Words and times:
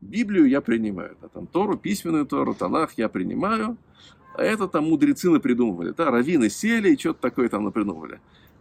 Библию 0.00 0.48
я 0.48 0.60
принимаю, 0.60 1.16
да, 1.20 1.28
там 1.28 1.46
Тору, 1.46 1.76
письменную 1.76 2.26
Тору, 2.26 2.54
Танах 2.54 2.92
я 2.96 3.08
принимаю, 3.08 3.76
а 4.34 4.42
это 4.42 4.66
там 4.68 4.88
мудрецы 4.88 5.30
напридумывали, 5.30 5.92
да, 5.92 6.10
раввины 6.10 6.48
сели 6.48 6.94
и 6.94 6.98
что-то 6.98 7.20
такое 7.20 7.48
там 7.48 7.64
напридумывали. 7.64 8.20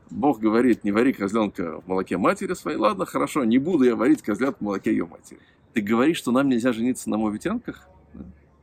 Бог 0.10 0.40
говорит, 0.40 0.84
не 0.84 0.92
вари 0.92 1.14
козленка 1.14 1.82
в 1.82 1.88
молоке 1.88 2.18
матери 2.18 2.54
своей. 2.54 2.78
Ладно, 2.78 3.06
хорошо, 3.06 3.44
не 3.44 3.60
буду 3.60 3.84
я 3.84 3.96
варить 3.96 4.24
козлят 4.24 4.58
в 4.58 4.62
молоке 4.62 4.92
ее 4.92 5.06
матери. 5.06 5.40
Ты 5.74 5.82
говоришь, 5.82 6.18
что 6.18 6.32
нам 6.32 6.50
нельзя 6.50 6.74
жениться 6.74 7.10
на 7.10 7.18
мовитянках? 7.18 7.88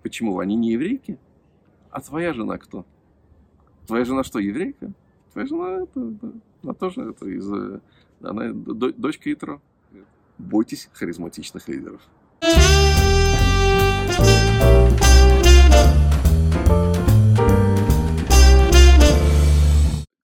Почему? 0.02 0.38
Они 0.40 0.56
не 0.56 0.72
еврейки? 0.72 1.18
А 1.90 2.00
твоя 2.00 2.32
жена 2.32 2.58
кто? 2.58 2.84
Твоя 3.86 4.04
жена 4.04 4.24
что, 4.24 4.40
еврейка? 4.40 4.93
Твоя 5.32 5.46
жена, 5.46 5.82
это, 5.82 6.14
она 6.62 6.74
тоже 6.74 7.02
это 7.02 7.29
из... 7.29 7.50
Э, 7.50 7.80
она 8.20 8.52
дочка 8.52 9.32
Итро. 9.32 9.62
Бойтесь 10.38 10.90
харизматичных 10.93 11.68
лидеров. 11.68 12.02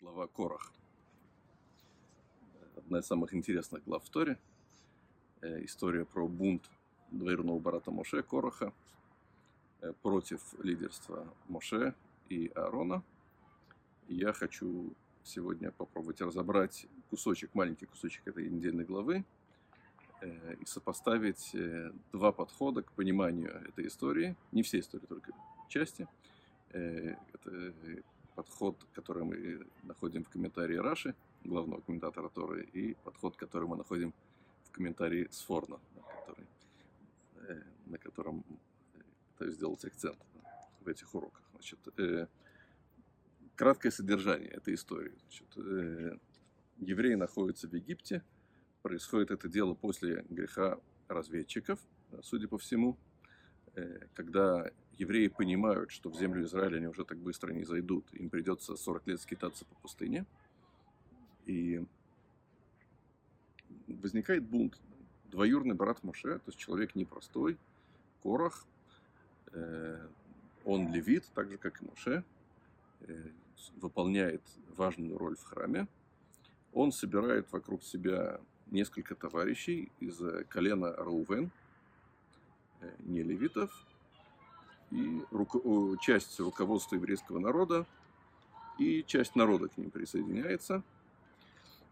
Глава 0.00 0.26
Корах. 0.28 0.72
Одна 2.76 2.98
из 2.98 3.06
самых 3.06 3.34
интересных 3.34 3.82
глав 3.84 4.04
в 4.04 4.10
Торе. 4.10 4.38
Э, 5.40 5.64
история 5.64 6.04
про 6.04 6.28
бунт 6.28 6.70
двоюродного 7.10 7.58
брата 7.58 7.90
Моше 7.90 8.22
Короха 8.22 8.72
э, 9.80 9.92
против 10.02 10.40
лидерства 10.62 11.26
Моше 11.48 11.94
и 12.28 12.50
Аарона. 12.54 13.02
я 14.08 14.32
хочу 14.32 14.92
сегодня 15.24 15.70
попробовать 15.70 16.20
разобрать 16.20 16.86
кусочек, 17.10 17.54
маленький 17.54 17.86
кусочек 17.86 18.26
этой 18.26 18.48
недельной 18.50 18.84
главы 18.84 19.24
и 20.26 20.64
сопоставить 20.66 21.54
э, 21.54 21.92
два 22.12 22.32
подхода 22.32 22.82
к 22.82 22.92
пониманию 22.92 23.50
этой 23.68 23.86
истории. 23.86 24.36
Не 24.52 24.62
все 24.62 24.80
истории, 24.80 25.06
только 25.06 25.32
части. 25.68 26.06
Э, 26.70 27.14
это 27.32 27.74
подход, 28.34 28.76
который 28.92 29.24
мы 29.24 29.66
находим 29.82 30.24
в 30.24 30.28
комментарии 30.28 30.76
Раши, 30.76 31.14
главного 31.44 31.80
комментатора 31.80 32.28
Торы, 32.28 32.64
и 32.64 32.94
подход, 33.04 33.36
который 33.36 33.68
мы 33.68 33.76
находим 33.76 34.14
в 34.64 34.70
комментарии 34.70 35.28
Сфорна, 35.30 35.78
который, 35.94 36.46
на 37.86 37.98
котором 37.98 38.44
пытаюсь 39.32 39.54
сделать 39.54 39.84
акцент 39.84 40.18
в 40.80 40.88
этих 40.88 41.14
уроках. 41.14 41.42
Значит, 41.52 41.78
краткое 43.54 43.90
содержание 43.90 44.48
этой 44.48 44.74
истории. 44.74 45.12
Значит, 45.20 45.46
э, 45.56 46.18
евреи 46.78 47.14
находятся 47.14 47.68
в 47.68 47.74
Египте. 47.74 48.22
Происходит 48.82 49.30
это 49.30 49.48
дело 49.48 49.74
после 49.74 50.24
греха 50.28 50.78
разведчиков, 51.08 51.78
судя 52.22 52.48
по 52.48 52.58
всему. 52.58 52.96
Э, 53.74 54.06
когда 54.14 54.70
евреи 54.98 55.28
понимают, 55.28 55.90
что 55.90 56.10
в 56.10 56.16
землю 56.16 56.44
Израиля 56.44 56.78
они 56.78 56.86
уже 56.86 57.04
так 57.04 57.18
быстро 57.18 57.52
не 57.52 57.64
зайдут, 57.64 58.04
им 58.12 58.28
придется 58.28 58.76
40 58.76 59.06
лет 59.06 59.20
скитаться 59.20 59.64
по 59.64 59.74
пустыне. 59.76 60.26
И 61.46 61.84
возникает 63.86 64.44
бунт. 64.44 64.78
Двоюрный 65.24 65.74
брат 65.74 66.02
Моше, 66.02 66.38
то 66.38 66.48
есть 66.48 66.58
человек 66.58 66.94
непростой, 66.94 67.56
Корах, 68.22 68.66
э, 69.52 70.06
он 70.64 70.92
левит, 70.92 71.24
так 71.34 71.50
же, 71.50 71.56
как 71.56 71.80
и 71.80 71.86
Моше, 71.86 72.24
э, 73.00 73.28
выполняет 73.76 74.42
важную 74.76 75.16
роль 75.16 75.36
в 75.36 75.44
храме. 75.44 75.86
Он 76.72 76.92
собирает 76.92 77.50
вокруг 77.50 77.82
себя 77.82 78.40
несколько 78.72 79.14
товарищей 79.14 79.92
из 80.00 80.20
колена 80.48 80.92
Раувен, 80.96 81.50
э, 82.80 82.90
не 83.00 83.22
левитов, 83.22 83.70
и 84.90 85.22
руко- 85.30 85.96
часть 86.00 86.40
руководства 86.40 86.96
еврейского 86.96 87.38
народа, 87.38 87.86
и 88.78 89.04
часть 89.06 89.36
народа 89.36 89.68
к 89.68 89.76
ним 89.76 89.90
присоединяется. 89.90 90.82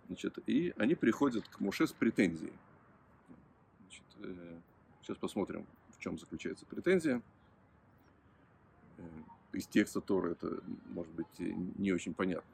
Значит, 0.06 0.38
и 0.46 0.74
они 0.76 0.94
приходят 0.94 1.46
к 1.48 1.60
Моше 1.60 1.86
с 1.86 1.92
претензией. 1.92 2.52
Значит, 3.80 4.04
э, 4.18 4.58
сейчас 5.02 5.16
посмотрим, 5.18 5.66
в 5.96 6.00
чем 6.00 6.18
заключается 6.18 6.66
претензия. 6.66 7.22
Э, 8.96 9.02
из 9.52 9.66
текста 9.66 10.00
Торы 10.00 10.32
это, 10.32 10.62
может 10.86 11.12
быть, 11.12 11.38
не 11.38 11.92
очень 11.92 12.14
понятно. 12.14 12.50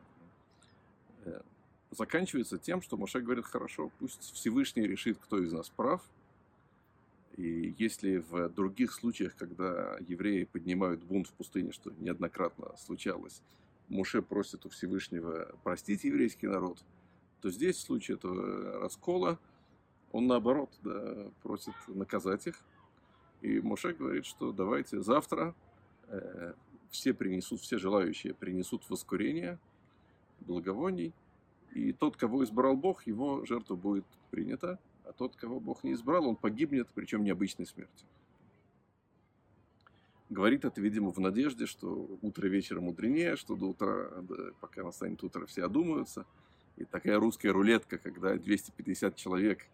Заканчивается 1.90 2.58
тем, 2.58 2.82
что 2.82 2.96
Моше 2.96 3.20
говорит, 3.20 3.44
хорошо, 3.44 3.90
пусть 3.98 4.20
Всевышний 4.34 4.86
решит, 4.86 5.18
кто 5.18 5.38
из 5.38 5.52
нас 5.52 5.68
прав. 5.68 6.02
И 7.36 7.74
если 7.78 8.16
в 8.16 8.48
других 8.48 8.92
случаях, 8.92 9.36
когда 9.36 9.98
евреи 10.08 10.44
поднимают 10.44 11.02
бунт 11.02 11.28
в 11.28 11.32
пустыне, 11.32 11.72
что 11.72 11.92
неоднократно 11.98 12.76
случалось, 12.76 13.42
Моше 13.88 14.22
просит 14.22 14.66
у 14.66 14.68
Всевышнего 14.68 15.54
простить 15.62 16.04
еврейский 16.04 16.48
народ, 16.48 16.78
то 17.40 17.50
здесь 17.50 17.76
в 17.76 17.80
случае 17.80 18.16
этого 18.16 18.80
раскола 18.80 19.38
он 20.12 20.26
наоборот 20.26 20.70
да, 20.82 21.30
просит 21.42 21.74
наказать 21.88 22.46
их. 22.46 22.58
И 23.42 23.60
Моше 23.60 23.92
говорит, 23.92 24.24
что 24.24 24.50
давайте 24.50 25.02
завтра 25.02 25.54
э, 26.08 26.54
все 26.90 27.12
принесут, 27.12 27.60
все 27.60 27.78
желающие 27.78 28.34
принесут 28.34 28.88
воскурение, 28.88 29.58
благовоний, 30.40 31.12
и 31.76 31.92
тот, 31.92 32.16
кого 32.16 32.44
избрал 32.44 32.76
Бог, 32.76 33.06
его 33.06 33.44
жертва 33.44 33.76
будет 33.76 34.04
принята, 34.30 34.78
а 35.04 35.12
тот, 35.12 35.36
кого 35.36 35.60
Бог 35.60 35.84
не 35.84 35.92
избрал, 35.92 36.26
он 36.26 36.36
погибнет, 36.36 36.88
причем 36.94 37.24
необычной 37.24 37.66
смертью. 37.66 38.06
Говорит 40.28 40.64
это, 40.64 40.80
видимо, 40.80 41.12
в 41.12 41.18
надежде, 41.18 41.66
что 41.66 42.18
утро 42.20 42.48
вечера 42.48 42.80
мудренее, 42.80 43.36
что 43.36 43.54
до 43.54 43.66
утра, 43.66 44.10
пока 44.60 44.82
настанет 44.82 45.22
утро, 45.22 45.46
все 45.46 45.64
одумаются. 45.64 46.26
И 46.76 46.84
такая 46.84 47.18
русская 47.18 47.50
рулетка, 47.50 47.98
когда 47.98 48.34
250 48.34 49.14
человек 49.14 49.66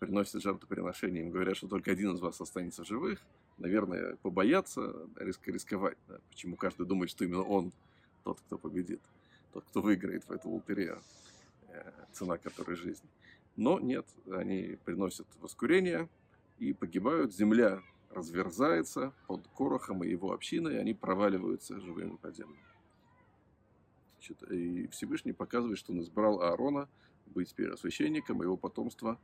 приносят 0.00 0.42
жертвоприношение, 0.42 1.22
им 1.22 1.30
говорят, 1.30 1.56
что 1.56 1.68
только 1.68 1.92
один 1.92 2.14
из 2.14 2.20
вас 2.20 2.40
останется 2.40 2.84
живых– 2.84 3.20
наверное, 3.58 4.16
побояться 4.16 5.08
риск, 5.16 5.46
рисковать. 5.48 5.98
Да? 6.08 6.18
Почему 6.30 6.56
каждый 6.56 6.86
думает, 6.86 7.10
что 7.10 7.24
именно 7.24 7.42
он 7.42 7.72
тот, 8.24 8.40
кто 8.40 8.58
победит, 8.58 9.00
тот, 9.52 9.64
кто 9.64 9.80
выиграет 9.80 10.24
в 10.24 10.32
эту 10.32 10.50
лотерею, 10.50 11.02
э, 11.68 11.92
цена 12.12 12.38
которой 12.38 12.76
жизнь. 12.76 13.04
Но 13.56 13.80
нет, 13.80 14.06
они 14.30 14.78
приносят 14.84 15.26
воскурение 15.40 16.08
и 16.58 16.72
погибают. 16.72 17.34
Земля 17.34 17.82
разверзается 18.10 19.12
под 19.26 19.46
Корохом 19.48 20.04
и 20.04 20.10
его 20.10 20.32
общиной, 20.32 20.74
и 20.74 20.78
они 20.78 20.94
проваливаются 20.94 21.80
живыми 21.80 22.16
под 22.16 22.36
землю. 22.36 22.58
Значит, 24.14 24.42
и 24.50 24.88
Всевышний 24.88 25.32
показывает, 25.32 25.78
что 25.78 25.92
он 25.92 26.00
избрал 26.00 26.42
Аарона 26.42 26.88
быть 27.26 27.54
первосвященником, 27.54 28.42
и 28.42 28.44
его 28.44 28.56
потомство 28.56 29.18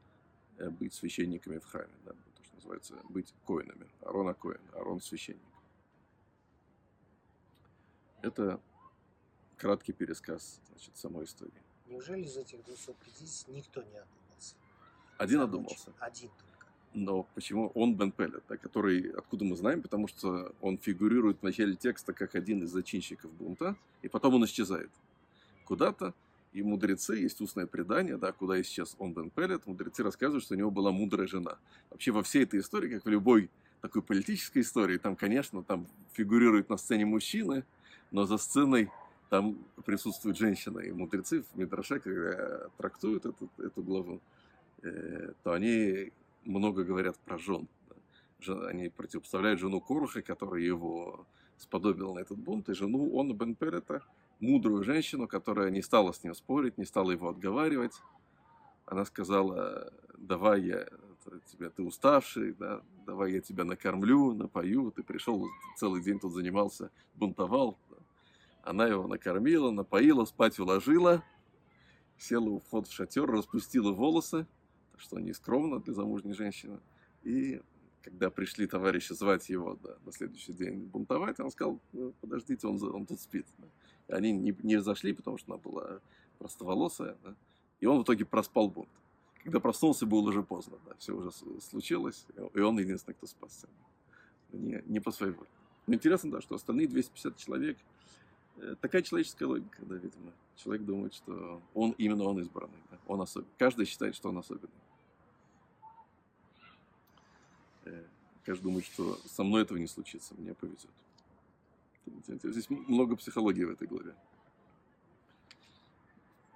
э, 0.59 0.71
быть 0.71 0.95
священниками 0.95 1.59
в 1.59 1.67
храме. 1.67 1.93
Да, 2.05 2.13
называется, 2.55 2.99
быть 3.09 3.35
коинами. 3.45 3.89
Арона 4.03 4.35
Коин, 4.35 4.61
Арон 4.73 5.01
священник. 5.01 5.43
Это 8.23 8.61
краткий 9.63 9.93
пересказ 9.93 10.61
значит, 10.71 10.91
самой 10.97 11.25
истории. 11.25 11.63
Неужели 11.87 12.25
из 12.25 12.37
этих 12.37 12.65
250 12.65 13.49
никто 13.49 13.81
не 13.81 13.97
одумался? 13.97 14.57
Один 15.19 15.39
Замучен. 15.39 15.43
одумался. 15.43 15.93
Один 16.01 16.31
только. 16.31 16.67
Но 16.95 17.23
почему 17.35 17.71
он 17.77 17.95
Бен 17.95 18.11
Пелет, 18.11 18.43
да, 18.49 18.57
который, 18.57 19.13
откуда 19.13 19.45
мы 19.45 19.55
знаем, 19.55 19.81
потому 19.81 20.09
что 20.09 20.53
он 20.61 20.79
фигурирует 20.79 21.39
в 21.39 21.43
начале 21.45 21.77
текста 21.77 22.13
как 22.13 22.35
один 22.35 22.65
из 22.65 22.71
зачинщиков 22.71 23.31
бунта, 23.35 23.77
и 24.03 24.09
потом 24.09 24.35
он 24.35 24.45
исчезает 24.47 24.91
куда-то, 25.65 26.13
и 26.53 26.63
мудрецы, 26.63 27.15
есть 27.15 27.41
устное 27.41 27.67
предание, 27.67 28.17
да, 28.17 28.33
куда 28.33 28.59
и 28.59 28.65
сейчас 28.65 28.97
он 28.99 29.15
Бен 29.15 29.31
Пелет, 29.31 29.65
мудрецы 29.67 30.03
рассказывают, 30.03 30.45
что 30.45 30.55
у 30.55 30.59
него 30.59 30.73
была 30.73 30.91
мудрая 30.91 31.29
жена. 31.29 31.57
Вообще 31.89 32.11
во 32.11 32.25
всей 32.25 32.43
этой 32.43 32.59
истории, 32.59 32.95
как 32.95 33.05
в 33.05 33.09
любой 33.09 33.49
такой 33.81 34.03
политической 34.03 34.63
истории, 34.63 34.99
там, 34.99 35.15
конечно, 35.15 35.63
там 35.63 35.87
фигурируют 36.15 36.69
на 36.69 36.77
сцене 36.77 37.07
мужчины, 37.07 37.65
но 38.11 38.27
за 38.27 38.39
сценой 38.39 38.91
там 39.33 39.57
присутствует 39.87 40.37
женщина. 40.37 40.81
И 40.81 40.93
мудрецы 40.93 41.41
в 41.43 41.57
Мидраше, 41.57 42.01
когда 42.01 42.69
трактуют 42.77 43.25
эту, 43.25 43.49
эту 43.57 43.83
главу, 43.83 44.21
э, 44.83 45.33
то 45.43 45.53
они 45.53 46.13
много 46.45 46.85
говорят 46.85 47.17
про 47.25 47.39
жен. 47.39 47.67
Они 48.47 48.91
противопоставляют 48.91 49.59
жену 49.59 49.81
Коруха, 49.81 50.21
которая 50.21 50.61
его 50.61 51.27
сподобила 51.57 52.13
на 52.13 52.19
этот 52.19 52.37
бунт, 52.37 52.69
и 52.69 52.75
жену 52.75 53.11
он 53.15 53.35
Бен 53.35 53.55
Пелета– 53.55 54.03
мудрую 54.43 54.83
женщину, 54.85 55.27
которая 55.27 55.71
не 55.71 55.81
стала 55.81 56.13
с 56.13 56.23
ним 56.25 56.35
спорить, 56.35 56.77
не 56.77 56.85
стала 56.85 57.13
его 57.13 57.31
отговаривать. 57.31 57.95
Она 58.85 59.07
сказала, 59.07 59.95
давай 60.19 60.63
я 60.63 60.89
тебя, 61.47 61.71
ты 61.71 61.83
уставший, 61.83 62.53
да, 62.53 62.83
давай 63.07 63.33
я 63.33 63.41
тебя 63.41 63.65
накормлю, 63.65 64.35
напою, 64.35 64.91
ты 64.91 65.03
пришел 65.03 65.47
целый 65.79 66.03
день 66.03 66.19
тут 66.19 66.35
занимался, 66.35 66.91
бунтовал. 67.15 67.79
Она 68.63 68.87
его 68.87 69.07
накормила, 69.09 69.71
напоила, 69.71 70.25
спать 70.25 70.59
уложила, 70.59 71.25
села 72.17 72.49
у 72.49 72.61
входа 72.61 72.89
в 72.89 72.93
шатер, 72.93 73.27
распустила 73.27 73.93
волосы, 73.93 74.47
что 74.97 75.19
не 75.19 75.33
скромно 75.33 75.81
для 75.81 75.95
замужней 75.95 76.35
женщины, 76.35 76.79
и 77.25 77.61
когда 78.03 78.31
пришли 78.31 78.67
товарищи 78.67 79.13
звать 79.13 79.49
его 79.49 79.79
да, 79.83 79.97
на 80.05 80.13
следующий 80.13 80.53
день 80.53 80.87
бунтовать, 80.87 81.39
он 81.41 81.51
сказал, 81.51 81.81
ну, 81.93 82.13
подождите, 82.21 82.67
он, 82.67 82.83
он 82.83 83.07
тут 83.07 83.21
спит. 83.21 83.47
Да. 83.59 83.67
И 84.09 84.13
они 84.13 84.33
не, 84.33 84.57
не 84.63 84.81
зашли, 84.81 85.13
потому 85.13 85.39
что 85.39 85.53
она 85.53 85.63
была 85.63 86.01
простоволосая, 86.39 87.17
да, 87.23 87.35
и 87.81 87.87
он 87.87 88.01
в 88.01 88.03
итоге 88.05 88.25
проспал 88.25 88.69
бунт. 88.69 88.89
Когда 89.43 89.59
проснулся, 89.59 90.07
было 90.07 90.29
уже 90.29 90.43
поздно, 90.43 90.79
да, 90.87 90.95
все 90.99 91.17
уже 91.17 91.31
случилось, 91.61 92.27
и 92.55 92.61
он 92.61 92.79
единственный, 92.79 93.15
кто 93.15 93.27
спасся. 93.27 93.69
Не, 94.53 94.83
не 94.87 95.01
по 95.01 95.11
своей 95.11 95.33
воле. 95.33 95.49
Но 95.87 95.95
интересно, 95.95 96.31
да, 96.31 96.41
что 96.41 96.55
остальные 96.55 96.87
250 96.87 97.37
человек, 97.37 97.79
такая 98.81 99.03
человеческая 99.03 99.47
логика, 99.47 99.85
да, 99.85 99.95
видимо. 99.97 100.33
Человек 100.57 100.85
думает, 100.85 101.15
что 101.15 101.63
он, 101.75 101.93
именно 101.93 102.25
он 102.25 102.41
избранный, 102.41 102.79
да, 102.91 102.99
он 103.07 103.21
особенный. 103.21 103.53
Каждый 103.59 103.87
считает, 103.87 104.15
что 104.15 104.29
он 104.29 104.39
особенный. 104.39 104.71
Э, 107.85 108.05
каждый 108.45 108.65
думает, 108.65 108.85
что 108.85 109.19
со 109.27 109.43
мной 109.43 109.63
этого 109.63 109.79
не 109.79 109.87
случится, 109.87 110.35
мне 110.37 110.55
повезет. 110.55 110.91
Здесь 112.27 112.69
много 112.69 113.17
психологии 113.17 113.65
в 113.65 113.71
этой 113.71 113.87
главе. 113.87 114.15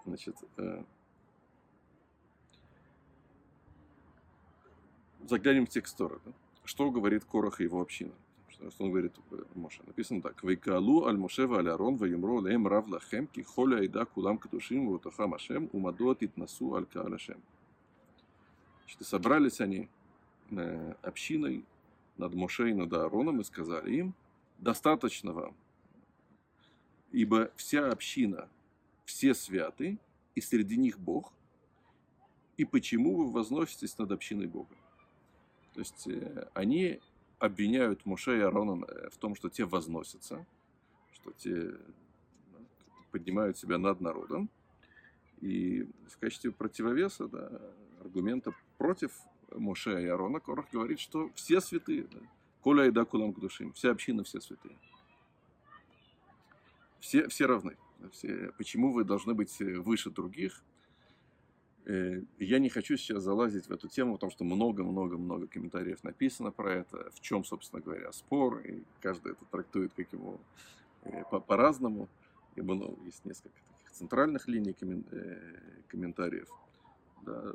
Значит, 0.04 0.36
э, 0.56 0.84
заглянем 5.28 5.66
в 5.66 5.70
текст 5.70 5.96
Тора. 5.96 6.20
Да? 6.24 6.32
Что 6.64 6.90
говорит 6.90 7.24
Корах 7.24 7.60
и 7.60 7.64
его 7.64 7.80
община? 7.80 8.12
Что 8.56 8.84
он 8.84 8.90
говорит 8.90 9.12
Моше? 9.54 9.82
Написано 9.86 10.22
так. 10.22 10.42
Вейкалу 10.42 11.06
аль 11.06 11.18
Мошева 11.18 11.58
аль 11.58 11.68
Арон 11.68 11.96
ваимро 11.96 12.40
леем 12.40 12.66
рав 12.66 12.88
лахем 12.88 13.26
ки 13.26 13.42
холя 13.42 13.78
айда 13.78 14.06
кулам 14.06 14.38
катушим 14.38 14.86
вутахам 14.86 15.34
ашем 15.34 15.68
умадот 15.72 16.22
итнасу 16.22 16.74
аль 16.74 16.86
каал 16.86 17.12
ашем. 17.12 17.40
Значит, 18.80 19.06
собрались 19.06 19.60
они 19.60 19.88
э, 20.50 20.94
общиной 21.02 21.64
над 22.16 22.34
Моше 22.34 22.70
и 22.70 22.74
над 22.74 22.92
Аароном 22.92 23.40
и 23.40 23.44
сказали 23.44 23.94
им, 23.94 24.14
достаточно 24.58 25.32
вам, 25.32 25.54
ибо 27.12 27.50
вся 27.56 27.90
община, 27.90 28.48
все 29.04 29.34
святы, 29.34 29.98
и 30.34 30.40
среди 30.40 30.76
них 30.76 30.98
Бог, 30.98 31.32
и 32.56 32.64
почему 32.64 33.16
вы 33.16 33.30
возноситесь 33.30 33.98
над 33.98 34.12
общиной 34.12 34.46
Бога? 34.46 34.74
То 35.74 35.80
есть 35.80 36.06
э, 36.06 36.48
они 36.54 37.00
обвиняют 37.38 38.06
Муше 38.06 38.38
и 38.38 38.40
Аарона 38.40 38.84
э, 38.84 39.10
в 39.10 39.16
том, 39.18 39.34
что 39.34 39.48
те 39.48 39.64
возносятся, 39.64 40.46
что 41.12 41.32
те 41.32 41.74
поднимают 43.10 43.58
себя 43.58 43.78
над 43.78 44.00
народом. 44.00 44.50
И 45.40 45.88
в 46.08 46.18
качестве 46.18 46.50
противовеса, 46.50 47.28
да, 47.28 47.60
аргумента 48.00 48.54
против 48.78 49.12
Моше 49.52 50.02
и 50.02 50.06
Аарона, 50.06 50.40
Корах 50.40 50.66
говорит, 50.72 50.98
что 50.98 51.30
все 51.34 51.60
святые, 51.60 52.04
да, 52.04 52.18
Коля 52.62 52.86
и 52.86 52.90
да 52.90 53.04
кулам 53.04 53.32
к 53.32 53.38
душим, 53.38 53.72
вся 53.72 53.90
община, 53.90 54.24
все 54.24 54.40
святые. 54.40 54.76
Все, 57.00 57.28
все 57.28 57.46
равны. 57.46 57.76
Все, 58.12 58.52
почему 58.58 58.92
вы 58.92 59.04
должны 59.04 59.34
быть 59.34 59.58
выше 59.60 60.10
других? 60.10 60.62
Э, 61.86 62.20
я 62.40 62.58
не 62.58 62.68
хочу 62.68 62.96
сейчас 62.96 63.22
залазить 63.22 63.68
в 63.68 63.70
эту 63.70 63.88
тему, 63.88 64.14
потому 64.14 64.32
что 64.32 64.44
много-много-много 64.44 65.46
комментариев 65.46 66.02
написано 66.02 66.50
про 66.50 66.74
это, 66.74 67.10
в 67.12 67.20
чем, 67.20 67.44
собственно 67.44 67.80
говоря, 67.80 68.12
спор, 68.12 68.58
и 68.58 68.82
каждый 69.00 69.32
это 69.32 69.44
трактует 69.44 69.92
как 69.94 70.12
ему 70.12 70.40
э, 71.04 71.22
по-разному. 71.46 72.08
Ибо 72.56 72.74
ну, 72.74 72.98
есть 73.04 73.24
несколько 73.24 73.54
таких 73.68 73.92
центральных 73.92 74.48
линий 74.48 74.74
э, 74.80 75.38
комментариев. 75.86 76.48
Да, 77.22 77.54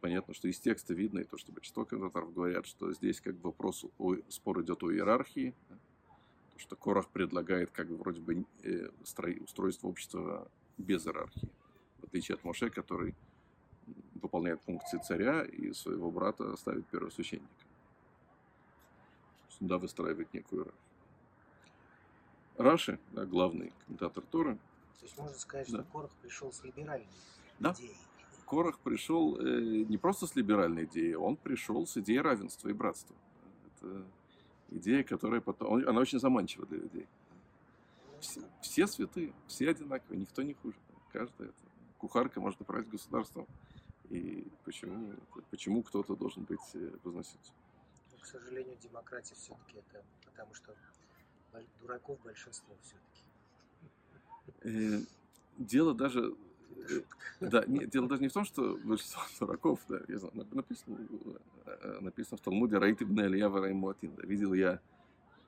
понятно, 0.00 0.32
что 0.32 0.48
из 0.48 0.58
текста 0.58 0.94
видно, 0.94 1.18
и 1.18 1.24
то, 1.24 1.36
что 1.36 1.52
большинство 1.52 1.84
комментаторов 1.84 2.32
говорят, 2.32 2.66
что 2.66 2.90
здесь 2.94 3.20
как 3.20 3.34
бы 3.34 3.50
вопрос, 3.50 3.84
о, 3.98 4.16
спор 4.28 4.62
идет 4.62 4.82
о 4.82 4.90
иерархии, 4.90 5.54
то, 6.54 6.58
что 6.58 6.74
Корах 6.76 7.10
предлагает 7.10 7.70
как 7.70 7.88
бы 7.88 7.96
вроде 7.96 8.20
бы 8.22 8.46
устройство 9.42 9.88
общества 9.88 10.50
без 10.78 11.06
иерархии, 11.06 11.50
в 12.00 12.04
отличие 12.04 12.36
от 12.36 12.44
Моше, 12.44 12.70
который 12.70 13.14
выполняет 14.22 14.60
функции 14.62 14.98
царя 14.98 15.44
и 15.44 15.72
своего 15.72 16.10
брата 16.10 16.56
ставит 16.56 16.86
первосвященника. 16.86 17.48
Сюда 19.58 19.78
выстраивает 19.78 20.32
некую 20.32 20.62
иерархию. 20.62 20.82
Раши, 22.56 22.98
да, 23.12 23.24
главный 23.24 23.72
комментатор 23.84 24.22
Торы. 24.30 24.56
То 25.00 25.06
есть 25.06 25.18
можно 25.18 25.36
сказать, 25.36 25.70
да. 25.70 25.82
что 25.82 25.92
Корах 25.92 26.10
пришел 26.22 26.52
с 26.52 26.62
либеральной 26.62 27.06
да. 27.58 27.72
идеей. 27.72 27.96
Корах 28.46 28.78
пришел 28.80 29.38
э, 29.38 29.84
не 29.88 29.96
просто 29.96 30.26
с 30.26 30.36
либеральной 30.36 30.84
идеей, 30.84 31.14
он 31.14 31.36
пришел 31.36 31.86
с 31.86 31.96
идеей 31.96 32.20
равенства 32.20 32.68
и 32.68 32.72
братства. 32.72 33.16
Это 33.66 34.04
идея, 34.70 35.02
которая 35.02 35.40
потом... 35.40 35.88
Она 35.88 36.00
очень 36.00 36.20
заманчива 36.20 36.66
для 36.66 36.78
людей. 36.78 37.06
Все, 38.20 38.42
все 38.60 38.86
святые, 38.86 39.32
все 39.48 39.70
одинаковые, 39.70 40.20
никто 40.20 40.42
не 40.42 40.54
хуже. 40.54 40.76
Каждая 41.12 41.48
это. 41.48 41.58
Кухарка 41.98 42.40
может 42.40 42.60
управлять 42.60 42.88
государством 42.88 43.46
и 44.12 44.46
почему, 44.64 45.14
почему 45.50 45.82
кто-то 45.82 46.14
должен 46.14 46.44
быть 46.44 46.60
э, 46.74 46.90
возноситься. 47.02 47.52
Ну, 48.10 48.18
к 48.18 48.26
сожалению, 48.26 48.76
демократия 48.76 49.34
все-таки 49.34 49.78
это 49.78 50.04
потому 50.26 50.54
что 50.54 50.74
дураков 51.80 52.20
большинство 52.22 52.74
все-таки. 52.82 53.24
Э, 54.64 55.00
дело 55.56 55.94
даже 55.94 56.36
э, 56.90 57.00
да, 57.40 57.64
нет, 57.66 57.88
дело 57.88 58.06
даже 58.06 58.20
не 58.20 58.28
в 58.28 58.32
том, 58.34 58.44
что 58.44 58.76
большинство 58.84 59.22
дураков, 59.40 59.80
да, 59.88 60.00
я 60.08 60.18
знаю, 60.18 60.46
написано, 60.52 60.98
написано 62.02 62.36
в 62.36 62.42
Талмуде 62.42 62.76
«Раит 62.76 63.00
ибн 63.00 63.22
Илья 63.22 63.48
Вараймуатин», 63.48 64.14
да, 64.14 64.24
видел 64.24 64.52
я 64.52 64.78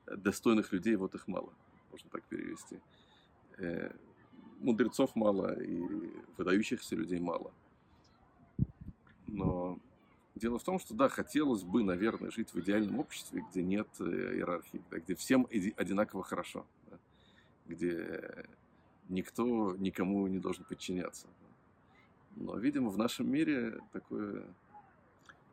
достойных 0.06 0.72
людей, 0.72 0.96
вот 0.96 1.14
их 1.14 1.28
мало, 1.28 1.52
можно 1.90 2.08
так 2.08 2.22
перевести. 2.24 2.80
Мудрецов 4.60 5.14
мало 5.14 5.52
и 5.60 5.82
выдающихся 6.38 6.96
людей 6.96 7.20
мало– 7.20 7.52
но 9.34 9.78
дело 10.34 10.58
в 10.58 10.64
том, 10.64 10.78
что 10.78 10.94
да, 10.94 11.08
хотелось 11.08 11.62
бы, 11.62 11.82
наверное, 11.82 12.30
жить 12.30 12.52
в 12.52 12.60
идеальном 12.60 12.98
обществе, 12.98 13.44
где 13.50 13.62
нет 13.62 13.88
э, 14.00 14.04
иерархии, 14.04 14.82
да, 14.90 14.98
где 14.98 15.14
всем 15.14 15.46
одинаково 15.76 16.22
хорошо, 16.22 16.66
да, 16.90 16.98
где 17.66 18.46
никто 19.08 19.76
никому 19.76 20.26
не 20.26 20.38
должен 20.38 20.64
подчиняться. 20.64 21.26
Но, 22.36 22.56
видимо, 22.56 22.90
в 22.90 22.98
нашем 22.98 23.30
мире 23.30 23.80
такое... 23.92 24.44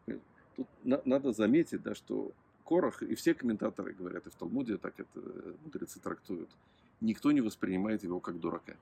Э, 0.08 0.18
тут 0.56 0.68
на- 0.84 1.02
надо 1.06 1.32
заметить, 1.32 1.82
да, 1.84 1.94
что 1.96 2.32
Корах, 2.66 3.04
и 3.04 3.16
все 3.16 3.34
комментаторы 3.34 3.94
говорят, 3.94 4.28
и 4.28 4.30
в 4.30 4.36
Талмуде 4.36 4.78
так 4.78 5.00
это 5.00 5.20
мудрецы 5.64 6.00
трактуют, 6.00 6.50
никто 7.02 7.32
не 7.32 7.42
воспринимает 7.42 8.04
его 8.04 8.20
как 8.20 8.40
дурака. 8.40 8.76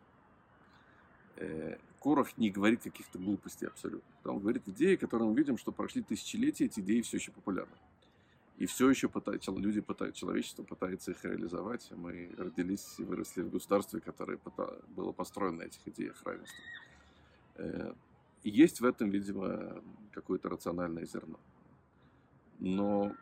Э, 1.39 1.77
Корах 2.00 2.38
не 2.38 2.50
говорит 2.50 2.84
каких-то 2.84 3.17
глупостей 3.17 3.65
абсолютно. 3.65 4.08
Он 4.25 4.39
говорит 4.39 4.63
идеи, 4.67 4.96
которые 4.96 5.29
мы 5.29 5.36
видим, 5.36 5.58
что 5.58 5.72
прошли 5.72 6.01
тысячелетия, 6.01 6.65
эти 6.65 6.79
идеи 6.79 7.01
все 7.01 7.17
еще 7.17 7.31
популярны. 7.31 7.75
И 8.58 8.65
все 8.65 8.89
еще 8.89 9.08
пытаются, 9.08 9.51
люди 9.51 9.79
пытают, 9.79 10.15
человечество 10.15 10.63
пытается 10.63 11.12
их 11.12 11.24
реализовать. 11.24 11.89
Мы 11.91 12.29
родились 12.38 12.96
и 13.00 13.03
выросли 13.03 13.41
в 13.41 13.50
государстве, 13.50 14.01
которое 14.01 14.38
было 14.96 15.13
построено 15.13 15.60
на 15.60 15.63
этих 15.63 15.79
идеях 15.88 16.22
равенства. 16.24 16.63
Э, 17.55 17.93
и 18.43 18.50
есть 18.50 18.81
в 18.81 18.86
этом, 18.86 19.10
видимо, 19.10 19.81
какое-то 20.12 20.50
рациональное 20.50 21.05
зерно. 21.05 21.39
Но 22.60 23.13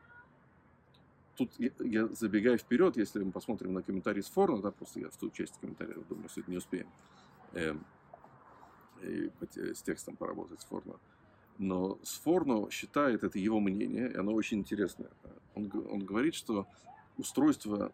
тут 1.36 1.52
я 1.60 2.08
забегаю 2.08 2.58
вперед, 2.58 2.98
если 2.98 3.24
мы 3.24 3.32
посмотрим 3.32 3.74
на 3.74 3.84
комментарии 3.84 4.22
с 4.22 4.30
форума, 4.30 4.62
да, 4.62 4.72
просто 4.72 5.00
я 5.00 5.10
в 5.10 5.18
ту 5.18 5.30
часть 5.30 5.60
комментариев 5.60 6.08
думаю, 6.08 6.30
сегодня 6.30 6.52
не 6.52 6.58
успеем. 6.58 6.88
Эм, 7.54 7.86
и 9.04 9.30
с 9.74 9.82
текстом 9.82 10.16
поработать 10.16 10.62
с 10.62 10.66
Форно. 10.66 10.96
Но 11.58 11.98
Сфорно 12.04 12.70
считает, 12.70 13.24
это 13.24 13.40
его 13.40 13.60
мнение, 13.60 14.12
и 14.12 14.16
оно 14.16 14.34
очень 14.34 14.60
интересное. 14.60 15.10
Он, 15.56 15.72
он 15.90 16.00
говорит, 16.06 16.36
что 16.36 16.68
устройство, 17.18 17.92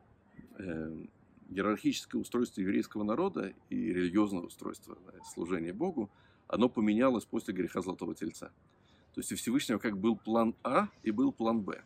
э, 0.57 1.05
иерархическое 1.50 2.22
устройство 2.22 2.62
еврейского 2.62 3.03
народа 3.03 3.53
и 3.69 3.93
религиозное 3.93 4.41
устройство 4.41 4.98
да, 5.05 5.13
служения 5.24 5.74
Богу, 5.74 6.10
оно 6.48 6.67
поменялось 6.67 7.25
после 7.25 7.53
греха 7.53 7.81
Золотого 7.81 8.15
Тельца. 8.15 8.51
То 9.13 9.22
есть 9.22 9.31
у 9.31 9.36
Всевышнего 9.36 9.77
как 9.77 9.98
был 9.98 10.17
план 10.17 10.55
А 10.63 10.89
и 11.03 11.12
был 11.12 11.31
план 11.31 11.62
Б. 11.62 11.83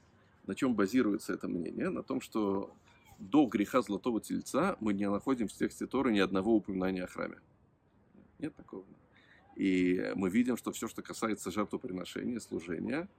На 0.47 0.55
чем 0.55 0.75
базируется 0.75 1.33
это 1.33 1.47
мнение? 1.47 1.89
На 1.89 2.01
том, 2.01 2.21
что 2.21 2.73
до 3.19 3.45
греха 3.45 3.81
Золотого 3.81 4.21
Тельца 4.21 4.77
мы 4.79 4.93
не 4.93 5.09
находим 5.09 5.47
в 5.47 5.53
тексте 5.53 5.85
Торы 5.85 6.11
ни 6.11 6.19
одного 6.19 6.55
упоминания 6.55 7.03
о 7.03 7.07
храме. 7.07 7.37
Нет 8.39 8.55
такого. 8.55 8.85
И 9.57 10.13
мы 10.15 10.29
видим, 10.29 10.55
что 10.55 10.71
все, 10.71 10.87
что 10.87 11.01
касается 11.01 11.49
жертвоприношения, 11.49 12.39
служения, 12.39 13.09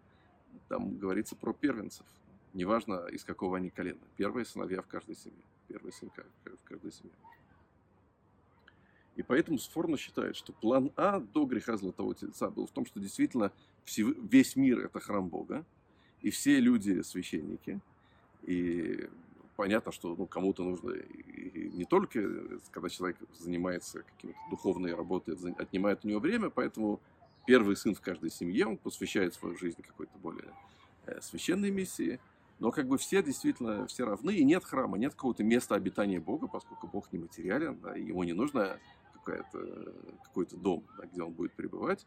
там 0.68 0.96
говорится 0.96 1.34
про 1.34 1.52
первенцев. 1.52 2.06
Неважно, 2.54 3.06
из 3.06 3.24
какого 3.24 3.56
они 3.56 3.70
колена. 3.70 3.98
Первые 4.16 4.44
сыновья 4.44 4.80
в 4.80 4.86
каждой 4.86 5.16
семье. 5.16 5.42
Первый 5.66 5.92
сын 5.92 6.10
в 6.10 6.68
каждой 6.68 6.92
семье. 6.92 7.12
И 9.16 9.22
поэтому 9.22 9.58
Сфорно 9.58 9.96
считает, 9.96 10.36
что 10.36 10.52
план 10.52 10.92
А 10.94 11.18
до 11.18 11.44
греха 11.44 11.76
Золотого 11.76 12.14
Тельца 12.14 12.50
был 12.50 12.68
в 12.68 12.70
том, 12.70 12.86
что 12.86 13.00
действительно 13.00 13.52
весь 13.96 14.54
мир– 14.54 14.78
это 14.84 15.00
храм 15.00 15.28
Бога, 15.28 15.66
и 16.22 16.30
все 16.30 16.60
люди 16.60 17.02
священники, 17.02 17.80
и 18.42 19.08
понятно, 19.58 19.90
что 19.90 20.14
ну, 20.16 20.24
кому-то 20.24 20.62
нужно 20.62 20.92
и 20.92 21.68
не 21.70 21.84
только, 21.84 22.20
когда 22.70 22.88
человек 22.88 23.16
занимается 23.36 24.04
какими-то 24.04 24.38
духовной 24.50 24.94
работой, 24.94 25.36
отнимает 25.58 26.04
у 26.04 26.08
него 26.08 26.20
время, 26.20 26.48
поэтому 26.48 27.00
первый 27.44 27.74
сын 27.74 27.92
в 27.96 28.00
каждой 28.00 28.30
семье, 28.30 28.68
он 28.68 28.76
посвящает 28.76 29.34
свою 29.34 29.56
жизнь 29.56 29.82
какой-то 29.82 30.16
более 30.18 30.54
э, 31.06 31.20
священной 31.20 31.72
миссии. 31.72 32.20
Но 32.60 32.70
как 32.70 32.86
бы 32.86 32.98
все 32.98 33.20
действительно, 33.20 33.88
все 33.88 34.04
равны, 34.04 34.36
и 34.36 34.44
нет 34.44 34.64
храма, 34.64 34.96
нет 34.96 35.14
какого-то 35.14 35.42
места 35.42 35.74
обитания 35.74 36.20
Бога, 36.20 36.46
поскольку 36.46 36.86
Бог 36.86 37.12
нематериален, 37.12 37.80
да, 37.80 37.96
и 37.96 38.04
ему 38.04 38.22
не 38.22 38.34
нужно 38.34 38.78
какой-то 39.24 40.56
дом, 40.56 40.84
да, 40.96 41.06
где 41.06 41.24
он 41.24 41.32
будет 41.32 41.52
пребывать. 41.54 42.06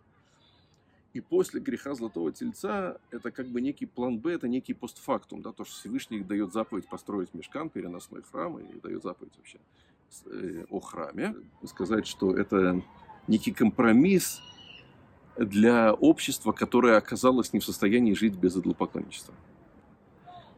И 1.14 1.20
после 1.20 1.60
греха 1.60 1.94
Золотого 1.94 2.32
Тельца 2.32 2.98
это 3.12 3.32
как 3.32 3.48
бы 3.48 3.60
некий 3.60 3.86
план 3.86 4.18
Б, 4.20 4.34
это 4.34 4.48
некий 4.48 4.74
постфактум, 4.74 5.42
да, 5.42 5.52
то, 5.52 5.66
что 5.66 5.76
Всевышний 5.76 6.22
дает 6.22 6.54
заповедь 6.54 6.88
построить 6.88 7.34
мешкан, 7.34 7.70
переносной 7.70 8.22
храм, 8.24 8.58
и 8.60 8.80
дает 8.80 9.04
заповедь 9.04 9.34
вообще 9.38 9.60
э, 10.28 10.66
о 10.70 10.80
храме. 10.80 11.36
Сказать, 11.66 12.08
что 12.08 12.34
это 12.34 12.82
некий 13.28 13.52
компромисс 13.52 14.42
для 15.38 15.94
общества, 15.94 16.54
которое 16.54 16.96
оказалось 16.98 17.52
не 17.52 17.60
в 17.60 17.66
состоянии 17.66 18.14
жить 18.14 18.36
без 18.36 18.56
идолопоклонничества. 18.56 19.34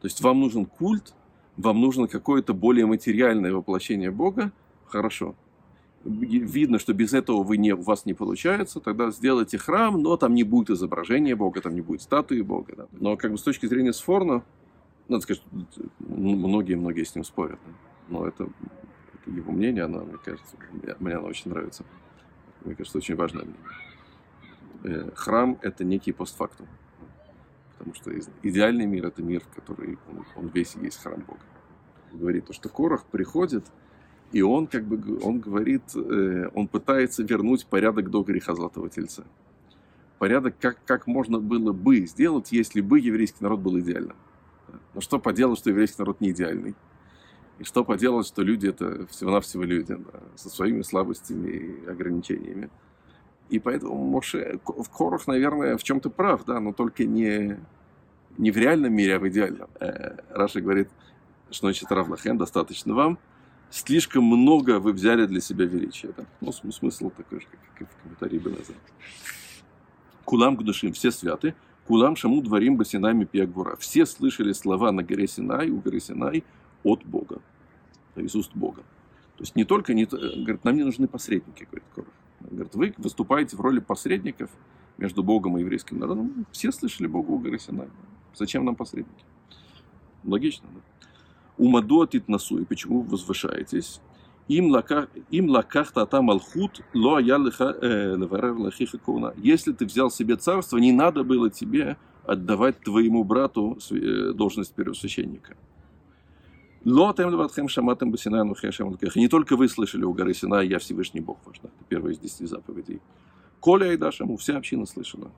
То 0.01 0.07
есть 0.07 0.21
вам 0.21 0.39
нужен 0.39 0.67
культ, 0.67 1.15
вам 1.57 1.81
нужно 1.81 2.07
какое-то 2.07 2.53
более 2.53 2.85
материальное 2.85 3.53
воплощение 3.53 4.11
Бога, 4.11 4.51
хорошо 4.85 5.35
видно, 6.03 6.79
что 6.79 6.93
без 6.93 7.13
этого 7.13 7.43
вы 7.43 7.57
не, 7.57 7.73
у 7.73 7.81
вас 7.81 8.05
не 8.05 8.13
получается, 8.13 8.79
тогда 8.79 9.11
сделайте 9.11 9.57
храм, 9.57 10.01
но 10.01 10.17
там 10.17 10.33
не 10.33 10.43
будет 10.43 10.69
изображения 10.71 11.35
Бога, 11.35 11.61
там 11.61 11.75
не 11.75 11.81
будет 11.81 12.01
статуи 12.01 12.41
Бога. 12.41 12.73
Да. 12.75 12.87
Но 12.91 13.17
как 13.17 13.31
бы 13.31 13.37
с 13.37 13.43
точки 13.43 13.65
зрения 13.65 13.93
Сфорна, 13.93 14.43
надо 15.07 15.23
сказать, 15.23 15.43
многие-многие 15.99 17.03
с 17.03 17.15
ним 17.15 17.23
спорят. 17.23 17.59
Но 18.09 18.27
это, 18.27 18.49
это 19.13 19.31
его 19.31 19.51
мнение, 19.51 19.83
оно, 19.83 20.03
мне 20.03 20.17
кажется, 20.23 20.55
мне, 20.71 20.95
мне 20.99 21.15
оно 21.15 21.27
очень 21.27 21.51
нравится. 21.51 21.85
Мне 22.63 22.75
кажется, 22.75 22.97
очень 22.97 23.15
важное 23.15 23.45
мнение. 23.45 23.61
Э, 24.83 25.11
храм– 25.15 25.57
это 25.61 25.83
некий 25.83 26.11
постфактум. 26.11 26.67
Потому 27.77 27.95
что 27.95 28.11
идеальный 28.43 28.85
мир– 28.85 29.05
это 29.07 29.21
мир, 29.21 29.43
который, 29.55 29.97
он, 30.09 30.25
он 30.35 30.47
весь 30.47 30.75
есть 30.75 31.01
храм 31.01 31.21
Бога. 31.21 31.39
Говорит 32.11 32.47
то, 32.47 32.53
что 32.53 32.67
Корах 32.67 33.05
приходит– 33.05 33.65
и 34.33 34.41
он 34.41 34.65
как 34.65 34.83
бы, 34.83 35.19
он 35.23 35.39
говорит, 35.39 35.83
э, 35.95 36.49
он 36.55 36.67
пытается 36.67 37.23
вернуть 37.23 37.67
порядок 37.67 38.09
до 38.09 38.23
греха 38.23 38.55
Золотого 38.55 38.89
Тельца. 38.89 39.23
Порядок, 40.17 40.55
как, 40.59 40.83
как 40.85 41.05
можно 41.05 41.39
было 41.39 41.71
бы 41.71 42.07
сделать, 42.07 42.51
если 42.51 42.81
бы 42.81 42.99
еврейский 42.99 43.37
народ 43.41 43.59
был 43.59 43.79
идеальным. 43.79 44.17
Но 44.95 45.01
что 45.01 45.19
поделать, 45.19 45.59
что 45.59 45.69
еврейский 45.69 45.97
народ 45.99 46.19
не 46.19 46.31
идеальный? 46.31 46.75
И 47.59 47.63
что 47.63 47.85
поделать, 47.85 48.25
что 48.25 48.41
люди 48.41 48.67
это 48.67 49.05
всего-навсего 49.05 49.63
люди, 49.63 49.93
да, 49.93 50.19
со 50.35 50.49
своими 50.49 50.81
слабостями 50.81 51.49
и 51.49 51.85
ограничениями. 51.85 52.71
И 53.49 53.59
поэтому 53.59 54.03
Моше, 54.03 54.59
в 54.65 54.89
Корах, 54.89 55.27
наверное, 55.27 55.77
в 55.77 55.83
чем-то 55.83 56.09
прав, 56.09 56.43
да, 56.45 56.59
но 56.59 56.73
только 56.73 57.05
не, 57.05 57.59
не 58.39 58.49
в 58.49 58.57
реальном 58.57 58.93
мире, 58.93 59.17
а 59.17 59.19
в 59.19 59.27
идеальном. 59.29 59.69
Э, 59.79 60.17
Раша 60.31 60.59
говорит, 60.59 60.89
что 61.51 61.67
значит 61.67 61.91
равлахен, 61.91 62.39
достаточно 62.39 62.95
вам, 62.95 63.19
слишком 63.73 64.23
много 64.23 64.79
вы 64.79 64.93
взяли 64.93 65.25
для 65.25 65.41
себя 65.41 65.65
величия. 65.65 66.13
Да? 66.15 66.25
Ну, 66.41 66.51
смысл 66.51 67.09
такой 67.09 67.41
же, 67.41 67.47
как 67.47 67.81
и 67.81 67.85
в 67.85 68.01
комментарии 68.01 68.37
Бенеза. 68.37 68.73
Кулам 70.25 70.55
Гдушим, 70.55 70.93
все 70.93 71.11
святы. 71.11 71.55
Кулам 71.87 72.15
Шаму 72.15 72.41
Дворим 72.41 72.77
Басинами 72.77 73.25
Пиагвура. 73.25 73.75
Все 73.75 74.05
слышали 74.05 74.53
слова 74.53 74.91
на 74.91 75.03
горе 75.03 75.27
Синай, 75.27 75.69
у 75.69 75.81
горы 75.81 75.99
Синай 75.99 76.43
от 76.83 77.03
Бога, 77.03 77.41
из 78.15 78.35
уст 78.35 78.51
Бога. 78.53 78.83
То 79.35 79.43
есть 79.43 79.55
не 79.55 79.65
только, 79.65 79.93
не, 79.93 80.05
говорит, 80.05 80.63
нам 80.63 80.77
не 80.77 80.83
нужны 80.83 81.07
посредники, 81.07 81.65
говорит 81.65 81.83
Коров. 81.93 82.13
Говорит, 82.39 82.75
вы 82.75 82.93
выступаете 82.97 83.57
в 83.57 83.61
роли 83.61 83.79
посредников 83.79 84.49
между 84.97 85.23
Богом 85.23 85.57
и 85.57 85.61
еврейским 85.61 85.97
народом. 85.97 86.45
Все 86.51 86.71
слышали 86.71 87.07
Бога 87.07 87.31
у 87.31 87.39
горы 87.39 87.59
Синай. 87.59 87.87
Зачем 88.35 88.63
нам 88.63 88.75
посредники? 88.75 89.25
Логично, 90.23 90.69
да? 90.73 90.79
Умаду 91.57 92.07
насу, 92.27 92.57
и 92.59 92.65
почему 92.65 93.01
вы 93.01 93.11
возвышаетесь? 93.11 94.01
Им 94.47 94.71
лаках, 94.71 95.07
им 95.31 95.49
лаках 95.49 95.91
тата 95.91 96.21
малхут, 96.21 96.81
ло 96.93 97.19
я 97.19 97.37
э, 97.37 98.15
лахиха 98.17 98.97
куна. 98.97 99.33
Если 99.37 99.71
ты 99.71 99.85
взял 99.85 100.11
себе 100.11 100.35
царство, 100.35 100.77
не 100.77 100.91
надо 100.91 101.23
было 101.23 101.49
тебе 101.49 101.97
отдавать 102.25 102.79
твоему 102.81 103.23
брату 103.23 103.77
э, 103.91 104.33
должность 104.33 104.73
первосвященника. 104.73 105.55
Ло 106.85 107.13
тем 107.13 107.29
леватхем 107.29 107.69
шаматем 107.69 108.11
басинай 108.11 108.43
нухешем 108.43 108.97
Не 109.15 109.29
только 109.29 109.55
вы 109.55 109.69
слышали 109.69 110.03
у 110.03 110.13
горы 110.13 110.33
Синай, 110.33 110.67
я 110.67 110.79
Всевышний 110.79 111.21
Бог 111.21 111.37
ваш. 111.45 111.59
Это 111.59 111.71
первая 111.87 112.13
из 112.13 112.19
десяти 112.19 112.45
заповедей. 112.45 113.01
Коля 113.61 113.93
и 113.93 113.97
Дашему, 113.97 114.35
вся 114.35 114.57
община 114.57 114.85
слышала. 114.85 115.31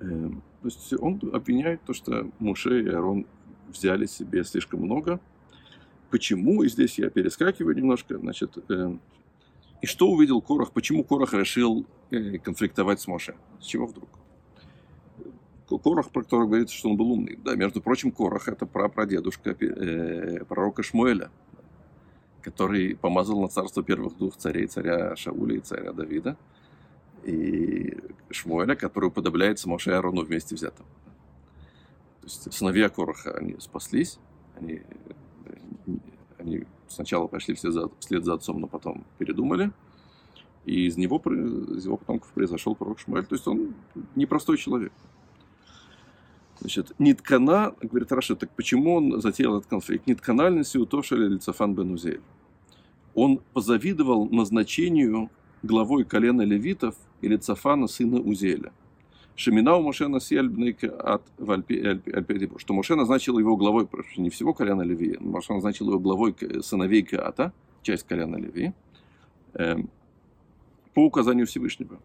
Эм, 0.00 0.42
то 0.62 0.68
есть 0.68 0.94
он 0.98 1.20
обвиняет 1.34 1.82
то, 1.84 1.92
что 1.92 2.30
Муше 2.38 2.82
и 2.82 2.88
Арон 2.88 3.26
взяли 3.70 4.06
себе 4.06 4.44
слишком 4.44 4.80
много. 4.80 5.20
Почему? 6.10 6.62
И 6.62 6.68
здесь 6.68 6.98
я 6.98 7.10
перескакиваю 7.10 7.76
немножко. 7.76 8.18
Значит, 8.18 8.58
э, 8.68 8.96
и 9.80 9.86
что 9.86 10.10
увидел 10.10 10.40
Корах? 10.42 10.72
Почему 10.72 11.04
Корах 11.04 11.32
решил 11.32 11.86
э, 12.10 12.38
конфликтовать 12.38 13.00
с 13.00 13.06
Моше? 13.06 13.34
С 13.60 13.64
чего 13.64 13.86
вдруг? 13.86 14.08
Корах, 15.78 16.10
про 16.10 16.22
которого 16.22 16.46
говорится, 16.46 16.74
что 16.74 16.90
он 16.90 16.96
был 16.96 17.12
умный. 17.12 17.38
Да, 17.44 17.54
между 17.54 17.80
прочим, 17.80 18.10
Корах– 18.10 18.48
это 18.48 18.66
прапрадедушка 18.66 19.50
э, 19.50 20.44
пророка 20.44 20.82
Шмуэля, 20.82 21.30
который 22.42 22.96
помазал 22.96 23.40
на 23.40 23.48
царство 23.48 23.82
первых 23.82 24.16
двух 24.16 24.36
царей, 24.36 24.66
царя 24.66 25.14
Шауля 25.16 25.56
и 25.56 25.60
царя 25.60 25.92
Давида, 25.92 26.36
и 27.24 27.98
Шмуэля, 28.30 28.74
который 28.74 29.06
уподобляется 29.06 29.68
Моше 29.68 29.90
и 29.90 29.94
Арону 29.94 30.24
вместе 30.24 30.54
взятым. 30.54 30.86
То 32.20 32.26
есть 32.26 32.52
сыновья 32.52 32.88
Короха, 32.88 33.36
они 33.36 33.56
спаслись, 33.58 34.18
они, 34.56 34.82
они 36.38 36.64
сначала 36.88 37.26
пошли 37.26 37.54
вслед 37.54 37.72
за, 37.72 37.90
вслед 37.98 38.24
за 38.24 38.34
отцом, 38.34 38.60
но 38.60 38.66
потом 38.66 39.04
передумали. 39.18 39.72
И 40.66 40.86
из 40.86 40.96
него, 40.98 41.16
из 41.18 41.86
его 41.86 41.96
потомков 41.96 42.30
произошел 42.32 42.74
пророк 42.74 42.98
Шмуэль. 42.98 43.24
То 43.24 43.34
есть 43.34 43.46
он 43.48 43.74
непростой 44.14 44.58
человек. 44.58 44.92
Значит, 46.60 46.92
Ниткана, 46.98 47.74
говорит 47.80 48.12
Раша, 48.12 48.36
так 48.36 48.50
почему 48.50 48.96
он 48.96 49.20
затеял 49.22 49.56
этот 49.56 49.70
конфликт? 49.70 50.06
Ниткана 50.06 50.62
Сиутоша 50.62 51.16
или 51.16 51.38
Цафан 51.38 51.74
Бенузель. 51.74 52.20
Он 53.14 53.40
позавидовал 53.54 54.28
назначению 54.28 55.30
главой 55.62 56.04
колена 56.04 56.42
левитов 56.42 56.96
или 57.22 57.36
Цафана, 57.36 57.86
сына 57.86 58.20
Узеля. 58.20 58.72
Шемина 59.40 59.74
у 59.76 59.82
Моше 59.82 60.06
Насиэльбнейка 60.06 60.90
от 61.00 61.22
Альпедибу, 61.38 62.58
что 62.58 62.74
Моше 62.74 62.94
назначил 62.94 63.38
его 63.38 63.56
главой, 63.56 63.88
не 64.18 64.28
всего 64.28 64.52
колена 64.52 64.82
Леви, 64.82 65.16
Моше 65.18 65.54
назначил 65.54 65.88
его 65.88 65.98
главой 65.98 66.36
сыновей 66.60 67.02
Каата, 67.02 67.54
часть 67.80 68.06
колена 68.06 68.36
Леви, 68.36 68.74
эм, 69.54 69.88
по 70.92 71.06
указанию 71.06 71.46
Всевышнего. 71.46 71.98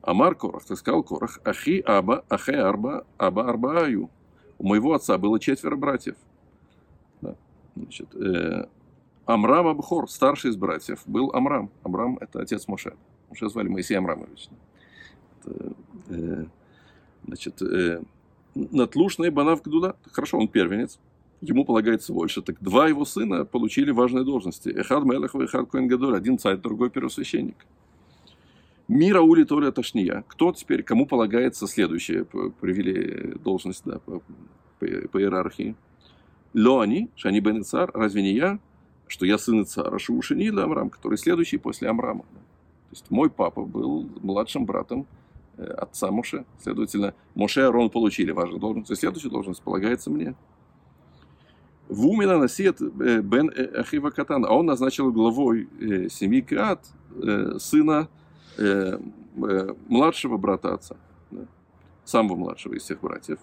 Амар 0.00 0.34
Корах, 0.34 0.64
ты 0.64 0.76
сказал 0.76 1.02
Корах, 1.02 1.40
Ахи 1.44 1.82
Аба, 1.84 2.24
Ахе 2.30 2.56
Арба, 2.56 3.04
Аба 3.18 3.46
Арбааю. 3.46 4.08
У 4.56 4.66
моего 4.66 4.94
отца 4.94 5.18
было 5.18 5.38
четверо 5.38 5.76
братьев. 5.76 6.16
Да. 7.20 7.36
Значит, 7.76 8.14
э, 8.14 8.66
Амрам 9.26 9.66
Абхор, 9.66 10.08
старший 10.08 10.52
из 10.52 10.56
братьев, 10.56 11.02
был 11.04 11.32
Амрам. 11.34 11.70
Амрам– 11.82 12.16
это 12.22 12.40
отец 12.40 12.66
Моше. 12.66 12.94
Моше 13.28 13.50
звали 13.50 13.68
Моисей 13.68 13.98
Амрамович. 13.98 14.48
Э, 14.50 14.73
значит, 17.26 17.62
э, 17.62 18.00
натлушный 18.54 19.30
Банав 19.30 19.62
Гдула, 19.62 19.96
хорошо, 20.12 20.38
он 20.38 20.48
первенец, 20.48 20.98
ему 21.40 21.64
полагается 21.64 22.12
больше. 22.12 22.42
Так 22.42 22.56
два 22.60 22.88
его 22.88 23.04
сына 23.04 23.44
получили 23.44 23.90
важные 23.90 24.24
должности. 24.24 24.68
Эхад 24.68 25.04
Мелех 25.04 25.34
и 25.34 25.44
Эхад 25.44 25.70
Коэн 25.70 26.14
один 26.14 26.38
царь, 26.38 26.56
другой 26.56 26.90
первосвященник. 26.90 27.56
Мира 28.86 29.20
Ули 29.22 29.44
Толя 29.44 29.72
Ташния. 29.72 30.24
Кто 30.28 30.52
теперь, 30.52 30.82
кому 30.82 31.06
полагается 31.06 31.66
следующее, 31.66 32.24
привели 32.24 33.34
должность 33.42 33.82
да, 33.86 33.98
по, 33.98 34.20
по, 34.78 34.86
по 35.10 35.20
иерархии? 35.20 35.74
Лоани, 36.52 37.08
Шани 37.16 37.40
Бен 37.40 37.64
Цар, 37.64 37.90
разве 37.94 38.22
не 38.22 38.34
я, 38.34 38.58
что 39.06 39.26
я 39.26 39.38
сын 39.38 39.64
Цара, 39.64 39.98
Шушини 39.98 40.48
Амрам, 40.48 40.90
который 40.90 41.18
следующий 41.18 41.56
после 41.56 41.88
Амрама. 41.88 42.22
То 42.22 42.90
есть 42.90 43.10
мой 43.10 43.30
папа 43.30 43.64
был 43.64 44.08
младшим 44.22 44.66
братом 44.66 45.06
Э, 45.06 45.23
отца 45.56 46.10
Моше. 46.10 46.44
Следовательно, 46.58 47.14
Моше 47.34 47.60
и 47.60 47.64
Арон 47.64 47.90
получили 47.90 48.30
важную 48.30 48.60
должность, 48.60 48.90
и 48.90 48.94
следующая 48.94 49.30
должность 49.30 49.62
полагается 49.62 50.10
мне. 50.10 50.34
Вумина 51.88 52.38
насет 52.38 52.80
э, 52.80 53.20
бен 53.20 53.50
э, 53.50 53.80
Ахива 53.80 54.10
Катан, 54.10 54.44
а 54.44 54.52
он 54.52 54.66
назначил 54.66 55.12
главой 55.12 55.68
семьи 56.10 56.40
Каат 56.40 56.84
сына 57.60 58.08
младшего 59.88 60.36
брата 60.36 60.74
отца. 60.74 60.96
самого 62.04 62.36
младшего 62.36 62.74
из 62.74 62.82
всех 62.82 63.00
братьев. 63.00 63.38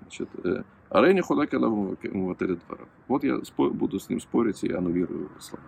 Значит, 0.00 0.28
Арейни 0.90 1.20
Худакалаву 1.20 1.96
дворов. 2.02 2.88
Вот 3.08 3.24
я 3.24 3.38
буду 3.56 3.98
с 3.98 4.08
ним 4.08 4.20
спорить 4.20 4.62
и 4.62 4.72
аннулирую 4.72 5.24
его 5.24 5.40
слова. 5.40 5.64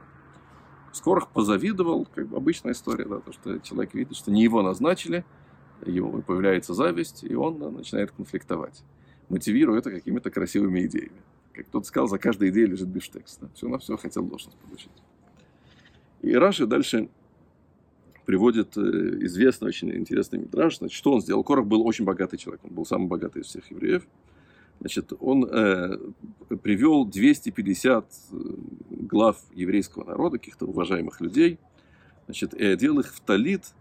Скорох 0.92 1.28
позавидовал, 1.28 2.06
как 2.14 2.28
бы 2.28 2.36
обычная 2.36 2.72
история, 2.72 3.04
да, 3.06 3.18
то, 3.18 3.32
что 3.32 3.58
человек 3.58 3.92
видит, 3.94 4.16
что 4.16 4.30
не 4.30 4.42
его 4.42 4.62
назначили, 4.62 5.24
его 5.84 6.22
появляется 6.22 6.74
зависть, 6.74 7.24
и 7.24 7.34
он 7.34 7.58
да, 7.58 7.70
начинает 7.70 8.10
конфликтовать, 8.10 8.82
мотивируя 9.28 9.78
это 9.78 9.90
какими-то 9.90 10.30
красивыми 10.30 10.86
идеями. 10.86 11.20
Как 11.52 11.66
кто-то 11.66 11.86
сказал, 11.86 12.08
за 12.08 12.18
каждой 12.18 12.50
идеей 12.50 12.66
лежит 12.66 12.88
биштекс. 12.88 13.38
Да? 13.40 13.48
Все 13.54 13.68
на 13.68 13.78
все 13.78 13.96
хотел 13.96 14.24
должность 14.24 14.56
получить. 14.58 14.90
И 16.22 16.34
Раши 16.34 16.66
дальше 16.66 17.08
приводит 18.26 18.76
э, 18.76 18.80
известный, 18.80 19.68
очень 19.68 19.94
интересный 19.94 20.40
мидраж. 20.40 20.78
Значит, 20.78 20.96
что 20.96 21.12
он 21.12 21.20
сделал? 21.22 21.44
Корах 21.44 21.66
был 21.66 21.86
очень 21.86 22.04
богатый 22.04 22.36
человек. 22.36 22.62
Он 22.64 22.70
был 22.70 22.84
самый 22.84 23.06
богатый 23.06 23.42
из 23.42 23.46
всех 23.46 23.70
евреев. 23.70 24.06
Значит, 24.80 25.12
он 25.20 25.44
э, 25.44 25.96
привел 26.62 27.06
250 27.06 28.04
э, 28.04 28.36
глав 28.90 29.38
еврейского 29.54 30.04
народа, 30.04 30.38
каких-то 30.38 30.66
уважаемых 30.66 31.20
людей, 31.20 31.58
значит, 32.26 32.52
и 32.52 32.64
одел 32.64 32.98
их 32.98 33.14
в 33.14 33.20
талит, 33.20 33.72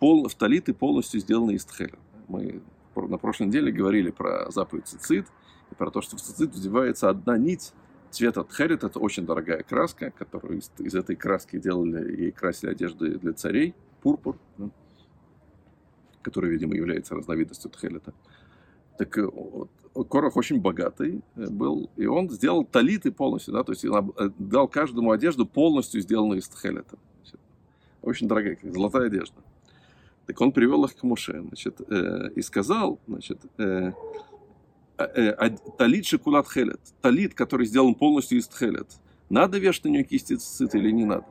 пол, 0.00 0.26
в 0.26 0.34
талиты 0.34 0.74
полностью 0.74 1.20
сделанные 1.20 1.56
из 1.56 1.64
тхеля. 1.64 1.98
Мы 2.26 2.60
на 2.96 3.18
прошлой 3.18 3.46
неделе 3.46 3.70
говорили 3.70 4.10
про 4.10 4.50
заповедь 4.50 4.88
цицит, 4.88 5.26
и 5.70 5.74
про 5.74 5.90
то, 5.90 6.00
что 6.00 6.16
в 6.16 6.20
цицит 6.20 6.54
вдевается 6.54 7.08
одна 7.08 7.38
нить 7.38 7.72
цвета 8.10 8.42
тхерит. 8.42 8.82
Это 8.82 8.98
очень 8.98 9.24
дорогая 9.24 9.62
краска, 9.62 10.10
которую 10.10 10.58
из, 10.58 10.72
из 10.78 10.94
этой 10.94 11.14
краски 11.14 11.58
делали 11.58 12.12
и 12.12 12.30
красили 12.32 12.70
одежды 12.70 13.18
для 13.18 13.32
царей, 13.32 13.74
пурпур, 14.02 14.36
да, 14.58 14.70
который, 16.22 16.50
видимо, 16.50 16.74
является 16.74 17.14
разновидностью 17.14 17.70
тхелета. 17.70 18.12
Так 18.98 19.16
э, 19.16 19.26
вот, 19.26 19.70
Корах 20.10 20.36
очень 20.36 20.60
богатый 20.60 21.22
э, 21.36 21.46
был, 21.48 21.90
и 21.96 22.06
он 22.06 22.28
сделал 22.30 22.64
талиты 22.64 23.12
полностью, 23.12 23.54
да, 23.54 23.64
то 23.64 23.72
есть 23.72 23.84
он 23.84 24.12
э, 24.18 24.30
дал 24.38 24.68
каждому 24.68 25.12
одежду 25.12 25.46
полностью 25.46 26.00
сделанную 26.00 26.40
из 26.40 26.48
тхелета. 26.48 26.98
Очень 28.02 28.28
дорогая, 28.28 28.56
как 28.56 28.72
золотая 28.72 29.06
одежда. 29.06 29.40
Так 30.30 30.40
он 30.40 30.52
привел 30.52 30.84
их 30.84 30.94
к 30.94 31.02
Муше, 31.02 31.42
значит, 31.44 31.80
э, 31.90 32.30
и 32.36 32.42
сказал, 32.42 33.00
значит, 33.08 33.40
э, 33.58 33.90
э, 34.96 35.50
талит 35.76 36.06
шикулат 36.06 36.48
хелет, 36.48 36.80
талит, 37.00 37.34
который 37.34 37.66
сделан 37.66 37.96
полностью 37.96 38.38
из 38.38 38.46
тхелет, 38.46 38.86
надо 39.28 39.58
вешать 39.58 39.86
на 39.86 39.88
нее 39.88 40.04
кисти 40.04 40.36
цицит 40.36 40.76
или 40.76 40.92
не 40.92 41.04
надо? 41.04 41.26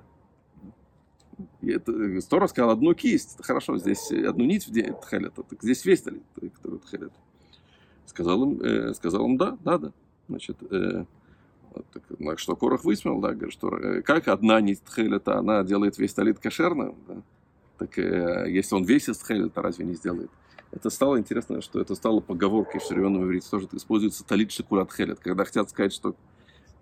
И 1.61 1.71
это, 1.71 2.19
Стора 2.19 2.47
сказал 2.47 2.71
одну 2.71 2.93
кисть, 2.93 3.37
хорошо, 3.41 3.77
здесь 3.77 4.11
одну 4.11 4.43
нить 4.43 4.67
в 4.67 4.73
тхелета, 4.73 5.43
так 5.43 5.63
здесь 5.63 5.85
весь 5.85 6.01
талит, 6.01 6.23
который 6.55 6.79
тхелет. 6.79 7.13
Сказал 8.05 8.43
им, 8.43 8.61
э, 8.61 8.93
сказал 8.95 9.25
им, 9.27 9.37
да, 9.37 9.57
надо. 9.63 9.93
Значит, 10.27 10.57
э, 10.71 11.05
так, 11.93 12.03
на 12.19 12.35
что 12.35 12.57
Корах 12.57 12.83
высмел, 12.83 13.21
да, 13.21 13.33
говорит, 13.33 13.53
что 13.53 13.69
э, 13.69 14.01
как 14.01 14.27
одна 14.27 14.59
нить 14.59 14.83
тхелета, 14.83 15.37
она 15.37 15.63
делает 15.63 15.97
весь 15.97 16.13
талит 16.13 16.39
кошерным, 16.39 16.97
да? 17.07 17.21
Так 17.79 17.97
э, 17.97 18.45
если 18.49 18.75
он 18.75 18.83
весь 18.83 19.09
из 19.09 19.17
тхелета, 19.17 19.61
разве 19.61 19.85
не 19.85 19.95
сделает? 19.95 20.29
Это 20.71 20.89
стало 20.89 21.17
интересно, 21.17 21.61
что 21.61 21.81
это 21.81 21.95
стало 21.95 22.19
поговоркой 22.19 22.79
в 22.79 22.83
современном 22.83 23.23
иврите, 23.23 23.47
тоже 23.49 23.67
используется 23.71 24.23
талит 24.23 24.51
шикурат 24.51 24.93
хелет, 24.93 25.19
когда 25.19 25.45
хотят 25.45 25.69
сказать, 25.69 25.93
что 25.93 26.15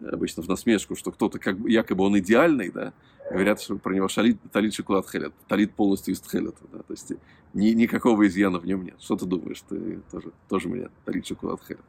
обычно 0.01 0.43
в 0.43 0.49
насмешку, 0.49 0.95
что 0.95 1.11
кто-то 1.11 1.39
как 1.39 1.57
бы, 1.57 1.69
якобы 1.69 2.03
он 2.03 2.17
идеальный, 2.19 2.69
да, 2.71 2.93
говорят, 3.29 3.61
что 3.61 3.77
про 3.77 3.93
него 3.93 4.07
шалит, 4.07 4.39
талит 4.51 4.73
шоколад 4.73 5.09
хелет, 5.09 5.33
талит 5.47 5.73
полностью 5.73 6.13
из 6.13 6.19
тхелета, 6.19 6.63
да, 6.71 6.79
то 6.79 6.93
есть 6.93 7.13
ни, 7.53 7.69
никакого 7.69 8.27
изъяна 8.27 8.59
в 8.59 8.65
нем 8.65 8.83
нет. 8.83 8.95
Что 8.99 9.15
ты 9.15 9.25
думаешь? 9.25 9.61
Ты 9.69 10.01
тоже, 10.11 10.31
тоже 10.49 10.67
мне 10.67 10.89
талит 11.05 11.25
шоколад 11.25 11.61
хелет. 11.65 11.85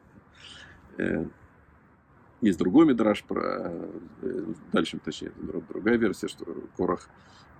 Э, 0.97 1.25
есть 2.41 2.57
другой 2.57 2.85
мидраж 2.85 3.23
про, 3.23 3.71
э, 4.21 4.45
дальше, 4.71 4.99
точнее, 5.03 5.31
другая 5.69 5.97
версия, 5.97 6.27
что 6.27 6.45
Корах 6.77 7.09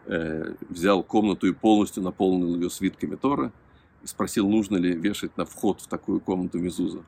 э, 0.10 0.56
взял 0.68 1.02
комнату 1.04 1.48
и 1.48 1.54
полностью 1.54 2.04
наполнил 2.04 2.56
ее 2.56 2.70
свитками 2.70 3.16
Тора 3.16 3.54
и 4.04 4.08
спросил, 4.08 4.50
нужно 4.50 4.76
ли 4.76 4.94
вешать 4.94 5.38
на 5.38 5.46
вход 5.46 5.80
в 5.80 5.88
такую 5.88 6.20
комнату 6.20 6.60
Мезуза. 6.60 7.04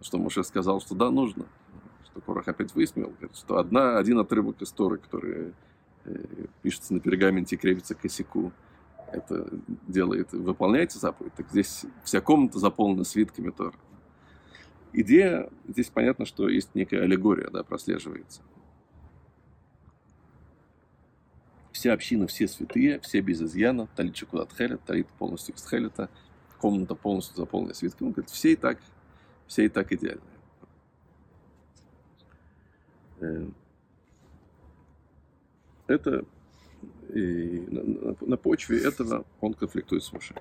Что 0.00 0.18
Моше 0.18 0.44
сказал, 0.44 0.80
что 0.80 0.94
да, 0.94 1.10
нужно 1.10 1.46
что 2.10 2.20
Корах 2.20 2.48
опять 2.48 2.74
высмеял, 2.74 3.12
что 3.34 3.58
одна, 3.58 3.98
один 3.98 4.18
отрывок 4.18 4.60
истории, 4.62 4.98
который 4.98 5.52
э, 6.04 6.24
пишется 6.62 6.94
на 6.94 7.00
пергаменте 7.00 7.56
и 7.56 7.58
крепится 7.58 7.94
к 7.94 8.00
косяку, 8.00 8.52
это 9.12 9.48
делает, 9.88 10.32
выполняете 10.32 10.98
заповедь, 10.98 11.34
так 11.34 11.48
здесь 11.50 11.84
вся 12.04 12.20
комната 12.20 12.58
заполнена 12.58 13.04
свитками 13.04 13.50
Тора. 13.50 13.74
Идея, 14.92 15.50
здесь 15.68 15.88
понятно, 15.88 16.26
что 16.26 16.48
есть 16.48 16.74
некая 16.74 17.02
аллегория, 17.02 17.48
да, 17.50 17.62
прослеживается. 17.62 18.42
Вся 21.72 21.92
община, 21.92 22.26
все 22.26 22.48
святые, 22.48 22.98
все 23.00 23.20
без 23.20 23.40
изъяна, 23.40 23.88
талит 23.94 24.16
шикудат 24.16 24.52
хелет, 24.52 24.82
талит 24.84 25.06
полностью 25.18 25.54
из 25.54 25.68
хелета, 25.68 26.08
комната 26.58 26.94
полностью 26.94 27.36
заполнена 27.36 27.74
свитками. 27.74 28.08
Он 28.08 28.12
говорит, 28.12 28.30
все 28.30 28.52
и 28.52 28.56
так, 28.56 28.78
все 29.46 29.64
и 29.64 29.68
так 29.68 29.92
идеально. 29.92 30.22
Э, 33.20 33.46
это 35.86 36.24
и 37.14 37.66
на, 37.68 38.16
на 38.20 38.36
почве 38.36 38.82
этого 38.82 39.24
он 39.40 39.54
конфликтует 39.54 40.02
с 40.02 40.12
Моше. 40.12 40.34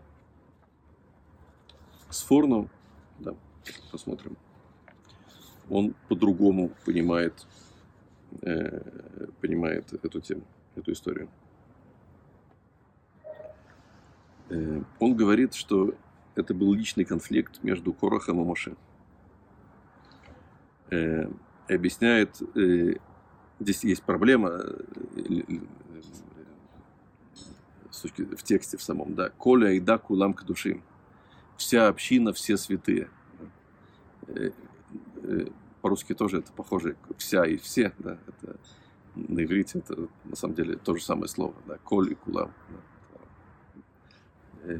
С 2.09 2.23
Форном, 2.23 2.69
да, 3.19 3.35
посмотрим, 3.91 4.37
он 5.69 5.95
по-другому 6.07 6.71
понимает, 6.85 7.33
э, 8.41 9.27
понимает 9.41 9.93
эту 9.93 10.21
тему, 10.21 10.43
эту 10.79 10.91
историю. 10.91 11.29
Э, 14.49 14.81
он 14.99 15.15
говорит, 15.15 15.53
что 15.53 15.93
это 16.35 16.53
был 16.53 16.73
личный 16.73 17.05
конфликт 17.05 17.63
между 17.63 17.93
Корохом 17.93 18.41
и 18.41 18.45
Моше. 18.45 18.75
Э, 20.89 21.29
объясняет, 21.67 22.41
э, 22.55 22.95
здесь 23.59 23.83
есть 23.83 24.03
проблема 24.03 24.63
в 27.95 28.43
тексте 28.43 28.77
в 28.77 28.81
самом, 28.81 29.13
да, 29.13 29.29
«Коля 29.29 29.71
и 29.71 29.79
да 29.79 29.97
кулам 29.97 30.33
к 30.33 30.43
душим». 30.43 30.83
Вся 31.57 31.89
община, 31.89 32.31
все 32.31 32.55
святые. 32.57 33.09
По-русски 35.81 36.13
тоже 36.13 36.39
это 36.39 36.51
похоже, 36.53 36.95
вся 37.17 37.45
и 37.45 37.57
все, 37.57 37.93
да, 37.99 38.17
это 38.27 38.57
на 39.27 39.43
иврите 39.43 39.79
это 39.79 40.07
на 40.23 40.35
самом 40.35 40.55
деле 40.55 40.77
то 40.77 40.95
же 40.95 41.03
самое 41.03 41.27
слово, 41.27 41.55
да, 41.67 41.77
коль 41.83 42.11
и 42.11 42.15
кулам. 42.15 42.53
Да. 44.63 44.75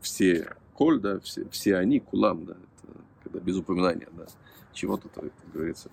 Все 0.00 0.54
коль, 0.74 1.00
да, 1.00 1.20
все, 1.20 1.48
все 1.48 1.76
они, 1.76 2.00
кулам, 2.00 2.44
да, 2.44 2.56
когда 3.22 3.40
без 3.40 3.56
упоминания 3.56 4.08
да, 4.12 4.26
чего-то, 4.72 5.08
то, 5.08 5.22
как 5.22 5.52
говорится, 5.52 5.90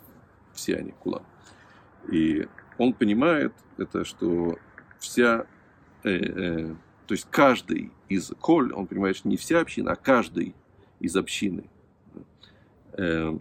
все 0.54 0.76
они 0.76 0.92
кулам. 0.92 1.24
И 2.12 2.48
он 2.78 2.94
понимает 2.94 3.54
это, 3.78 4.04
что 4.04 4.58
вся, 5.00 5.46
э, 6.04 6.10
э, 6.10 6.76
то 7.08 7.14
есть 7.14 7.28
каждый 7.30 7.92
из 8.10 8.32
коль, 8.40 8.74
он 8.74 8.88
понимает, 8.88 9.16
что 9.16 9.30
не 9.30 9.38
вся 9.38 9.62
община, 9.62 9.92
а 9.92 9.96
каждый 9.96 10.56
из 11.00 11.16
общины 11.16 11.70
э, 12.14 12.24
э, 12.98 13.38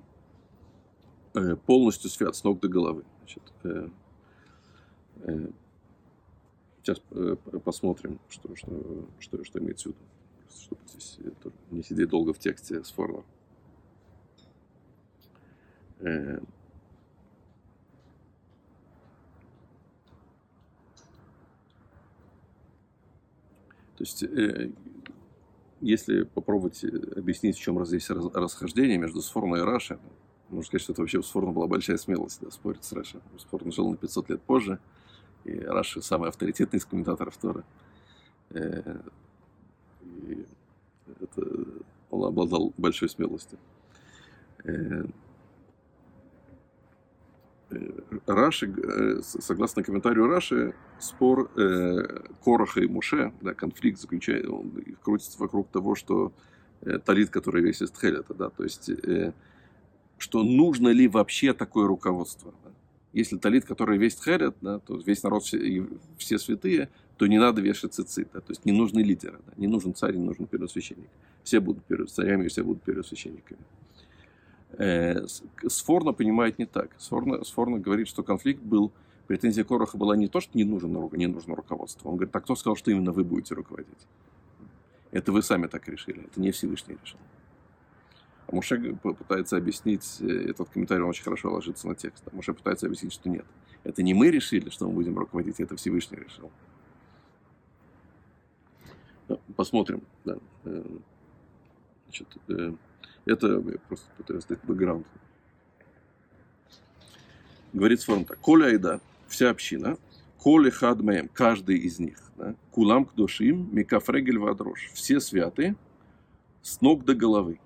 полностью 1.66 2.10
свят 2.10 2.34
с 2.34 2.44
ног 2.44 2.60
до 2.60 2.68
головы. 2.68 3.04
Значит, 3.18 3.42
э, 3.64 3.88
э, 5.22 5.48
сейчас 6.82 7.00
э, 7.10 7.36
посмотрим, 7.64 8.18
что, 8.28 8.54
что, 8.56 9.06
что, 9.18 9.44
что 9.44 9.58
имеется 9.58 9.90
в 9.90 9.92
виду, 9.92 10.04
чтобы 10.50 10.80
здесь 10.88 11.18
не 11.70 11.82
сидеть 11.82 12.08
долго 12.08 12.32
в 12.32 12.38
тексте 12.38 12.82
с 12.82 12.90
формой. 12.90 13.22
Э, 16.00 16.40
то 23.96 24.00
есть, 24.00 24.22
э, 24.22 24.72
если 25.80 26.24
попробовать 26.24 26.82
объяснить, 26.84 27.56
в 27.56 27.60
чем 27.60 27.84
здесь 27.86 28.10
расхождение 28.10 28.98
между 28.98 29.22
Сфорной 29.22 29.60
и 29.60 29.62
Рашей, 29.62 29.98
можно 30.50 30.66
сказать, 30.66 30.82
что 30.82 30.92
это 30.92 31.02
вообще 31.02 31.18
у 31.18 31.22
Сфорна 31.22 31.52
была 31.52 31.66
большая 31.66 31.96
смелость 31.96 32.40
да, 32.40 32.50
спорить 32.50 32.84
с 32.84 32.92
Рашей. 32.92 33.20
Сфорн 33.38 33.72
жил 33.72 33.90
на 33.90 33.96
500 33.96 34.30
лет 34.30 34.42
позже, 34.42 34.78
и 35.44 35.58
Раши 35.58 36.02
самый 36.02 36.28
авторитетный 36.28 36.78
из 36.78 36.84
комментаторов 36.84 37.36
Торы. 37.36 37.64
Э, 38.50 39.00
и 40.02 40.46
это, 41.20 41.42
он 42.10 42.24
обладал 42.24 42.72
большой 42.76 43.08
смелостью. 43.08 43.58
Раши, 48.26 48.66
э, 48.66 49.20
согласно 49.22 49.82
комментарию 49.82 50.26
Раши, 50.26 50.74
спор 50.98 51.50
э, 51.56 52.22
Короха 52.44 52.80
и 52.80 52.88
Муше, 52.88 53.32
да, 53.40 53.54
конфликт 53.54 54.00
заключается, 54.00 54.50
он 54.50 54.72
крутится 55.02 55.38
вокруг 55.38 55.68
того, 55.68 55.94
что 55.94 56.32
э, 56.80 56.98
талит, 56.98 57.30
который 57.30 57.62
весит 57.62 57.92
тхелета, 57.92 58.34
да, 58.34 58.50
то 58.50 58.64
есть, 58.64 58.88
э, 58.88 59.32
что 60.20 60.42
нужно 60.42 60.88
ли 60.88 61.08
вообще 61.08 61.54
такое 61.54 61.86
руководство. 61.86 62.52
Да? 62.62 62.70
Если 63.14 63.38
талит, 63.38 63.64
который 63.64 63.96
весь 63.96 64.22
херет, 64.22 64.54
да, 64.60 64.78
то 64.78 64.96
весь 64.98 65.22
народ, 65.22 65.44
все, 65.44 65.86
все 66.18 66.38
святые, 66.38 66.90
то 67.16 67.26
не 67.26 67.38
надо 67.38 67.62
вешать 67.62 67.94
цицит, 67.94 68.28
да, 68.32 68.40
то 68.40 68.50
есть 68.50 68.64
не 68.66 68.72
нужны 68.72 69.00
лидеры, 69.00 69.38
да, 69.46 69.52
не 69.56 69.66
нужен 69.66 69.94
царь, 69.94 70.14
не 70.14 70.24
нужен 70.24 70.46
первосвященник. 70.46 71.08
Все 71.42 71.60
будут 71.60 71.84
царями, 72.10 72.48
все 72.48 72.62
будут 72.62 72.82
первосвященниками. 72.82 73.60
Э, 74.72 75.26
Сфорно 75.66 76.12
понимает 76.12 76.58
не 76.58 76.66
так. 76.66 76.90
Сфорно, 76.98 77.42
Сфорно 77.44 77.78
говорит, 77.78 78.06
что 78.06 78.22
конфликт 78.22 78.62
был, 78.62 78.92
претензия 79.26 79.64
Короха 79.64 79.96
была 79.96 80.16
не 80.16 80.28
то, 80.28 80.40
что 80.40 80.56
не 80.56 80.64
нужно, 80.64 81.08
не 81.12 81.26
нужно 81.26 81.56
руководство. 81.56 82.10
Он 82.10 82.16
говорит, 82.16 82.32
так 82.32 82.44
кто 82.44 82.54
сказал, 82.54 82.76
что 82.76 82.90
именно 82.90 83.12
вы 83.12 83.24
будете 83.24 83.54
руководить? 83.54 84.06
Это 85.12 85.32
вы 85.32 85.42
сами 85.42 85.66
так 85.66 85.88
решили, 85.88 86.24
это 86.24 86.40
не 86.40 86.50
Всевышний 86.50 86.96
решил. 87.02 87.18
Муше 88.52 88.96
пытается 89.02 89.56
объяснить, 89.56 90.16
э, 90.20 90.50
этот 90.50 90.68
комментарий 90.70 91.02
он 91.02 91.10
очень 91.10 91.24
хорошо 91.24 91.52
ложится 91.52 91.86
на 91.86 91.94
текст. 91.94 92.22
А 92.26 92.34
Муше 92.34 92.52
пытается 92.52 92.86
объяснить, 92.86 93.12
что 93.12 93.28
нет. 93.28 93.46
Это 93.84 94.02
не 94.02 94.14
мы 94.14 94.30
решили, 94.30 94.70
что 94.70 94.86
мы 94.88 94.94
будем 94.94 95.18
руководить, 95.18 95.60
это 95.60 95.76
Всевышний 95.76 96.18
решил. 96.18 96.50
Ну, 99.28 99.40
посмотрим. 99.56 100.02
Да. 100.24 100.38
Э, 100.64 100.84
значит, 102.04 102.28
это 103.24 103.46
я 103.46 103.78
просто 103.88 104.06
пытаюсь 104.16 104.44
дать 104.44 104.58
бэкграунд. 104.64 105.06
Говорит 107.72 108.00
Сфорум 108.00 108.24
так. 108.24 108.38
Коля 108.38 108.66
Айда, 108.66 109.00
вся 109.28 109.50
община, 109.50 109.96
Коли 110.38 110.70
Хадмеем, 110.70 111.28
каждый 111.28 111.78
из 111.78 111.98
них, 111.98 112.18
да, 112.36 112.54
Кулам 112.70 113.04
к 113.04 113.14
душим, 113.14 113.68
Микафрегель 113.72 114.38
Вадрош, 114.38 114.90
все 114.94 115.20
святы, 115.20 115.76
с 116.62 116.80
ног 116.80 117.04
до 117.04 117.14
головы. 117.14 117.60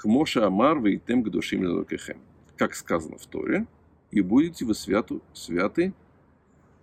К 0.00 0.06
Моше 0.06 0.40
Амар 0.40 0.78
вы 0.78 0.96
тем 0.96 1.22
к 1.22 1.28
душим 1.28 1.62
Лелокехем. 1.62 2.16
Как 2.56 2.74
сказано 2.74 3.18
в 3.18 3.26
Торе, 3.26 3.66
и 4.10 4.22
будете 4.22 4.64
вы 4.64 4.74
святу, 4.74 5.20
святы 5.34 5.92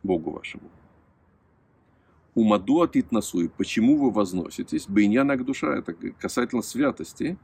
Богу 0.03 0.29
вашему. 0.29 0.69
Умаду 2.35 2.83
атит 2.83 3.11
насуи, 3.11 3.47
почему 3.47 3.97
вы 3.97 4.11
возноситесь? 4.11 4.87
Бейняна 4.87 5.35
к 5.35 5.43
душа, 5.43 5.75
это 5.75 5.95
касательно 6.19 6.61
святости, 6.61 7.39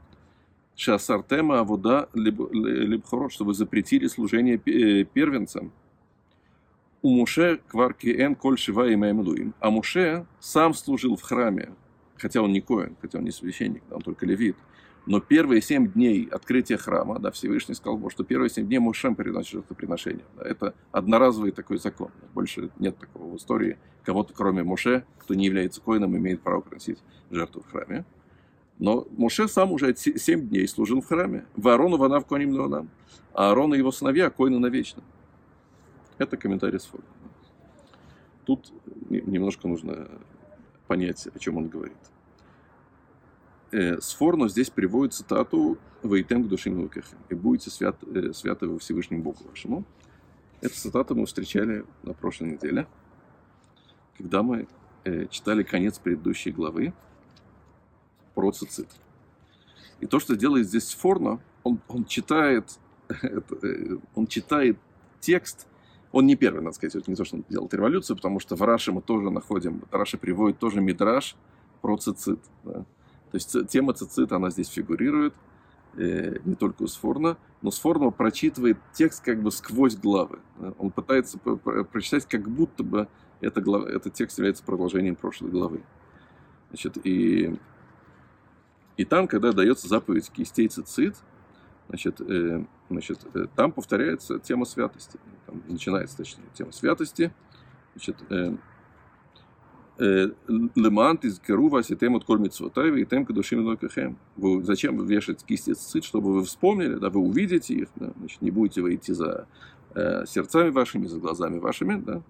Шасартема 0.76 1.58
Авуда 1.58 2.08
Либхорот, 2.14 3.32
что 3.32 3.44
вы 3.44 3.52
запретили 3.54 4.06
служение 4.06 4.60
э, 4.66 5.02
первенцам. 5.02 5.72
У 7.02 7.10
Муше 7.10 7.60
кварки 7.66 8.06
эн 8.06 8.36
коль 8.36 8.58
шива 8.58 8.88
и 8.88 8.94
мемлуим. 8.94 9.54
А 9.58 9.70
Муше 9.70 10.24
сам 10.38 10.72
служил 10.72 11.16
в 11.16 11.22
храме, 11.22 11.74
хотя 12.16 12.42
он 12.42 12.52
не 12.52 12.60
коин, 12.60 12.96
хотя 13.00 13.18
он 13.18 13.24
не 13.24 13.32
священник, 13.32 13.82
он 13.90 14.02
только 14.02 14.24
левит. 14.24 14.56
Но 15.06 15.20
первые 15.20 15.60
семь 15.60 15.92
дней 15.92 16.26
открытия 16.30 16.78
храма, 16.78 17.18
да, 17.18 17.30
Всевышний 17.30 17.74
сказал, 17.74 18.10
что 18.10 18.24
первые 18.24 18.48
семь 18.48 18.66
дней 18.66 18.78
Мушем 18.78 19.14
приносит 19.14 19.52
жертвоприношение. 19.52 20.24
Да, 20.36 20.44
это 20.44 20.74
одноразовый 20.92 21.52
такой 21.52 21.78
закон. 21.78 22.10
Больше 22.32 22.70
нет 22.78 22.96
такого 22.98 23.32
в 23.32 23.36
истории. 23.36 23.78
Кого-то, 24.02 24.32
кроме 24.32 24.62
Муше, 24.62 25.04
кто 25.18 25.34
не 25.34 25.44
является 25.46 25.80
коином, 25.80 26.16
имеет 26.16 26.40
право 26.40 26.62
приносить 26.62 26.98
жертву 27.30 27.62
в 27.62 27.70
храме. 27.70 28.04
Но 28.78 29.06
Моше 29.16 29.46
сам 29.46 29.72
уже 29.72 29.94
7 29.94 30.48
дней 30.48 30.66
служил 30.66 31.00
в 31.00 31.06
храме. 31.06 31.44
В 31.54 31.68
Аарону 31.68 31.96
вана 31.96 32.20
в 32.20 32.26
коним. 32.26 32.88
А 33.34 33.48
Аарон 33.50 33.74
и 33.74 33.78
его 33.78 33.92
сыновья 33.92 34.30
койны 34.30 34.58
навечно. 34.58 35.02
Это 36.18 36.36
комментарий 36.36 36.80
с. 36.80 36.90
Тут 38.44 38.72
немножко 39.10 39.68
нужно 39.68 40.08
понять, 40.86 41.28
о 41.32 41.38
чем 41.38 41.56
он 41.56 41.68
говорит. 41.68 41.96
Э, 43.74 44.00
Сфорно 44.00 44.48
здесь 44.48 44.70
приводит 44.70 45.14
цитату 45.14 45.78
«Вейтем 46.04 46.44
к 46.44 46.48
душим 46.48 46.78
лукехем» 46.78 47.18
и 47.28 47.34
будете 47.34 47.70
свят, 47.70 47.96
э, 48.06 48.32
святы 48.32 48.68
во 48.68 48.78
Всевышнем 48.78 49.22
Богу 49.22 49.38
вашему. 49.50 49.84
Эту 50.60 50.76
цитату 50.76 51.16
мы 51.16 51.26
встречали 51.26 51.84
на 52.04 52.14
прошлой 52.14 52.52
неделе, 52.52 52.86
когда 54.16 54.44
мы 54.44 54.68
э, 55.02 55.26
читали 55.26 55.64
конец 55.64 55.98
предыдущей 55.98 56.52
главы, 56.52 56.94
про 58.36 58.52
цицит. 58.52 58.88
И 59.98 60.06
то, 60.06 60.20
что 60.20 60.36
делает 60.36 60.68
здесь 60.68 60.94
Форно, 60.94 61.40
он, 61.64 61.80
он 61.88 62.04
читает, 62.04 62.78
э, 63.08 63.96
он 64.14 64.28
читает 64.28 64.78
текст, 65.18 65.66
он 66.12 66.26
не 66.26 66.36
первый, 66.36 66.60
надо 66.62 66.76
сказать, 66.76 67.08
не 67.08 67.16
то, 67.16 67.24
что 67.24 67.38
он 67.38 67.44
делает 67.48 67.74
революцию, 67.74 68.14
потому 68.14 68.38
что 68.38 68.54
в 68.54 68.62
Раше 68.62 68.92
мы 68.92 69.02
тоже 69.02 69.30
находим, 69.30 69.82
Раша 69.90 70.16
приводит 70.16 70.60
тоже 70.60 70.80
мидраж 70.80 71.34
про 71.82 71.96
цицит. 71.96 72.38
Да. 72.62 72.86
То 73.34 73.38
есть 73.38 73.68
тема 73.68 73.92
цицит, 73.94 74.30
она 74.30 74.48
здесь 74.50 74.68
фигурирует, 74.68 75.34
э, 75.96 76.36
не 76.44 76.54
только 76.54 76.84
у 76.84 76.86
Сфорна, 76.86 77.36
но 77.62 77.72
Сфорно 77.72 78.10
прочитывает 78.10 78.78
текст 78.92 79.24
как 79.24 79.42
бы 79.42 79.50
сквозь 79.50 79.96
главы. 79.96 80.38
Да. 80.60 80.72
Он 80.78 80.92
пытается 80.92 81.38
прочитать, 81.38 82.26
как 82.26 82.48
будто 82.48 82.84
бы 82.84 83.08
это 83.40 83.60
глава, 83.60 83.90
этот 83.90 84.14
текст 84.14 84.38
является 84.38 84.62
продолжением 84.62 85.16
прошлой 85.16 85.50
главы. 85.50 85.82
Значит, 86.68 86.96
и 87.04 87.58
и 88.96 89.04
там, 89.04 89.26
когда 89.26 89.50
дается 89.50 89.88
заповедь 89.88 90.30
кистей 90.30 90.68
цицит, 90.68 91.16
значит, 91.88 92.20
э, 92.20 92.64
значит, 92.88 93.26
э, 93.34 93.48
там 93.56 93.72
повторяется 93.72 94.38
тема 94.38 94.64
святости. 94.64 95.18
Там 95.46 95.60
начинается, 95.66 96.18
точнее, 96.18 96.44
тема 96.54 96.70
святости. 96.70 97.32
Значит, 97.96 98.16
э, 98.30 98.56
Лемант 99.96 101.24
из 101.24 101.38
Керува 101.38 101.82
ситем 101.84 102.16
от 102.16 102.24
кольмицвотаева 102.24 102.96
и 102.96 103.04
тем 103.04 103.24
кадушим 103.24 103.64
локахем. 103.64 104.18
Вы 104.36 104.62
зачем 104.64 104.96
вы 104.96 105.06
вешаете 105.06 105.44
кисти 105.46 105.72
цицит, 105.72 106.04
чтобы 106.04 106.32
вы 106.32 106.44
вспомнили, 106.44 106.96
да, 106.96 107.10
вы 107.10 107.20
увидите 107.20 107.74
их, 107.74 107.88
да, 107.94 108.12
значит, 108.18 108.42
не 108.42 108.50
будете 108.50 108.82
вы 108.82 108.96
идти 108.96 109.12
за 109.12 109.46
э, 109.94 110.24
сердцами 110.26 110.70
вашими, 110.70 111.06
за 111.06 111.18
глазами 111.20 111.58
вашими, 111.58 112.00
да, 112.00 112.22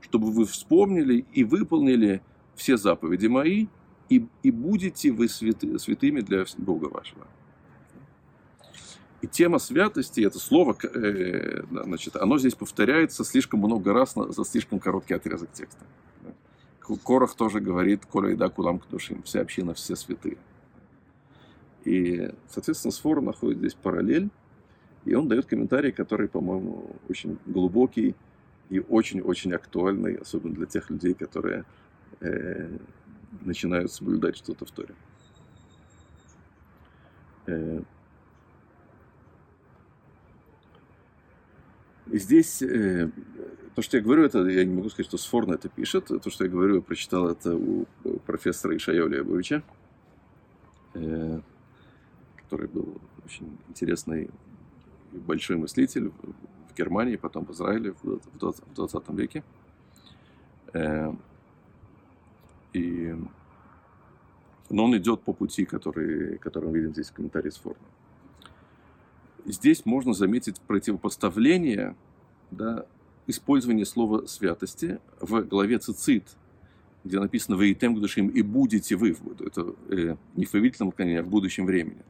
чтобы 0.00 0.32
вы 0.32 0.44
вспомнили 0.44 1.24
и 1.32 1.44
выполнили 1.44 2.20
все 2.56 2.76
заповеди 2.76 3.28
мои, 3.28 3.66
и, 4.08 4.26
и 4.42 4.50
будете 4.50 5.12
вы 5.12 5.28
святы, 5.28 5.78
святыми 5.78 6.20
для 6.20 6.44
Бога 6.58 6.86
вашего. 6.86 7.26
И 9.22 9.26
тема 9.26 9.58
святости, 9.58 10.20
это 10.20 10.40
слово, 10.40 10.76
э, 10.82 11.62
значит, 11.70 12.16
оно 12.16 12.38
здесь 12.38 12.54
повторяется 12.54 13.24
слишком 13.24 13.60
много 13.60 13.92
раз 13.92 14.14
за 14.14 14.44
слишком 14.44 14.80
короткий 14.80 15.14
отрезок 15.14 15.52
текста. 15.52 15.84
Корах 17.02 17.34
тоже 17.34 17.60
говорит, 17.60 18.04
Коля 18.06 18.36
да 18.36 18.48
кулам 18.48 18.78
к 18.78 18.88
душим, 18.88 19.22
вся 19.22 19.40
община, 19.40 19.74
все 19.74 19.96
святые. 19.96 20.36
И, 21.84 22.30
соответственно, 22.48 22.92
Сфор 22.92 23.20
находит 23.20 23.58
здесь 23.58 23.74
параллель, 23.74 24.30
и 25.04 25.14
он 25.14 25.28
дает 25.28 25.46
комментарий, 25.46 25.92
который, 25.92 26.28
по-моему, 26.28 26.96
очень 27.08 27.38
глубокий 27.46 28.14
и 28.70 28.80
очень-очень 28.80 29.52
актуальный, 29.52 30.16
особенно 30.16 30.54
для 30.54 30.66
тех 30.66 30.88
людей, 30.90 31.14
которые 31.14 31.64
э, 32.20 32.78
начинают 33.42 33.92
соблюдать 33.92 34.36
что-то 34.36 34.64
в 34.64 34.70
Торе. 34.70 34.94
Э, 37.46 37.82
и 42.10 42.18
здесь 42.18 42.62
э, 42.62 43.10
то, 43.74 43.82
что 43.82 43.96
я 43.96 44.02
говорю, 44.02 44.24
это 44.24 44.46
я 44.46 44.64
не 44.64 44.74
могу 44.74 44.88
сказать, 44.88 45.06
что 45.06 45.18
Сфорно 45.18 45.54
это 45.54 45.68
пишет. 45.68 46.06
То, 46.06 46.30
что 46.30 46.44
я 46.44 46.50
говорю, 46.50 46.76
я 46.76 46.80
прочитал 46.80 47.28
это 47.28 47.56
у 47.56 47.86
профессора 48.24 48.76
Ишая 48.76 49.06
Леобовича, 49.06 49.62
э, 50.94 51.40
который 52.36 52.68
был 52.68 53.00
очень 53.24 53.58
интересный 53.68 54.30
и 55.12 55.18
большой 55.18 55.56
мыслитель 55.56 56.10
в 56.10 56.76
Германии, 56.76 57.16
потом 57.16 57.44
в 57.46 57.52
Израиле 57.52 57.94
в 58.02 58.20
20 58.74 59.08
веке. 59.10 59.42
И... 62.74 63.16
Но 64.70 64.84
он 64.84 64.96
идет 64.96 65.22
по 65.22 65.32
пути, 65.32 65.64
который, 65.64 66.38
который 66.38 66.70
мы 66.70 66.78
видим 66.78 66.92
здесь 66.92 67.10
в 67.10 67.12
комментарии 67.12 67.50
с. 67.50 67.60
Здесь 69.44 69.84
можно 69.84 70.14
заметить 70.14 70.60
противопоставление 70.60 71.96
да, 72.50 72.86
использования 73.26 73.84
слова 73.84 74.26
святости 74.26 74.98
в 75.20 75.42
главе 75.42 75.78
Цицит, 75.78 76.24
где 77.04 77.18
написано 77.20 77.56
«Вы 77.56 77.70
и 77.70 77.74
тем 77.74 77.94
душим 78.00 78.28
и 78.28 78.42
будете 78.42 78.96
вы». 78.96 79.16
Это 79.40 79.74
э, 79.88 80.16
не 80.34 80.44
в 80.44 80.50
повелительном 80.50 80.88
наклонении, 80.88 81.20
а 81.20 81.22
в 81.22 81.28
будущем 81.28 81.66
времени. 81.66 82.02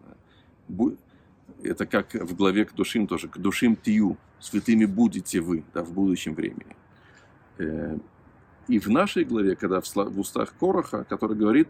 Это 1.62 1.86
как 1.86 2.14
в 2.14 2.34
главе 2.36 2.64
к 2.64 2.74
душим 2.74 3.06
тоже. 3.06 3.28
К 3.28 3.38
душим 3.38 3.76
тию, 3.76 4.16
святыми 4.40 4.84
будете 4.84 5.40
вы 5.40 5.64
да, 5.72 5.82
в 5.82 5.92
будущем 5.92 6.34
времени. 6.34 6.76
Э, 7.58 7.98
и 8.68 8.78
в 8.78 8.88
нашей 8.88 9.24
главе, 9.24 9.56
когда 9.56 9.80
в, 9.80 9.94
в 9.94 10.18
устах 10.18 10.54
Короха, 10.58 11.04
который 11.04 11.36
говорит 11.36 11.68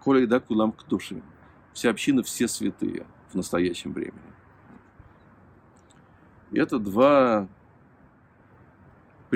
«Коля 0.00 0.22
и 0.22 0.26
да 0.26 0.40
кулам 0.40 0.72
к 0.72 0.86
душе», 0.86 1.22
вся 1.72 1.90
община, 1.90 2.22
все 2.22 2.48
святые 2.48 3.06
в 3.30 3.34
настоящем 3.34 3.92
времени. 3.92 4.20
И 6.50 6.58
это 6.58 6.78
два 6.78 7.48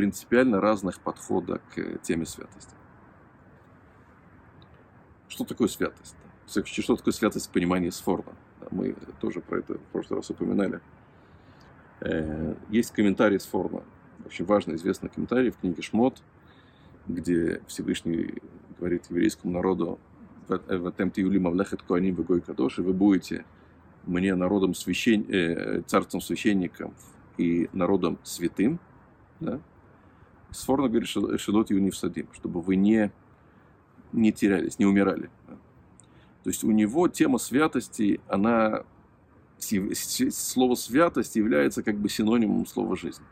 принципиально 0.01 0.63
разных 0.63 0.99
подхода 0.99 1.61
к 1.75 1.99
теме 1.99 2.25
святости. 2.25 2.75
Что 5.29 5.45
такое 5.45 5.69
святость? 5.69 6.17
Что 6.47 6.97
такое 6.97 7.13
святость 7.13 7.49
в 7.49 7.51
понимании 7.51 7.91
Сфорна? 7.91 8.33
Мы 8.71 8.97
тоже 9.21 9.43
про 9.43 9.59
это 9.59 9.75
в 9.75 9.83
прошлый 9.93 10.21
раз 10.21 10.31
упоминали. 10.31 10.81
Э, 12.01 12.55
есть 12.71 12.93
комментарий 12.93 13.39
Сфорна, 13.39 13.83
очень 14.25 14.47
важный, 14.47 14.77
известный 14.77 15.11
комментарий 15.11 15.51
в 15.51 15.59
книге 15.59 15.83
Шмот, 15.83 16.23
где 17.07 17.61
Всевышний 17.67 18.37
говорит 18.79 19.05
еврейскому 19.11 19.53
народу 19.53 20.01
в 20.49 20.87
атемте 20.87 21.21
Юли 21.21 21.39
Мавлехет 21.39 21.83
Куаним 21.83 22.15
Вегой 22.15 22.41
Кадош, 22.41 22.79
и 22.79 22.83
вы 22.83 22.95
будете 22.95 23.45
мне 24.05 24.35
народом 24.35 24.73
священ... 24.73 25.27
э, 25.29 25.83
царством 25.83 26.23
священников 26.23 26.95
и 27.37 27.69
народом 27.75 28.19
святым, 28.23 28.81
да? 29.41 29.61
Сфорно 30.53 30.89
говорит, 30.89 31.09
что 31.09 31.37
Шелот 31.39 31.71
не 31.71 31.91
всадим, 31.91 32.29
чтобы 32.33 32.61
вы 32.61 32.77
не, 32.77 33.13
не 34.13 34.33
терялись, 34.33 34.79
не 34.79 34.87
умирали. 34.87 35.31
То 36.43 36.51
есть 36.51 36.65
у 36.65 36.71
него 36.71 37.09
тема 37.09 37.39
святости, 37.39 38.21
она 38.29 38.85
слово 39.59 40.75
святость 40.75 41.37
является 41.37 41.83
как 41.83 41.97
бы 41.97 42.09
синонимом 42.09 42.67
слова 42.67 42.97
жизнь. 42.97 43.23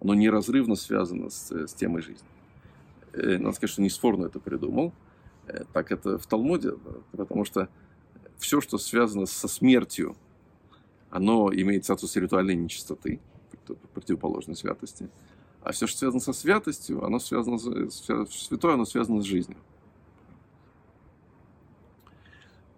Оно 0.00 0.14
неразрывно 0.14 0.74
связано 0.74 1.30
с, 1.30 1.50
с 1.50 1.74
темой 1.74 2.02
жизни. 2.02 2.26
Э, 3.12 3.38
надо 3.38 3.52
сказать, 3.52 3.72
что 3.72 3.82
не 3.82 3.90
спорно 3.90 4.26
это 4.26 4.38
придумал. 4.38 4.92
Э, 5.46 5.64
так 5.72 5.90
это 5.92 6.18
в 6.18 6.26
Талмуде, 6.26 6.72
потому 7.12 7.44
что 7.44 7.68
все, 8.38 8.60
что 8.60 8.78
связано 8.78 9.26
со 9.26 9.48
смертью, 9.48 10.16
оно 11.10 11.50
имеет 11.52 11.84
статус 11.84 12.16
ритуальной 12.16 12.54
нечистоты, 12.54 13.20
противоположной 13.94 14.56
святости. 14.56 15.08
А 15.62 15.72
все, 15.72 15.86
что 15.86 15.98
связано 15.98 16.20
со 16.20 16.32
святостью, 16.32 17.04
оно 17.04 17.18
связано 17.18 17.58
с, 17.58 18.02
святое, 18.30 18.74
оно 18.74 18.84
связано 18.84 19.22
с 19.22 19.24
жизнью. 19.24 19.58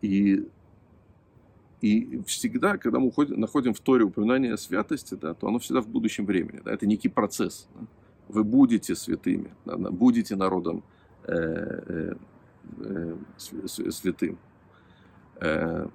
И, 0.01 0.49
и 1.81 2.23
всегда, 2.27 2.79
когда 2.79 2.99
мы 2.99 3.09
уходим, 3.09 3.39
находим 3.39 3.75
в 3.75 3.81
Торе 3.81 4.05
упоминание 4.05 4.55
о 4.55 4.57
святости, 4.57 5.15
да, 5.15 5.35
то 5.35 5.49
оно 5.49 5.59
всегда 5.59 5.83
в 5.83 5.89
будущем 5.89 6.27
времени. 6.27 6.61
Да, 6.65 6.73
это 6.73 6.87
некий 6.87 7.09
процесс. 7.09 7.69
Да. 7.75 7.87
Вы 8.29 8.45
будете 8.45 8.95
святыми, 8.95 9.53
да, 9.65 9.77
будете 9.77 10.37
народом 10.37 10.83
э, 11.25 11.35
э, 11.35 12.15
э, 12.79 13.17
святым. 13.67 14.39
Э, 15.37 15.89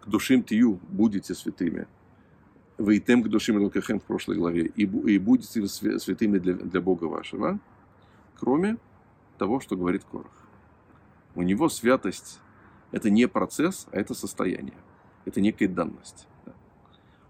к 0.00 0.08
душим 0.08 0.42
тию 0.42 0.80
будете 0.90 1.34
святыми. 1.34 1.86
Вы 2.76 2.96
и 2.96 3.00
тем 3.00 3.22
к 3.22 3.28
душим 3.28 3.62
Лукахем 3.62 4.00
в 4.00 4.04
прошлой 4.04 4.36
главе. 4.36 4.66
И, 4.66 4.82
и 4.82 5.18
будете 5.18 5.66
святыми 5.68 6.38
для, 6.38 6.54
для 6.54 6.80
Бога 6.80 7.04
вашего. 7.04 7.58
Кроме 8.38 8.78
того, 9.38 9.60
что 9.60 9.76
говорит 9.76 10.04
Корах. 10.04 10.30
У 11.34 11.42
него 11.42 11.68
святость– 11.68 12.40
это 12.92 13.10
не 13.10 13.28
процесс, 13.28 13.86
а 13.92 13.98
это 13.98 14.14
состояние. 14.14 14.76
Это 15.24 15.40
некая 15.40 15.68
данность. 15.68 16.26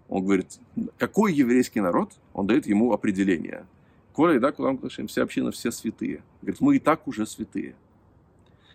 Он 0.07 0.23
говорит, 0.23 0.59
какой 0.97 1.33
еврейский 1.33 1.81
народ? 1.81 2.13
Он 2.33 2.45
дает 2.45 2.67
ему 2.67 2.93
определение. 2.93 3.65
Коля 4.13 4.35
и 4.35 4.39
да, 4.39 4.51
куда 4.51 4.77
вся 4.87 5.23
община, 5.23 5.51
все 5.51 5.71
святые. 5.71 6.23
Говорит, 6.41 6.61
мы 6.61 6.75
и 6.75 6.79
так 6.79 7.07
уже 7.07 7.25
святые. 7.25 7.75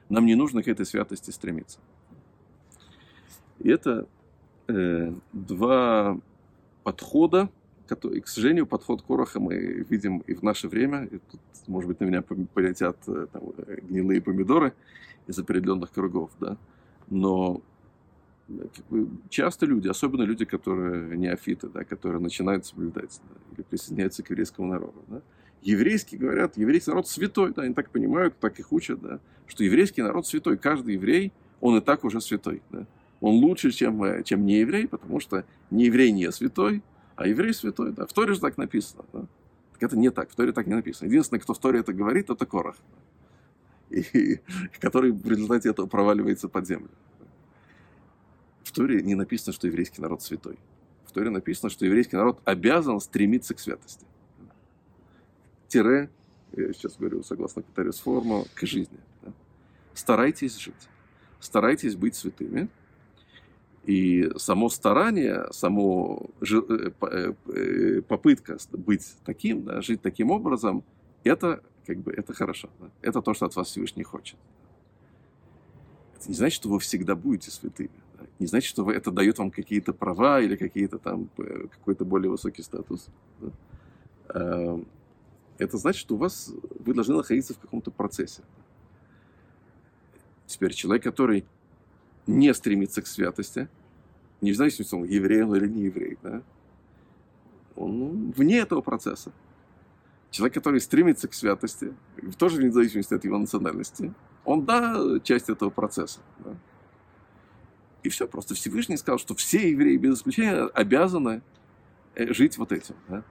Нам 0.09 0.27
не 0.27 0.35
нужно 0.35 0.63
к 0.63 0.69
этой 0.69 0.85
святости 0.85 1.31
стремиться. 1.31 1.79
И 3.61 3.69
это 3.69 4.09
э, 4.67 5.13
два 5.33 6.19
подхода, 6.83 7.51
которые, 7.91 8.21
к 8.21 8.29
сожалению, 8.29 8.67
подход 8.67 9.03
Короха 9.03 9.41
мы 9.41 9.55
видим 9.89 10.19
и 10.19 10.35
в 10.35 10.43
наше 10.43 10.69
время. 10.69 11.05
И 11.05 11.19
тут, 11.19 11.41
может 11.67 11.89
быть, 11.89 12.01
на 12.01 12.05
меня 12.05 12.23
полетят 12.23 12.97
э, 13.09 13.27
там, 13.33 13.43
э, 13.59 13.81
гнилые 13.83 14.21
помидоры 14.21 14.73
из 15.27 15.39
определенных 15.39 15.91
кругов, 15.91 16.31
да. 16.39 16.57
Но 17.09 17.63
э, 18.49 18.67
как 18.77 18.87
бы, 18.87 19.09
часто 19.29 19.67
люди, 19.67 19.89
особенно 19.89 20.23
люди, 20.23 20.45
которые 20.45 21.17
неофиты, 21.17 21.69
да, 21.69 21.85
которые 21.85 22.21
начинают 22.21 22.65
соблюдать 22.65 23.21
да, 23.29 23.37
или 23.57 23.63
присоединяются 23.63 24.23
к 24.23 24.31
еврейскому 24.31 24.69
народу, 24.69 25.03
да, 25.09 25.21
еврейский, 25.63 26.17
говорят, 26.17 26.57
еврейский 26.57 26.91
народ 26.91 27.09
святой, 27.09 27.53
да, 27.53 27.63
они 27.63 27.75
так 27.75 27.91
понимают, 27.91 28.39
так 28.39 28.61
их 28.61 28.73
учат, 28.73 29.01
да, 29.01 29.19
что 29.49 29.65
еврейский 29.65 30.03
народ 30.03 30.29
святой, 30.29 30.59
каждый 30.59 30.95
еврей, 30.95 31.33
он 31.61 31.77
и 31.77 31.81
так 31.81 32.05
уже 32.05 32.21
святой, 32.21 32.63
да 32.71 32.87
он 33.21 33.37
лучше, 33.37 33.71
чем, 33.71 34.03
э, 34.03 34.23
чем 34.23 34.45
не 34.47 34.61
еврей, 34.61 34.89
потому 34.89 35.21
что 35.21 35.45
не 35.71 35.85
еврей 35.87 36.11
не 36.11 36.31
святой, 36.33 36.83
а 37.17 37.27
еврей 37.27 37.53
святой. 37.53 37.93
Да. 37.93 38.07
В 38.07 38.13
Торе 38.13 38.35
же 38.35 38.41
так 38.41 38.57
написано. 38.57 39.05
Да. 39.13 39.27
Так 39.73 39.83
это 39.83 39.99
не 39.99 40.11
так, 40.11 40.31
в 40.31 40.35
Торе 40.35 40.53
так 40.53 40.67
не 40.67 40.75
написано. 40.75 41.09
Единственное, 41.09 41.41
кто 41.41 41.55
в 41.55 41.59
Торе 41.59 41.81
это 41.81 41.93
говорит, 41.93 42.31
это 42.31 42.47
Корах, 42.47 42.77
и, 43.91 44.41
который 44.81 45.13
в 45.13 45.29
результате 45.29 45.69
этого 45.69 45.87
проваливается 45.87 46.49
под 46.49 46.67
землю. 46.67 46.91
В 48.63 48.73
Торе 48.73 49.03
не 49.03 49.15
написано, 49.15 49.53
что 49.53 49.67
еврейский 49.67 50.01
народ 50.01 50.23
святой. 50.23 50.59
В 51.05 51.13
Торе 51.13 51.31
написано, 51.31 51.71
что 51.71 51.85
еврейский 51.85 52.17
народ 52.17 52.41
обязан 52.45 53.01
стремиться 53.01 53.55
к 53.55 53.59
святости. 53.59 54.07
Тире, 55.67 56.09
я 56.53 56.73
сейчас 56.73 56.97
говорю 56.97 57.23
согласно 57.23 57.63
Катарис 57.63 57.99
форму, 57.99 58.47
к 58.55 58.65
жизни. 58.67 58.99
Да. 59.23 59.33
Старайтесь 59.95 60.57
жить. 60.57 60.89
Старайтесь 61.41 61.97
быть 61.97 62.15
святыми, 62.15 62.69
и 63.85 64.31
само 64.37 64.69
старание, 64.69 65.47
само 65.53 66.31
э, 66.43 66.91
э, 67.01 67.33
э, 67.49 68.03
попытка 68.03 68.59
быть 68.73 69.17
таким, 69.25 69.65
да, 69.65 69.81
жить 69.81 70.03
таким 70.03 70.31
образом, 70.31 70.85
это 71.25 71.63
как 71.87 71.99
бы 71.99 72.13
это 72.13 72.35
хорошо. 72.35 72.69
Да? 72.79 72.91
Это 73.01 73.23
то, 73.23 73.35
что 73.35 73.47
от 73.47 73.57
вас 73.57 73.69
Всевышний 73.69 74.05
хочет. 74.05 74.37
Это 76.17 76.29
не 76.29 76.35
значит, 76.35 76.57
что 76.57 76.69
вы 76.69 76.79
всегда 76.79 77.15
будете 77.15 77.51
святыми. 77.51 77.91
Да? 78.19 78.27
Не 78.39 78.47
значит, 78.47 78.69
что 78.69 78.85
вы, 78.85 78.93
это 78.93 79.11
дает 79.11 79.39
вам 79.39 79.51
какие-то 79.51 79.95
права 79.95 80.41
или 80.41 80.57
какие-то 80.57 80.99
там 80.99 81.31
какой-то 81.37 82.05
более 82.05 82.31
высокий 82.31 82.63
статус. 82.63 83.09
Да? 83.41 83.51
Эм, 84.35 84.87
это 85.57 85.79
значит, 85.79 86.01
что 86.01 86.15
у 86.15 86.19
вас 86.19 86.53
вы 86.85 86.95
должны 86.95 87.17
находиться 87.17 87.55
в 87.55 87.59
каком-то 87.59 87.91
процессе. 87.91 88.43
Теперь 90.47 90.75
человек, 90.75 91.03
который 91.03 91.47
не 92.27 92.53
стремится 92.55 93.03
к 93.03 93.07
святости, 93.07 93.69
не 94.41 94.53
в 94.53 94.57
зависимости, 94.57 94.95
он 94.95 95.05
еврей 95.05 95.43
он 95.43 95.55
или 95.57 95.69
не 95.69 95.83
еврей, 95.85 96.19
да, 96.23 96.43
он 97.77 98.33
вне 98.33 98.59
этого 98.59 98.81
процесса. 98.81 99.33
Человек, 100.31 100.55
который 100.55 100.81
стремится 100.81 101.27
к 101.29 101.35
святости, 101.35 101.93
тоже 102.39 102.59
вне 102.59 102.71
зависимости 102.71 103.15
от 103.15 103.25
его 103.25 103.39
национальности, 103.39 104.15
он, 104.45 104.65
да, 104.65 105.19
часть 105.25 105.51
этого 105.51 105.71
процесса. 105.71 106.21
Да. 106.39 106.55
И 108.03 108.09
все, 108.09 108.27
просто 108.27 108.55
Всевышний 108.55 108.97
сказал, 108.97 109.19
что 109.19 109.35
все 109.35 109.71
евреи 109.71 109.97
без 109.97 110.19
исключения 110.19 110.65
обязаны 110.73 111.43
э, 112.15 112.33
жить 112.33 112.59
вот 112.59 112.73
этим. 112.73 112.95
Да. 113.09 113.25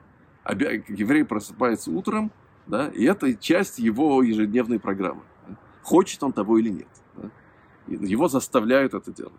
Еврей 0.51 1.25
просыпается 1.25 1.91
утром, 1.91 2.31
да, 2.67 2.89
и 2.89 3.03
это 3.05 3.33
часть 3.33 3.79
его 3.79 4.21
ежедневной 4.21 4.79
программы. 4.79 5.21
Хочет 5.81 6.21
он 6.21 6.33
того 6.33 6.57
или 6.59 6.69
нет. 6.69 6.87
Его 7.89 8.27
заставляют 8.27 8.93
это 8.93 9.11
делать. 9.11 9.33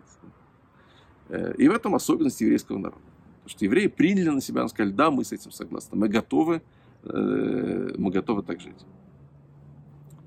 Э, 1.29 1.53
и 1.57 1.67
в 1.67 1.71
этом 1.71 1.95
особенность 1.95 2.41
еврейского 2.41 2.77
народа. 2.77 3.01
Потому 3.43 3.49
что 3.49 3.65
евреи 3.65 3.87
приняли 3.87 4.29
на 4.29 4.41
себя, 4.41 4.67
сказали, 4.67 4.91
да, 4.91 5.09
мы 5.09 5.23
с 5.23 5.31
этим 5.31 5.51
согласны, 5.51 5.97
мы 5.97 6.09
готовы, 6.09 6.61
э, 7.03 7.89
мы 7.97 8.11
готовы 8.11 8.43
так 8.43 8.59
жить. 8.59 8.85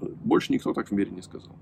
Больше 0.01 0.53
никто 0.53 0.73
так 0.73 0.89
в 0.89 0.93
мире 0.93 1.11
не 1.11 1.23
сказал. 1.23 1.55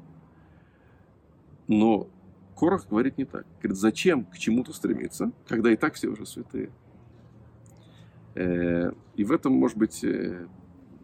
Но 1.69 2.09
Корах 2.57 2.89
говорит 2.89 3.19
не 3.19 3.25
так. 3.25 3.47
Говорит, 3.61 3.79
зачем 3.79 4.25
к 4.25 4.39
чему-то 4.39 4.73
стремиться, 4.73 5.33
когда 5.47 5.71
и 5.73 5.77
так 5.77 5.95
все 5.95 6.09
уже 6.09 6.25
святые. 6.25 6.71
Э, 8.35 8.93
и 9.17 9.25
в 9.25 9.33
этом, 9.33 9.53
может 9.53 9.77
быть, 9.77 10.05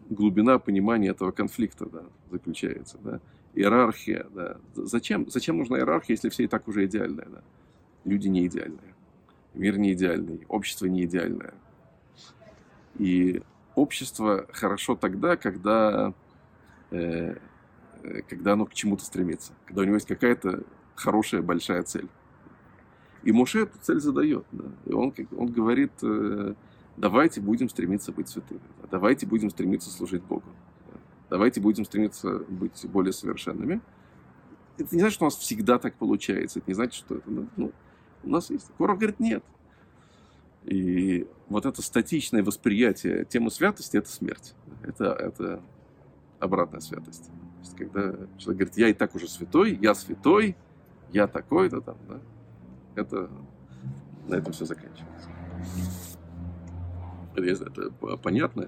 глубина 0.09 0.57
понимания 0.59 1.09
этого 1.09 1.31
конфликта 1.31 1.85
да, 1.85 2.03
заключается. 2.31 2.97
Да 3.03 3.19
иерархия. 3.53 4.25
Да. 4.33 4.57
Зачем, 4.75 5.29
зачем 5.29 5.57
нужна 5.57 5.77
иерархия, 5.77 6.15
если 6.15 6.29
все 6.29 6.43
и 6.43 6.47
так 6.47 6.67
уже 6.67 6.85
идеальные? 6.85 7.27
Да? 7.29 7.41
Люди 8.05 8.27
не 8.27 8.45
идеальные. 8.47 8.95
Мир 9.53 9.77
не 9.77 9.93
идеальный, 9.93 10.45
общество 10.47 10.85
не 10.85 11.05
идеальное. 11.05 11.53
И 12.97 13.41
общество 13.75 14.45
хорошо 14.51 14.95
тогда, 14.95 15.37
когда, 15.37 16.13
э, 16.91 17.35
когда 18.27 18.53
оно 18.53 18.65
к 18.65 18.73
чему-то 18.73 19.03
стремится, 19.03 19.53
когда 19.65 19.81
у 19.81 19.85
него 19.85 19.95
есть 19.95 20.07
какая-то 20.07 20.63
хорошая, 20.95 21.41
большая 21.41 21.83
цель. 21.83 22.07
И 23.23 23.31
Моше 23.31 23.63
эту 23.63 23.77
цель 23.79 23.99
задает. 23.99 24.45
Да? 24.51 24.65
И 24.85 24.93
он, 24.93 25.13
он 25.35 25.47
говорит, 25.51 25.91
э, 26.03 26.53
давайте 26.97 27.41
будем 27.41 27.69
стремиться 27.69 28.11
быть 28.11 28.29
святыми, 28.29 28.61
давайте 28.89 29.25
будем 29.25 29.49
стремиться 29.49 29.89
служить 29.89 30.23
Богу. 30.23 30.43
Давайте 31.29 31.61
будем 31.61 31.85
стремиться 31.85 32.39
быть 32.49 32.85
более 32.87 33.13
совершенными. 33.13 33.81
Это 34.77 34.95
не 34.95 35.01
значит, 35.01 35.15
что 35.15 35.25
у 35.25 35.27
нас 35.27 35.35
всегда 35.35 35.77
так 35.77 35.95
получается. 35.95 36.59
Это 36.59 36.69
не 36.69 36.73
значит, 36.73 36.93
что 36.93 37.15
это... 37.15 37.29
Ну, 37.29 37.71
у 38.23 38.29
нас 38.29 38.49
есть. 38.49 38.71
Коров 38.77 38.97
говорит, 38.97 39.19
нет. 39.19 39.43
И 40.63 41.27
вот 41.47 41.65
это 41.65 41.81
статичное 41.81 42.43
восприятие 42.43 43.25
темы 43.25 43.51
святости– 43.51 43.97
это 43.97 44.09
смерть. 44.09 44.55
Это, 44.83 45.05
это 45.13 45.63
обратная 46.39 46.79
святость. 46.79 47.25
То 47.25 47.59
есть, 47.61 47.75
когда 47.75 48.01
человек 48.37 48.59
говорит, 48.59 48.77
я 48.77 48.89
и 48.89 48.93
так 48.93 49.15
уже 49.15 49.27
святой, 49.27 49.77
я 49.81 49.93
святой, 49.93 50.55
я 51.11 51.27
такой-то 51.27 51.81
там, 51.81 51.97
да, 52.07 52.19
это 52.95 53.29
на 54.27 54.35
этом 54.35 54.53
все 54.53 54.65
заканчивается. 54.65 55.29
Это 57.35 58.17
понятно? 58.17 58.67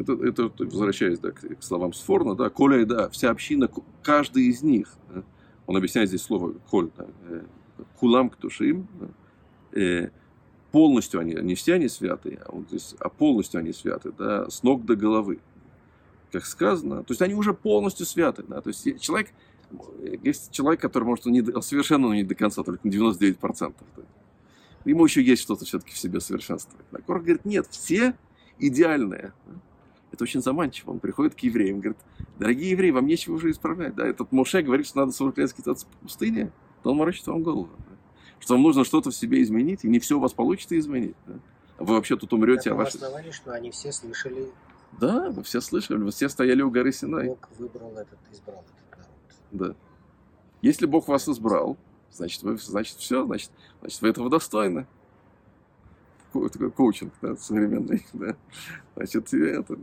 Это, 0.00 0.12
это 0.26 0.50
возвращаясь 0.58 1.18
да, 1.18 1.30
к, 1.30 1.40
к 1.40 1.62
словам 1.62 1.92
Сфорна, 1.92 2.34
да, 2.34 2.48
Коля, 2.48 2.84
да, 2.86 3.08
вся 3.10 3.30
община, 3.30 3.68
каждый 4.02 4.44
из 4.44 4.62
них, 4.62 4.88
да, 5.12 5.22
он 5.66 5.76
объясняет 5.76 6.08
здесь 6.08 6.22
слово 6.22 6.54
Коль, 6.70 6.90
да, 6.96 7.06
э, 7.28 7.42
кулам 7.98 8.30
к 8.30 8.38
душим, 8.38 8.88
да, 8.98 9.78
э, 9.80 10.10
полностью 10.72 11.20
они, 11.20 11.34
не 11.34 11.54
все 11.54 11.74
они 11.74 11.88
святые, 11.88 12.38
а, 12.46 12.52
вот 12.52 12.68
здесь, 12.68 12.94
а 12.98 13.08
полностью 13.08 13.60
они 13.60 13.72
святы, 13.72 14.12
да, 14.16 14.48
с 14.48 14.62
ног 14.62 14.84
до 14.84 14.96
головы, 14.96 15.40
как 16.32 16.46
сказано, 16.46 17.02
то 17.02 17.12
есть 17.12 17.22
они 17.22 17.34
уже 17.34 17.52
полностью 17.52 18.06
святы, 18.06 18.42
да, 18.46 18.60
то 18.60 18.68
есть 18.68 19.00
человек, 19.00 19.30
есть 20.22 20.50
человек, 20.50 20.80
который 20.80 21.04
может 21.04 21.26
не, 21.26 21.42
совершенно 21.60 22.12
не 22.12 22.24
до 22.24 22.34
конца, 22.34 22.62
только 22.62 22.86
на 22.86 22.90
99%. 22.90 23.74
Да. 23.96 24.02
Ему 24.84 25.04
еще 25.04 25.22
есть 25.22 25.42
что-то 25.42 25.64
все-таки 25.64 25.92
в 25.92 25.98
себе 25.98 26.20
совершенствовать. 26.20 26.86
А 26.92 27.00
Корах 27.02 27.22
говорит, 27.22 27.44
нет, 27.44 27.66
все 27.70 28.14
идеальные. 28.58 29.32
Это 30.12 30.24
очень 30.24 30.42
заманчиво. 30.42 30.92
Он 30.92 30.98
приходит 30.98 31.34
к 31.34 31.40
евреям, 31.40 31.80
говорит, 31.80 31.98
дорогие 32.38 32.70
евреи, 32.70 32.90
вам 32.90 33.06
нечего 33.06 33.34
уже 33.34 33.50
исправлять. 33.50 33.94
Да, 33.94 34.06
этот 34.06 34.32
Моше 34.32 34.62
говорит, 34.62 34.86
что 34.86 35.00
надо 35.00 35.12
40 35.12 35.38
лет 35.38 35.50
скитаться 35.50 35.86
по 35.86 35.96
пустыне, 35.98 36.50
то 36.82 36.90
он 36.90 36.96
морочит 36.96 37.26
вам 37.26 37.42
голову. 37.42 37.70
Да? 37.78 37.96
Что 38.40 38.54
вам 38.54 38.62
нужно 38.62 38.84
что-то 38.84 39.10
в 39.10 39.14
себе 39.14 39.42
изменить, 39.42 39.84
и 39.84 39.88
не 39.88 40.00
все 40.00 40.16
у 40.16 40.20
вас 40.20 40.32
получится 40.32 40.78
изменить. 40.78 41.16
Да? 41.26 41.34
Вы 41.78 41.94
вообще 41.94 42.16
тут 42.16 42.32
умрете. 42.32 42.70
На 42.70 42.76
а 42.76 42.78
ваши... 42.78 42.96
основании, 42.96 43.30
что 43.30 43.52
они 43.52 43.70
все 43.70 43.92
слышали. 43.92 44.50
Да, 44.98 45.30
вы 45.30 45.42
все 45.42 45.60
слышали, 45.60 45.98
вы 45.98 46.10
все 46.10 46.28
стояли 46.28 46.62
у 46.62 46.70
горы 46.70 46.92
Синай. 46.92 47.28
Бог 47.28 47.48
выбрал 47.58 47.92
этот, 47.96 48.18
избрал 48.32 48.64
этот 48.64 48.90
народ. 48.90 49.06
Да. 49.52 49.74
Если 50.62 50.86
Бог 50.86 51.08
вас 51.08 51.28
избрал, 51.28 51.76
значит, 52.12 52.42
вы, 52.42 52.56
значит, 52.56 52.96
все, 52.98 53.24
значит, 53.24 53.50
значит, 53.80 54.02
вы 54.02 54.08
этого 54.08 54.30
достойны 54.30 54.86
такой 56.32 56.70
коучинг 56.70 57.12
да, 57.20 57.36
современный. 57.36 58.06
Да. 58.12 58.36
Значит, 58.96 59.32
это, 59.34 59.78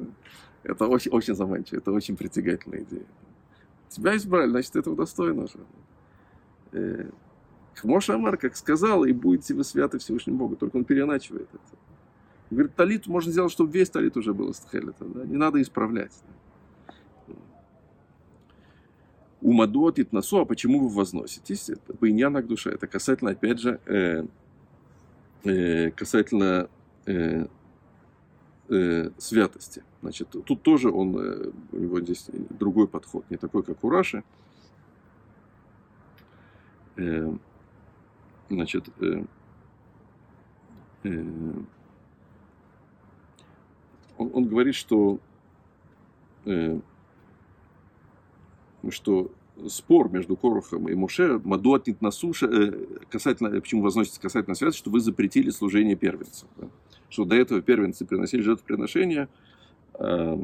это 0.63 0.87
очень, 0.87 1.11
очень 1.11 1.35
заманчиво, 1.35 1.79
это 1.79 1.91
очень 1.91 2.15
притягательная 2.15 2.83
идея. 2.83 3.05
Тебя 3.89 4.15
избрали, 4.15 4.49
значит, 4.49 4.75
этого 4.75 4.95
достойно 4.95 5.43
уже. 5.43 5.59
Э, 6.73 7.09
Моша 7.83 8.15
Амар, 8.15 8.37
как 8.37 8.55
сказал, 8.55 9.05
и 9.05 9.11
будете 9.11 9.53
вы 9.53 9.63
святы 9.63 9.99
Всевышнему 9.99 10.37
Богу, 10.37 10.55
только 10.55 10.77
он 10.77 10.85
переначивает 10.85 11.47
это. 11.53 11.77
Говорит, 12.49 12.75
талит 12.75 13.07
можно 13.07 13.31
сделать, 13.31 13.51
чтобы 13.51 13.71
весь 13.71 13.89
талит 13.89 14.17
уже 14.17 14.33
был 14.33 14.53
стхелета, 14.53 15.05
да? 15.05 15.25
не 15.25 15.37
надо 15.37 15.61
исправлять. 15.61 16.13
Да? 16.27 16.33
Умадот 19.41 19.99
итнасу, 19.99 20.39
а 20.39 20.45
почему 20.45 20.79
вы 20.79 20.89
возноситесь? 20.89 21.69
Это 21.69 21.93
по 21.93 22.07
к 22.07 22.47
душе. 22.47 22.71
Это 22.71 22.87
касательно, 22.87 23.31
опять 23.31 23.59
же, 23.59 23.79
э, 23.85 24.25
Э, 25.47 25.91
касательно 25.91 26.69
э, 27.05 27.45
э, 28.69 29.09
святости. 29.17 29.83
Значит, 30.01 30.29
тут 30.29 30.61
тоже 30.61 30.89
он, 30.89 31.15
у 31.71 31.77
него 31.77 32.01
здесь 32.01 32.25
другой 32.49 32.87
подход, 32.87 33.23
не 33.29 33.37
такой, 33.37 33.63
как 33.63 33.83
у 33.83 33.89
Раши. 33.89 34.23
Значит, 38.49 38.89
он, 41.03 41.67
он 44.17 44.47
говорит, 44.47 44.75
что, 44.75 45.19
что 48.89 49.31
спор 49.67 50.09
между 50.09 50.35
Корохом 50.35 50.87
и 50.87 50.93
Муше, 50.93 51.39
Мадуатнит 51.43 52.01
на 52.01 52.11
суше, 52.11 52.45
э, 52.45 52.85
касательно, 53.09 53.49
почему 53.49 53.81
возносится 53.81 54.21
касательно 54.21 54.55
связи, 54.55 54.77
что 54.77 54.89
вы 54.91 54.99
запретили 54.99 55.49
служение 55.49 55.95
первенцев. 55.95 56.47
Да? 56.57 56.67
Что 57.09 57.25
до 57.25 57.35
этого 57.35 57.61
первенцы 57.61 58.05
приносили 58.05 58.41
жертвоприношения, 58.41 59.29
а, 59.93 60.43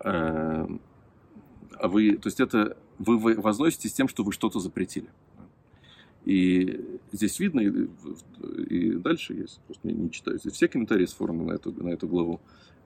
а, 0.00 0.68
а 1.78 1.88
вы, 1.88 2.16
то 2.16 2.26
есть 2.26 2.40
это 2.40 2.76
вы 2.98 3.34
возноситесь 3.34 3.92
тем, 3.92 4.08
что 4.08 4.24
вы 4.24 4.32
что-то 4.32 4.60
запретили. 4.60 5.08
И 6.24 6.98
здесь 7.12 7.38
видно, 7.40 7.60
и, 7.60 8.92
дальше 8.96 9.34
есть, 9.34 9.60
просто 9.66 9.88
не, 9.88 9.94
не 9.94 10.10
читаю, 10.10 10.38
здесь 10.38 10.52
все 10.52 10.68
комментарии 10.68 11.06
с 11.06 11.14
форума 11.14 11.44
на 11.44 11.52
эту, 11.52 11.72
на 11.72 11.88
эту 11.88 12.08
главу. 12.08 12.40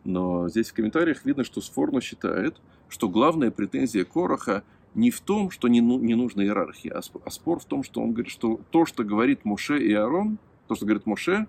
Но 0.05 0.49
здесь 0.49 0.71
в 0.71 0.75
комментариях 0.75 1.25
видно, 1.25 1.45
что 1.45 1.61
Сфорно 1.61 2.01
считает, 2.01 2.57
что 2.89 3.09
главная 3.09 3.51
претензия 3.51 4.05
Короха 4.05 4.63
не 4.95 5.11
в 5.11 5.21
том, 5.21 5.51
что 5.51 5.67
не, 5.69 5.81
ну, 5.81 5.99
не 5.99 6.15
нужна 6.15 6.45
иерархия, 6.45 6.93
а, 6.93 7.01
а 7.25 7.31
спор 7.31 7.59
в 7.59 7.65
том, 7.65 7.83
что 7.83 8.01
он 8.01 8.13
говорит, 8.13 8.31
что 8.31 8.61
то, 8.71 8.87
что 8.87 9.03
говорит 9.03 9.45
Моше 9.45 9.83
и 9.83 9.93
Аарон, 9.93 10.39
то, 10.69 10.77
что 10.77 10.87
говорит 10.87 11.07
Моше, 11.07 11.47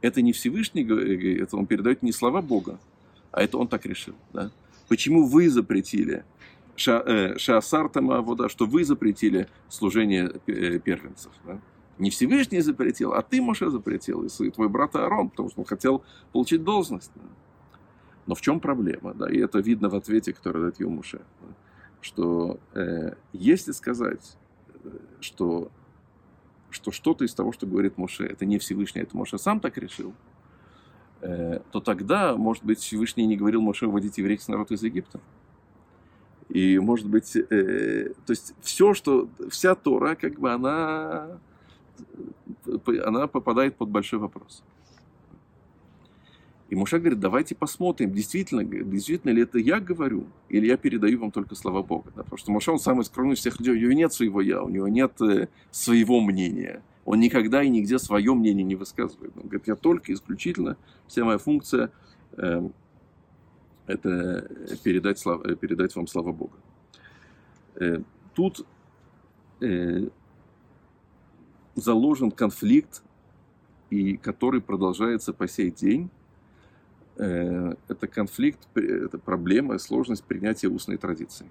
это 0.00 0.22
не 0.22 0.32
Всевышний, 0.32 0.82
это 1.38 1.56
он 1.56 1.66
передает 1.66 2.02
не 2.02 2.10
слова 2.10 2.42
Бога, 2.42 2.80
а 3.30 3.42
это 3.42 3.58
он 3.58 3.68
так 3.68 3.86
решил. 3.86 4.14
Да? 4.32 4.50
Почему 4.88 5.26
вы 5.26 5.48
запретили 5.48 6.14
э, 6.14 6.22
Шаасартама 6.80 8.22
вода, 8.22 8.48
что 8.48 8.66
вы 8.66 8.84
запретили 8.84 9.48
служение 9.68 10.32
э, 10.46 10.78
первенцев? 10.78 11.32
Да? 11.44 11.60
Не 11.98 12.08
Всевышний 12.08 12.60
запретил, 12.60 13.12
а 13.12 13.22
ты, 13.22 13.42
Моше, 13.42 13.70
запретил, 13.70 14.22
и 14.22 14.50
твой 14.50 14.68
брат 14.68 14.96
Аарон, 14.96 15.28
потому 15.28 15.50
что 15.50 15.60
он 15.60 15.66
хотел 15.66 16.02
получить 16.32 16.64
должность. 16.64 17.12
Да? 17.14 17.22
Но 18.26 18.34
в 18.34 18.40
чем 18.40 18.60
проблема? 18.60 19.12
Да? 19.12 19.30
И 19.30 19.38
это 19.38 19.58
видно 19.58 19.90
в 19.90 19.94
ответе, 19.94 20.32
который 20.32 20.62
дает 20.62 20.80
Юмуше. 20.80 21.18
Да? 21.18 21.54
Что 22.00 22.58
э, 22.74 23.14
если 23.34 23.72
сказать, 23.72 24.38
э, 24.82 24.88
что, 25.20 25.70
что 26.70 26.90
что-то 26.92 27.24
из 27.24 27.34
того, 27.34 27.52
что 27.52 27.66
говорит 27.66 27.98
Моше, 27.98 28.24
это 28.24 28.46
не 28.46 28.58
Всевышний, 28.58 29.02
это 29.02 29.14
Моше 29.14 29.36
сам 29.36 29.60
так 29.60 29.76
решил, 29.76 30.14
э, 31.20 31.60
то 31.70 31.80
тогда, 31.80 32.36
может 32.36 32.64
быть, 32.64 32.78
Всевышний 32.78 33.26
не 33.26 33.36
говорил 33.36 33.60
Моше 33.60 33.86
выводить 33.86 34.16
еврейский 34.16 34.52
народ 34.52 34.70
из 34.70 34.82
Египта. 34.82 35.20
И, 36.50 36.78
может 36.80 37.08
быть, 37.08 37.36
э, 37.36 38.12
то 38.26 38.30
есть 38.32 38.54
все, 38.60 38.92
что, 38.92 39.28
вся 39.50 39.74
Тора, 39.76 40.16
как 40.16 40.38
бы 40.40 40.50
она, 40.50 41.38
она 43.04 43.26
попадает 43.28 43.76
под 43.76 43.88
большой 43.88 44.18
вопрос. 44.18 44.64
И 46.68 46.76
Муша 46.76 46.98
говорит, 47.00 47.18
давайте 47.18 47.54
посмотрим, 47.54 48.12
действительно, 48.12 48.64
действительно 48.64 49.32
ли 49.32 49.42
это 49.42 49.58
я 49.58 49.80
говорю, 49.80 50.26
или 50.48 50.66
я 50.66 50.76
передаю 50.76 51.18
вам 51.18 51.32
только 51.32 51.56
слова 51.56 51.82
Бога. 51.82 52.12
Да? 52.14 52.22
Потому 52.22 52.38
что 52.38 52.52
Муша, 52.52 52.72
он 52.72 52.78
самый 52.78 53.04
скромный 53.04 53.34
из 53.34 53.40
всех 53.40 53.58
людей, 53.58 53.74
у 53.74 53.78
него 53.78 53.92
нет 53.92 54.12
своего 54.12 54.40
я, 54.40 54.62
у 54.62 54.68
него 54.68 54.86
нет 54.86 55.20
э, 55.20 55.48
своего 55.70 56.20
мнения. 56.20 56.82
Он 57.04 57.18
никогда 57.18 57.62
и 57.62 57.68
нигде 57.68 57.98
свое 57.98 58.34
мнение 58.34 58.64
не 58.64 58.76
высказывает. 58.76 59.32
Он 59.36 59.42
говорит, 59.44 59.66
я 59.66 59.74
только 59.74 60.12
исключительно, 60.12 60.76
вся 61.08 61.24
моя 61.24 61.38
функция 61.38 61.90
э, 62.36 62.68
это 63.90 64.48
передать, 64.82 65.24
э, 65.26 65.56
передать 65.56 65.94
вам 65.96 66.06
слова 66.06 66.32
Бога. 66.32 66.56
Э, 67.76 68.00
тут 68.34 68.66
э, 69.60 70.08
заложен 71.74 72.30
конфликт, 72.30 73.02
и 73.90 74.16
который 74.16 74.60
продолжается 74.60 75.32
по 75.32 75.48
сей 75.48 75.70
день 75.70 76.10
это 77.16 78.06
конфликт, 78.06 78.60
это 78.74 79.18
проблема, 79.18 79.78
сложность 79.78 80.24
принятия 80.24 80.68
устной 80.68 80.96
традиции. 80.96 81.50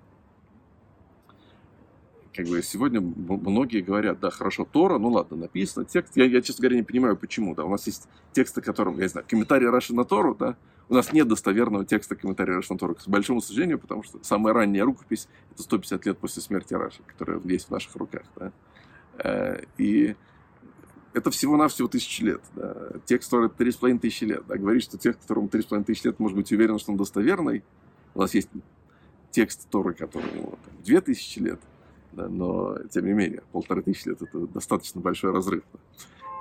Как 2.33 2.47
бы 2.47 2.63
сегодня 2.63 3.01
многие 3.01 3.81
говорят, 3.81 4.19
да, 4.19 4.31
хорошо, 4.31 4.65
Тора, 4.65 4.97
ну 4.97 5.09
ладно, 5.09 5.37
написано, 5.37 5.85
текст, 5.85 6.17
я, 6.17 6.25
я, 6.25 6.41
честно 6.41 6.63
говоря, 6.63 6.77
не 6.77 6.83
понимаю, 6.83 7.17
почему, 7.17 7.53
да, 7.53 7.65
у 7.65 7.69
нас 7.69 7.85
есть 7.85 8.07
тексты, 8.31 8.61
которым, 8.61 8.95
я 8.95 9.03
не 9.03 9.09
знаю, 9.09 9.27
комментарий 9.29 9.69
Раши 9.69 9.93
на 9.93 10.05
Тору, 10.05 10.33
да, 10.33 10.57
у 10.89 10.93
нас 10.95 11.13
нет 11.13 11.27
достоверного 11.27 11.85
текста 11.85 12.15
комментария 12.15 12.61
на 12.67 12.77
Тору, 12.77 12.95
к 12.95 13.07
большому 13.07 13.41
сожалению, 13.41 13.79
потому 13.79 14.03
что 14.03 14.19
самая 14.23 14.53
ранняя 14.53 14.83
рукопись, 14.83 15.27
это 15.51 15.63
150 15.63 16.05
лет 16.07 16.17
после 16.17 16.41
смерти 16.41 16.73
Раши, 16.73 17.01
которая 17.03 17.39
есть 17.45 17.67
в 17.67 17.71
наших 17.71 17.95
руках, 17.95 18.23
да, 18.35 18.51
э, 19.19 19.63
и 19.77 20.15
это 21.13 21.31
всего-навсего 21.31 21.87
тысячи 21.87 22.21
лет. 22.23 22.41
Да. 22.55 22.91
Текст, 23.05 23.29
который 23.29 23.49
три 23.49 23.71
с 23.71 23.75
половиной 23.75 23.99
тысячи 23.99 24.23
лет. 24.25 24.43
Да. 24.47 24.57
Говорит, 24.57 24.83
что 24.83 24.97
текст, 24.97 25.21
которому 25.21 25.49
три 25.49 25.61
с 25.61 25.65
половиной 25.65 25.85
тысячи 25.85 26.05
лет, 26.05 26.19
может 26.19 26.37
быть 26.37 26.51
уверен, 26.51 26.77
что 26.77 26.91
он 26.91 26.97
достоверный. 26.97 27.63
У 28.13 28.21
нас 28.21 28.33
есть 28.35 28.49
текст 29.31 29.67
Торы, 29.69 29.93
которому 29.93 30.59
две 30.83 31.01
тысячи 31.01 31.39
лет. 31.39 31.59
Да, 32.11 32.27
но, 32.27 32.77
тем 32.91 33.05
не 33.05 33.13
менее, 33.13 33.43
полторы 33.51 33.81
тысячи 33.81 34.07
лет– 34.07 34.21
это 34.21 34.47
достаточно 34.47 35.01
большой 35.01 35.31
разрыв. 35.31 35.63
Да. 35.73 35.79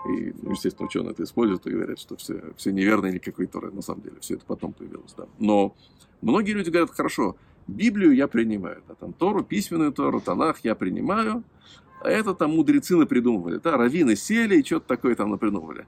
И, 0.07 0.32
ну, 0.42 0.53
естественно, 0.53 0.86
ученые 0.86 1.12
это 1.12 1.24
используют 1.24 1.66
и 1.66 1.70
говорят, 1.70 1.99
что 1.99 2.16
все, 2.16 2.53
все 2.57 2.70
неверно, 2.70 3.07
никакой 3.07 3.46
Торы. 3.46 3.70
На 3.72 3.82
самом 3.82 4.03
деле, 4.03 4.16
все 4.20 4.34
это 4.34 4.44
потом 4.46 4.72
появилось. 4.72 5.12
Да. 5.16 5.26
Но 5.38 5.74
многие 6.22 6.53
люди 6.53 6.70
говорят, 6.70 6.90
хорошо, 6.90 7.36
Библию 7.66 8.14
я 8.14 8.28
принимаю, 8.28 8.82
да, 8.88 8.94
там 8.94 9.12
Тору, 9.12 9.44
письменную 9.44 9.92
Тору, 9.92 10.20
Танах 10.20 10.61
я 10.62 10.74
принимаю, 10.74 11.44
а 12.01 12.09
это 12.09 12.34
там 12.34 12.55
мудрецы 12.57 12.96
напридумывали, 12.96 13.59
да, 13.59 13.76
раввины 13.76 14.16
сели 14.16 14.61
и 14.61 14.64
что-то 14.64 14.86
такое 14.86 15.14
там 15.14 15.30
напридумывали. 15.30 15.86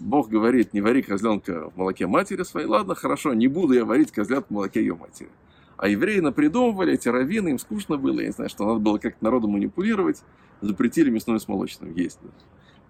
Бог 0.00 0.30
говорит, 0.30 0.72
не 0.72 0.80
вари 0.80 1.02
козленка 1.02 1.70
в 1.70 1.76
молоке 1.76 2.06
матери 2.06 2.42
своей. 2.42 2.66
Ладно, 2.66 2.94
хорошо, 2.94 3.34
не 3.34 3.48
буду 3.48 3.74
я 3.74 3.84
варить 3.84 4.10
козлят 4.10 4.46
в 4.48 4.50
молоке 4.50 4.80
ее 4.80 4.94
матери. 4.94 5.28
А 5.76 5.88
евреи 5.88 6.20
напридумывали, 6.20 6.94
эти 6.94 7.08
раввины, 7.08 7.50
им 7.50 7.58
скучно 7.58 7.96
было, 7.96 8.20
я 8.20 8.26
не 8.26 8.32
знаю, 8.32 8.50
что 8.50 8.66
надо 8.66 8.80
было 8.80 8.98
как-то 8.98 9.22
народу 9.22 9.48
манипулировать, 9.48 10.22
запретили 10.62 11.10
мясное 11.10 11.38
с 11.38 11.48
молочным 11.48 11.94
есть. 11.94 12.18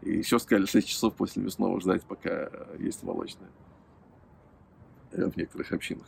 И 0.03 0.19
еще 0.19 0.39
сказали 0.39 0.67
6 0.67 0.89
часов 0.89 1.15
после 1.15 1.43
мясного 1.43 1.81
ждать, 1.81 2.03
пока 2.05 2.51
есть 2.79 3.03
молочное. 3.03 3.51
Э, 5.13 5.29
в 5.29 5.37
некоторых 5.37 5.73
общинах. 5.73 6.07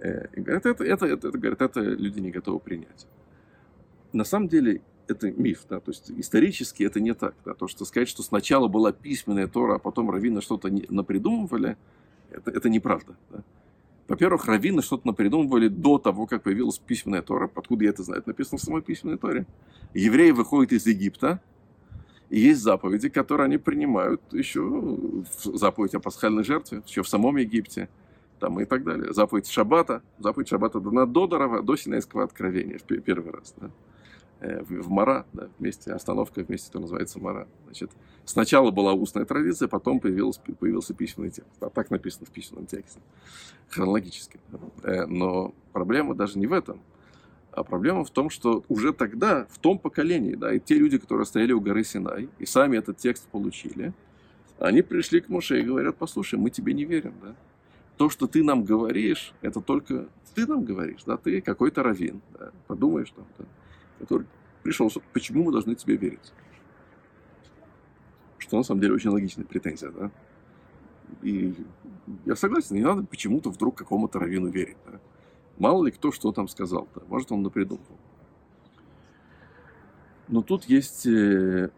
Э, 0.00 0.26
и 0.34 0.40
говорят, 0.40 0.66
это, 0.66 0.84
это, 0.84 1.06
это, 1.06 1.28
это, 1.28 1.38
говорят, 1.38 1.62
это 1.62 1.80
люди 1.80 2.20
не 2.20 2.30
готовы 2.30 2.60
принять. 2.60 3.06
На 4.12 4.24
самом 4.24 4.48
деле, 4.48 4.82
это 5.06 5.30
миф, 5.30 5.64
да, 5.68 5.80
то 5.80 5.90
есть 5.90 6.10
исторически 6.10 6.82
это 6.82 7.00
не 7.00 7.14
так, 7.14 7.34
да, 7.44 7.54
то, 7.54 7.66
что 7.68 7.84
сказать, 7.86 8.08
что 8.08 8.22
сначала 8.22 8.68
была 8.68 8.92
письменная 8.92 9.46
Тора, 9.46 9.76
а 9.76 9.78
потом 9.78 10.10
раввины 10.10 10.42
что-то 10.42 10.68
напридумывали, 10.90 11.78
это, 12.30 12.50
это 12.50 12.68
неправда, 12.68 13.16
да. 13.30 13.42
Во-первых, 14.06 14.46
раввины 14.46 14.80
что-то 14.80 15.06
напридумывали 15.06 15.68
до 15.68 15.98
того, 15.98 16.26
как 16.26 16.42
появилась 16.42 16.78
письменная 16.78 17.20
Тора. 17.20 17.50
Откуда 17.54 17.84
я 17.84 17.90
это 17.90 18.02
знаю? 18.02 18.20
Это 18.20 18.30
написано 18.30 18.56
в 18.56 18.62
самой 18.62 18.80
письменной 18.80 19.18
Торе. 19.18 19.44
Евреи 19.92 20.30
выходят 20.30 20.72
из 20.72 20.86
Египта, 20.86 21.42
и 22.30 22.40
есть 22.40 22.60
заповеди, 22.60 23.08
которые 23.08 23.46
они 23.46 23.58
принимают 23.58 24.20
еще 24.32 24.60
в 24.62 25.56
заповедь 25.56 25.94
о 25.94 26.00
пасхальной 26.00 26.44
жертве, 26.44 26.82
еще 26.86 27.02
в 27.02 27.08
самом 27.08 27.36
Египте 27.36 27.88
там, 28.38 28.60
и 28.60 28.64
так 28.64 28.84
далее. 28.84 29.12
Заповедь 29.12 29.48
Шаббата, 29.48 30.02
заповедь 30.18 30.48
Шаббата 30.48 30.80
дана 30.80 31.06
до 31.06 31.26
Дорова, 31.26 31.62
до 31.62 31.76
Синайского 31.76 32.24
откровения 32.24 32.78
в 32.78 32.82
первый 32.82 33.32
раз. 33.32 33.54
Да. 33.56 33.70
Э, 34.40 34.62
в 34.62 34.88
Мара, 34.88 35.26
да, 35.32 35.48
вместе, 35.58 35.92
остановка 35.92 36.42
вместе, 36.42 36.68
это 36.68 36.78
называется 36.78 37.18
Мара. 37.18 37.48
Значит, 37.64 37.90
сначала 38.24 38.70
была 38.70 38.92
устная 38.92 39.24
традиция, 39.24 39.66
потом 39.66 39.98
появился, 39.98 40.40
появился 40.40 40.94
письменный 40.94 41.30
текст. 41.30 41.50
А 41.60 41.70
так 41.70 41.90
написано 41.90 42.26
в 42.26 42.30
письменном 42.30 42.66
тексте, 42.66 43.00
хронологически. 43.68 44.38
Э, 44.84 45.06
но 45.06 45.54
проблема 45.72 46.14
даже 46.14 46.38
не 46.38 46.46
в 46.46 46.52
этом. 46.52 46.80
А 47.58 47.64
проблема 47.64 48.04
в 48.04 48.10
том, 48.10 48.30
что 48.30 48.64
уже 48.68 48.92
тогда, 48.92 49.46
в 49.50 49.58
том 49.58 49.78
поколении, 49.78 50.36
да, 50.36 50.52
и 50.52 50.60
те 50.60 50.74
люди, 50.74 50.96
которые 50.96 51.26
стояли 51.26 51.52
у 51.52 51.60
горы 51.60 51.82
Синай, 51.82 52.28
и 52.38 52.46
сами 52.46 52.76
этот 52.76 52.98
текст 52.98 53.26
получили, 53.28 53.92
они 54.60 54.82
пришли 54.82 55.20
к 55.20 55.28
Моше 55.28 55.60
и 55.60 55.64
говорят, 55.64 55.96
послушай, 55.96 56.38
мы 56.38 56.50
тебе 56.50 56.72
не 56.72 56.84
верим, 56.84 57.14
да. 57.20 57.34
То, 57.96 58.10
что 58.10 58.28
ты 58.28 58.44
нам 58.44 58.62
говоришь, 58.62 59.32
это 59.40 59.60
только 59.60 60.06
ты 60.36 60.46
нам 60.46 60.64
говоришь, 60.64 61.02
да, 61.04 61.16
ты 61.16 61.40
какой-то 61.40 61.82
раввин, 61.82 62.20
да, 62.38 62.52
подумаешь 62.68 63.10
там, 63.10 63.26
да 63.38 63.44
который 63.98 64.28
пришел, 64.62 64.88
почему 65.12 65.42
мы 65.42 65.50
должны 65.50 65.74
тебе 65.74 65.96
верить? 65.96 66.32
Что 68.38 68.58
на 68.58 68.62
самом 68.62 68.80
деле 68.80 68.94
очень 68.94 69.10
логичная 69.10 69.44
претензия, 69.44 69.90
да? 69.90 70.12
И 71.22 71.56
я 72.24 72.36
согласен, 72.36 72.76
не 72.76 72.82
надо 72.82 73.02
почему-то 73.02 73.50
вдруг 73.50 73.76
какому-то 73.76 74.20
раввину 74.20 74.48
верить, 74.48 74.76
да? 74.86 75.00
Мало 75.58 75.86
ли 75.86 75.90
кто 75.90 76.12
что 76.12 76.32
там 76.32 76.48
сказал, 76.48 76.88
да? 76.94 77.02
Может, 77.08 77.32
он 77.32 77.42
напридумал. 77.42 77.84
Но 80.28 80.42
тут 80.42 80.64
есть, 80.64 81.06
э, 81.06 81.70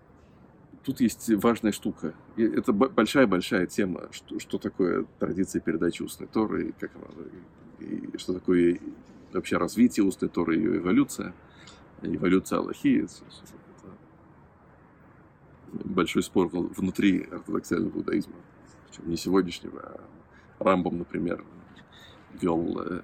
тут 0.83 1.01
есть 1.01 1.31
важная 1.43 1.73
штука. 1.73 2.15
И 2.37 2.43
это 2.43 2.73
большая-большая 2.73 3.67
тема, 3.67 4.09
что, 4.11 4.39
что 4.39 4.59
такое 4.59 5.07
традиция 5.19 5.61
передачи 5.61 6.03
устной 6.03 6.27
Торы, 6.27 6.69
и, 6.69 6.73
как 6.73 6.91
и 7.79 8.19
что 8.19 8.35
такое 8.35 8.79
вообще 9.33 9.57
развитие 9.57 10.05
устной 10.05 10.29
Торы, 10.29 10.57
ее 10.57 10.79
эволюция– 10.79 11.33
эволюция 12.03 12.59
Аллахи. 12.59 13.07
Большой 15.73 16.23
спор 16.23 16.49
внутри 16.49 17.23
ортодоксального 17.31 17.99
иудаизма. 17.99 18.35
Причем 18.89 19.11
не 19.11 19.17
сегодняшнего, 19.17 19.81
а 19.81 20.65
Рамбом, 20.65 20.99
например, 20.99 21.45
вел 22.41 22.81
э, 22.81 23.03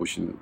очень 0.00 0.34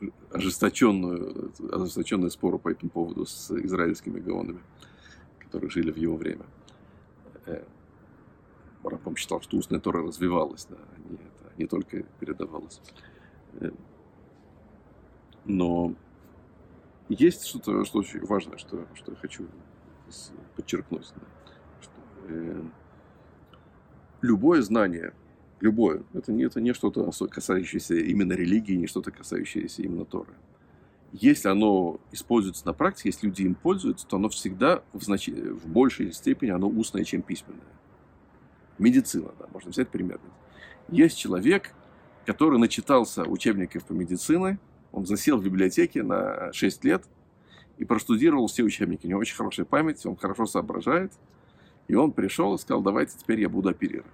э, 0.00 0.08
ожесточенную, 0.30 1.52
ожесточенную 1.70 2.30
спору 2.30 2.58
по 2.58 2.70
этому 2.70 2.90
поводу 2.90 3.26
с 3.26 3.50
израильскими 3.50 4.18
гаонами, 4.18 4.60
которые 5.38 5.70
жили 5.70 5.90
в 5.90 5.96
его 5.96 6.16
время. 6.16 6.46
Э, 7.46 7.62
Рамбом 8.82 9.16
считал, 9.16 9.40
что 9.42 9.58
устная 9.58 9.78
Тора 9.80 10.02
развивалась, 10.02 10.66
да, 10.66 10.76
а 10.76 11.08
не, 11.08 11.16
это, 11.16 11.52
не 11.58 11.66
только 11.66 12.02
передавалась. 12.18 12.80
Но 15.44 15.94
есть 17.08 17.46
что-то, 17.46 17.84
что 17.84 17.98
очень 17.98 18.24
важное, 18.24 18.56
что, 18.56 18.86
что 18.94 19.12
я 19.12 19.18
хочу 19.18 19.46
подчеркнуть. 20.56 21.12
Да, 21.14 21.22
что, 21.82 21.92
э, 22.28 22.62
любое 24.22 24.62
знание, 24.62 25.12
любое, 25.64 26.02
это 26.12 26.30
не, 26.30 26.44
это 26.44 26.60
не 26.60 26.74
что-то 26.74 27.10
касающееся 27.26 27.94
именно 27.94 28.34
религии, 28.34 28.74
не 28.74 28.86
что-то 28.86 29.10
касающееся 29.10 29.82
именно 29.82 30.04
Торы. 30.04 30.34
Если 31.12 31.48
оно 31.48 32.00
используется 32.12 32.66
на 32.66 32.74
практике, 32.74 33.08
если 33.08 33.26
люди 33.26 33.42
им 33.42 33.54
пользуются, 33.54 34.06
то 34.06 34.16
оно 34.16 34.28
всегда 34.28 34.82
в, 34.92 35.02
знач... 35.02 35.28
в 35.28 35.66
большей 35.66 36.12
степени 36.12 36.50
оно 36.50 36.68
устное, 36.68 37.04
чем 37.04 37.22
письменное. 37.22 37.62
Медицина, 38.78 39.30
да, 39.38 39.46
можно 39.52 39.70
взять 39.70 39.88
пример. 39.88 40.20
Есть 40.88 41.16
человек, 41.16 41.72
который 42.26 42.58
начитался 42.58 43.22
учебников 43.22 43.84
по 43.84 43.92
медицине, 43.92 44.58
он 44.92 45.06
засел 45.06 45.38
в 45.38 45.44
библиотеке 45.44 46.02
на 46.02 46.52
6 46.52 46.84
лет 46.84 47.04
и 47.78 47.84
простудировал 47.84 48.48
все 48.48 48.64
учебники. 48.64 49.06
У 49.06 49.08
него 49.08 49.20
очень 49.20 49.36
хорошая 49.36 49.64
память, 49.64 50.04
он 50.04 50.16
хорошо 50.16 50.46
соображает. 50.46 51.12
И 51.88 51.94
он 51.94 52.12
пришел 52.12 52.54
и 52.54 52.58
сказал, 52.58 52.82
давайте 52.82 53.16
теперь 53.18 53.40
я 53.40 53.48
буду 53.48 53.70
оперировать. 53.70 54.10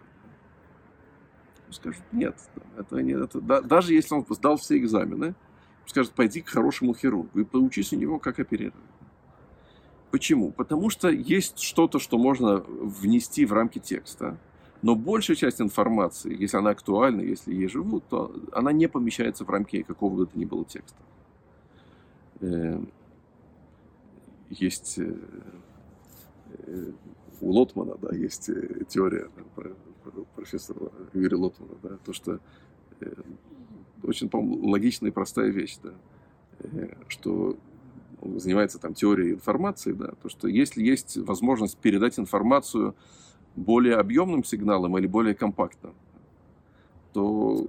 Он 1.71 1.75
скажет, 1.75 2.03
нет, 2.11 2.35
это 2.77 3.01
не 3.01 3.13
это. 3.13 3.41
Да, 3.41 3.61
даже 3.61 3.95
если 3.95 4.13
он 4.13 4.27
сдал 4.29 4.57
все 4.57 4.77
экзамены, 4.77 5.27
он 5.29 5.35
скажет, 5.87 6.11
пойди 6.13 6.41
к 6.41 6.49
хорошему 6.49 6.95
хирургу 6.95 7.39
и 7.39 7.45
поучись 7.45 7.93
у 7.93 7.97
него, 7.97 8.19
как 8.19 8.41
оперировать. 8.41 8.75
Почему? 10.11 10.51
Потому 10.51 10.91
что 10.91 11.09
есть 11.09 11.61
что-то, 11.61 12.01
что 12.01 12.19
можно 12.19 12.57
внести 12.57 13.47
в 13.47 13.53
рамки 13.53 13.79
текста, 13.79 14.37
но 14.83 14.97
большая 14.97 15.37
часть 15.37 15.61
информации, 15.61 16.37
если 16.37 16.57
она 16.57 16.71
актуальна, 16.71 17.21
если 17.21 17.55
ей 17.55 17.69
живут, 17.69 18.03
то 18.09 18.35
она 18.51 18.73
не 18.73 18.89
помещается 18.89 19.45
в 19.45 19.51
рамки 19.51 19.83
какого 19.85 20.17
бы 20.17 20.27
то 20.27 20.37
ни 20.37 20.45
было 20.45 20.65
текста. 20.65 20.99
Эм, 22.41 22.91
есть 24.49 24.99
э, 24.99 25.15
э, 26.67 26.93
у 27.41 27.51
Лотмана, 27.53 27.95
да, 28.03 28.13
есть 28.13 28.49
э, 28.49 28.85
теория 28.89 29.29
профессора 30.35 30.91
Юрия 31.15 31.37
Лотмана, 31.37 31.75
да, 31.83 31.99
то, 32.05 32.13
что 32.13 32.41
очень, 34.03 34.29
по-моему, 34.29 34.69
логичная 34.69 35.11
и 35.11 35.13
простая 35.13 35.49
вещь, 35.49 35.79
да, 35.83 35.93
что 37.09 37.57
он 38.21 38.39
занимается 38.39 38.79
там 38.79 38.95
теорией 38.95 39.35
информации, 39.35 39.93
да, 39.93 40.13
то, 40.23 40.29
что 40.29 40.49
если 40.49 40.83
есть 40.83 41.17
возможность 41.17 41.79
передать 41.79 42.19
информацию 42.19 42.95
более 43.57 43.97
объемным 43.97 44.45
сигналом 44.45 44.97
или 44.99 45.07
более 45.07 45.35
компактным, 45.35 45.95
то 47.13 47.67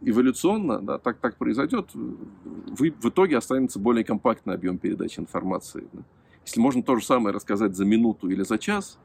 эволюционно 0.00 0.80
да, 0.80 0.98
так, 0.98 1.18
так 1.18 1.36
произойдет, 1.36 1.90
в, 1.94 2.78
в 2.78 3.08
итоге 3.08 3.36
останется 3.36 3.78
более 3.78 4.04
компактный 4.04 4.54
объем 4.54 4.78
передачи 4.78 5.20
информации. 5.20 5.86
Да. 5.92 6.02
Если 6.44 6.60
можно 6.60 6.82
то 6.82 6.96
же 6.96 7.04
самое 7.04 7.34
рассказать 7.34 7.76
за 7.76 7.84
минуту 7.84 8.30
или 8.30 8.42
за 8.42 8.58
час, 8.58 8.98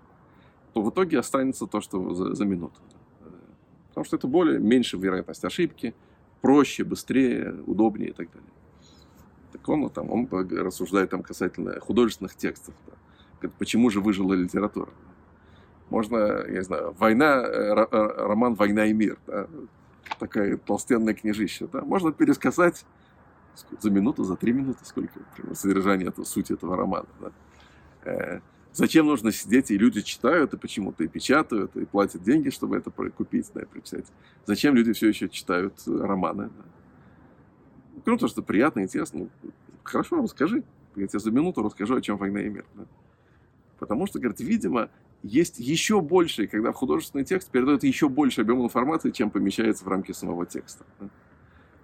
то 0.74 0.82
в 0.82 0.90
итоге 0.90 1.20
останется 1.20 1.68
то, 1.68 1.82
что 1.82 2.14
за, 2.14 2.36
за 2.36 2.46
минуту. 2.46 2.80
Потому 3.90 4.06
что 4.06 4.16
это 4.16 4.28
более, 4.28 4.60
меньше 4.60 4.98
вероятность 4.98 5.46
ошибки, 5.46 5.94
проще, 6.42 6.84
быстрее, 6.84 7.56
удобнее 7.68 8.10
и 8.10 8.14
так 8.14 8.28
далее. 8.32 8.50
Так 9.52 9.70
он, 9.70 9.90
там, 9.90 10.10
он 10.10 10.28
рассуждает 10.32 11.12
там 11.12 11.22
касательно 11.22 11.80
художественных 11.80 12.36
текстов. 12.36 12.74
Да. 12.88 13.50
Почему 13.60 13.90
же 13.90 14.02
выжила 14.02 14.34
литература? 14.34 14.90
Можно, 15.90 16.44
я 16.48 16.54
не 16.54 16.64
знаю, 16.64 16.96
война, 16.98 17.44
э, 17.46 17.88
э, 17.92 18.26
роман 18.26 18.56
«Война 18.56 18.86
и 18.86 18.94
мир», 18.94 19.20
да, 19.28 19.48
такая 20.18 20.58
толстенная 20.58 21.14
книжища, 21.14 21.68
да, 21.68 21.82
можно 21.82 22.12
пересказать 22.12 22.86
за 23.80 23.92
минуту, 23.92 24.24
за 24.24 24.36
три 24.36 24.54
минуты, 24.54 24.84
сколько 24.86 25.20
например, 25.20 25.56
содержание, 25.56 26.14
суть 26.24 26.50
этого 26.50 26.76
романа. 26.76 27.06
Да. 28.06 28.42
Э, 28.74 28.76
зачем 28.76 29.06
нужно 29.06 29.32
сидеть, 29.32 29.72
и 29.72 29.78
люди 29.78 30.02
читают, 30.02 30.54
и 30.54 30.58
почему-то 30.58 31.04
и 31.04 31.08
печатают, 31.08 31.76
и 31.76 31.86
платят 31.86 32.24
деньги, 32.24 32.50
чтобы 32.50 32.78
это 32.78 32.92
купить, 32.92 33.50
да, 33.54 33.62
и 33.62 33.66
прочитать. 33.66 34.06
Зачем 34.46 34.76
люди 34.76 34.94
все 34.94 35.10
еще 35.10 35.30
читают 35.30 35.74
романы? 35.86 36.50
Да. 36.58 38.02
Того, 38.04 38.28
что 38.28 38.42
приятно, 38.42 38.82
интересно, 38.82 39.30
ну, 39.44 39.52
хорошо, 39.84 40.22
расскажи. 40.22 40.64
Я 40.96 41.08
тебе 41.08 41.20
за 41.20 41.32
минуту 41.32 41.64
расскажу, 41.64 41.96
о 41.96 42.02
чем 42.02 42.18
«Война 42.18 42.42
и 42.42 42.50
мир». 42.50 42.66
Да. 42.76 42.86
Потому 43.80 44.06
что, 44.08 44.20
говорит, 44.20 44.40
видимо, 44.40 44.90
есть 45.24 45.60
еще 45.60 46.02
больше, 46.02 46.48
когда 46.48 46.72
в 46.72 46.76
художественный 46.76 47.24
текст 47.24 47.50
передает 47.50 47.84
еще 47.84 48.10
больше 48.10 48.42
объема 48.42 48.66
информации, 48.66 49.12
чем 49.12 49.30
помещается 49.30 49.86
в 49.86 49.88
рамки 49.88 50.12
самого 50.12 50.46
текста. 50.46 50.86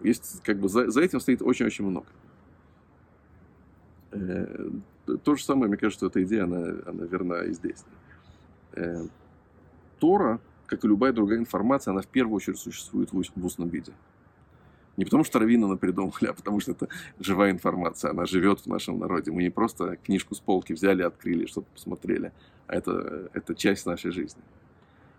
Есть, 0.01 0.41
как 0.43 0.59
бы, 0.59 0.69
за, 0.69 0.89
за 0.91 1.01
этим 1.01 1.19
стоит 1.19 1.41
очень-очень 1.41 1.85
много. 1.85 2.07
То 5.18 5.36
же 5.36 5.43
самое, 5.43 5.68
мне 5.68 5.78
кажется, 5.78 6.05
эта 6.05 6.24
идея, 6.24 6.43
она, 6.43 6.76
она 6.86 7.05
верна 7.05 7.43
и 7.43 7.53
здесь. 7.53 7.84
Э, 8.74 9.05
Тора, 9.99 10.39
как 10.66 10.84
и 10.84 10.88
любая 10.88 11.14
другая 11.14 11.39
информация, 11.39 11.91
она 11.91 12.01
в 12.01 12.07
первую 12.07 12.36
очередь 12.36 12.60
существует 12.60 13.12
в 13.12 13.45
устном 13.45 13.70
виде. 13.70 13.93
Не 14.99 15.05
потому 15.05 15.24
что 15.24 15.39
раввины 15.39 15.64
она 15.64 15.78
придумали, 15.78 16.26
а 16.30 16.34
потому 16.34 16.60
что 16.60 16.74
это 16.74 16.89
живая 17.20 17.51
информация, 17.51 18.12
она 18.12 18.26
живет 18.26 18.60
в 18.60 18.68
нашем 18.68 18.99
народе. 18.99 19.32
Мы 19.32 19.43
не 19.43 19.49
просто 19.49 19.95
книжку 19.95 20.36
с 20.36 20.39
полки 20.39 20.74
взяли, 20.74 21.03
открыли, 21.03 21.45
что-то 21.45 21.68
посмотрели, 21.74 22.34
а 22.68 22.76
это, 22.76 23.30
это 23.34 23.55
часть 23.55 23.86
нашей 23.86 24.12
жизни. 24.12 24.41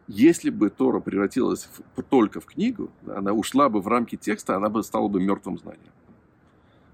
Если 0.06 0.50
бы 0.50 0.70
Тора 0.70 1.00
превратилась 1.00 1.68
в, 1.96 2.02
только 2.02 2.40
в 2.40 2.44
книгу, 2.44 2.90
она 3.06 3.32
ушла 3.32 3.68
бы 3.68 3.80
в 3.80 3.88
рамки 3.88 4.16
текста, 4.16 4.56
она 4.56 4.68
бы 4.68 4.82
стала 4.82 5.08
бы 5.08 5.20
мертвым 5.20 5.56
знанием. 5.56 5.92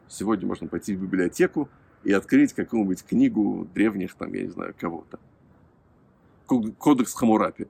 Сегодня 0.07 0.47
можно 0.47 0.69
пойти 0.69 0.95
в 0.95 1.03
библиотеку 1.03 1.69
и 2.07 2.13
открыть 2.13 2.53
какую-нибудь 2.53 3.05
книгу 3.05 3.67
древних, 3.75 4.15
там, 4.15 4.33
я 4.33 4.43
не 4.43 4.51
знаю, 4.51 4.75
кого-то. 4.79 5.19
Кодекс 6.79 7.15
Хамурапи 7.15 7.67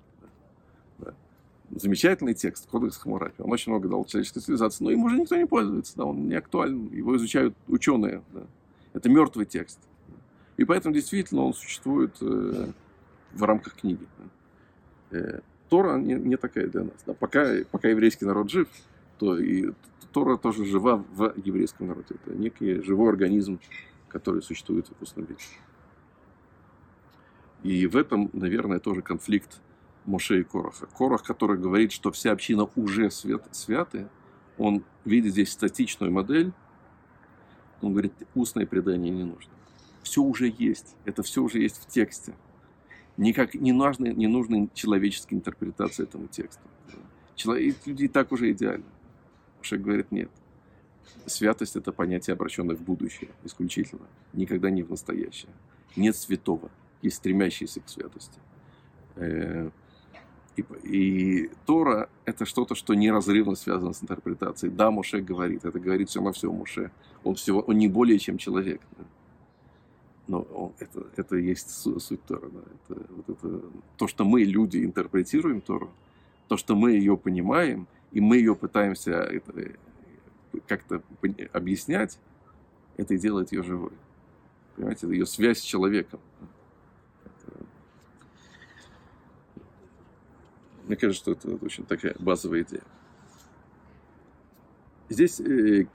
замечательный 1.71 2.35
текст, 2.35 2.69
Кодекс 2.71 2.97
Хамурапи. 2.97 3.43
Он 3.43 3.53
очень 3.53 3.73
много 3.73 3.89
дал 3.89 4.05
человеческой 4.05 4.41
цивилизации, 4.41 4.85
но 4.85 4.91
им 4.91 5.05
уже 5.05 5.19
никто 5.19 5.37
не 5.37 5.47
пользуется, 5.47 5.97
да, 5.97 6.05
он 6.05 6.29
не 6.29 6.35
актуален, 6.35 6.89
его 6.93 7.17
изучают 7.17 7.55
ученые. 7.69 8.23
Да. 8.33 8.43
Это 8.93 9.09
мертвый 9.09 9.47
текст. 9.47 9.79
И 10.57 10.65
поэтому 10.65 10.95
действительно 10.95 11.43
он 11.43 11.55
существует 11.55 12.17
э, 12.21 12.69
в 13.33 13.43
рамках 13.43 13.75
книги. 13.75 14.07
Э, 15.11 15.41
Тора 15.69 15.99
не, 15.99 16.15
не 16.15 16.37
такая 16.37 16.69
для 16.69 16.85
нас. 16.85 16.97
Да. 17.05 17.13
Пока, 17.13 17.47
пока 17.71 17.89
еврейский 17.89 18.25
народ 18.25 18.51
жив, 18.51 18.69
то 19.19 19.37
и 19.37 19.73
Тора 20.13 20.37
тоже 20.37 20.65
жива 20.65 21.05
в 21.13 21.35
еврейском 21.45 21.89
народе. 21.89 22.15
Это 22.15 22.35
некий 22.35 22.81
живой 22.83 23.11
организм, 23.11 23.59
который 24.17 24.41
существует 24.41 24.89
в 24.89 25.17
виде. 25.19 25.37
И 27.63 27.87
в 27.87 27.97
этом, 27.97 28.31
наверное, 28.33 28.79
тоже 28.79 29.03
конфликт 29.03 29.61
Моше 30.07 30.41
и 30.41 30.43
Короха. 30.43 30.87
Корох, 30.87 31.23
который 31.23 31.59
говорит, 31.59 31.93
что 31.93 32.11
вся 32.13 32.33
община 32.33 32.67
уже 32.77 33.11
свят, 33.11 33.47
святы, 33.55 34.09
он 34.57 34.85
видит 35.05 35.33
здесь 35.33 35.53
статичную 35.53 36.11
модель, 36.11 36.53
он 37.83 37.93
говорит, 37.93 38.15
устное 38.35 38.65
предание 38.65 39.13
не 39.13 39.25
нужно. 39.25 39.53
Все 40.03 40.23
уже 40.23 40.55
есть, 40.59 40.97
это 41.05 41.23
все 41.23 41.43
уже 41.43 41.59
есть 41.59 41.77
в 41.77 41.87
тексте. 41.87 42.35
Никак 43.19 43.53
не 43.53 43.73
нужны, 43.73 44.15
не 44.15 44.29
нужны 44.29 44.71
человеческие 44.73 45.39
интерпретации 45.39 46.05
этому 46.05 46.29
тексту. 46.29 46.63
Человек, 47.35 47.77
люди 47.85 48.05
и 48.05 48.09
так 48.09 48.33
уже 48.33 48.51
идеальны. 48.53 48.87
Моше 49.59 49.77
говорит, 49.77 50.11
нет. 50.11 50.31
Святость– 51.27 51.77
это 51.77 51.93
понятие, 51.93 52.35
обращенное 52.35 52.77
в 52.77 52.83
будущее, 52.83 53.31
исключительно. 53.45 54.07
Никогда 54.33 54.71
не 54.71 54.83
в 54.83 54.91
настоящее. 54.91 55.51
Нет 55.97 56.17
святого, 56.17 56.71
есть 57.03 57.17
стремящийся 57.17 57.81
к 57.81 57.89
святости. 57.89 58.39
Э, 59.17 59.71
и, 60.57 60.65
и 60.85 61.51
Тора– 61.67 62.09
это 62.25 62.45
что-то, 62.47 62.75
что 62.75 62.95
неразрывно 62.95 63.57
связано 63.57 63.93
с 63.93 64.03
интерпретацией. 64.03 64.73
Да, 64.73 64.91
Муше 64.91 65.21
говорит, 65.21 65.65
это 65.65 65.79
говорит 65.79 66.09
все 66.09 66.21
на 66.21 66.33
все 66.33 66.51
Муше. 66.51 66.91
Он, 67.25 67.35
всего, 67.35 67.61
он 67.61 67.79
не 67.79 67.89
более 67.89 68.19
чем 68.19 68.39
человек. 68.39 68.81
Да. 68.97 69.05
Но 70.29 70.41
он, 70.43 70.73
это, 70.79 71.07
это 71.17 71.37
есть 71.37 71.71
суть 71.71 72.25
Тора. 72.25 72.49
Да. 72.49 72.61
Это, 72.89 73.07
вот 73.11 73.29
это, 73.29 73.63
то, 73.97 74.07
что 74.07 74.25
мы, 74.25 74.45
люди, 74.45 74.85
интерпретируем 74.85 75.61
Тору, 75.61 75.91
то, 76.49 76.57
что 76.57 76.75
мы 76.77 76.93
ее 76.93 77.17
понимаем, 77.17 77.87
и 78.13 78.21
мы 78.21 78.37
ее 78.37 78.55
пытаемся 78.55 79.13
это, 79.13 79.53
как-то 80.67 81.03
объяснять, 81.53 82.19
это 82.97 83.15
и 83.15 83.19
делает 83.19 83.53
ее 83.53 83.63
живой. 83.63 83.93
Понимаете, 84.75 85.09
ее 85.09 85.27
связь 85.27 85.59
с 85.59 85.63
человеком. 85.63 86.21
Мне 90.85 90.97
кажется, 90.97 91.21
что 91.21 91.33
это 91.33 91.65
очень 91.65 91.85
такая 91.85 92.15
базовая 92.19 92.63
идея. 92.63 92.83
Здесь 95.09 95.41
э, 95.41 95.87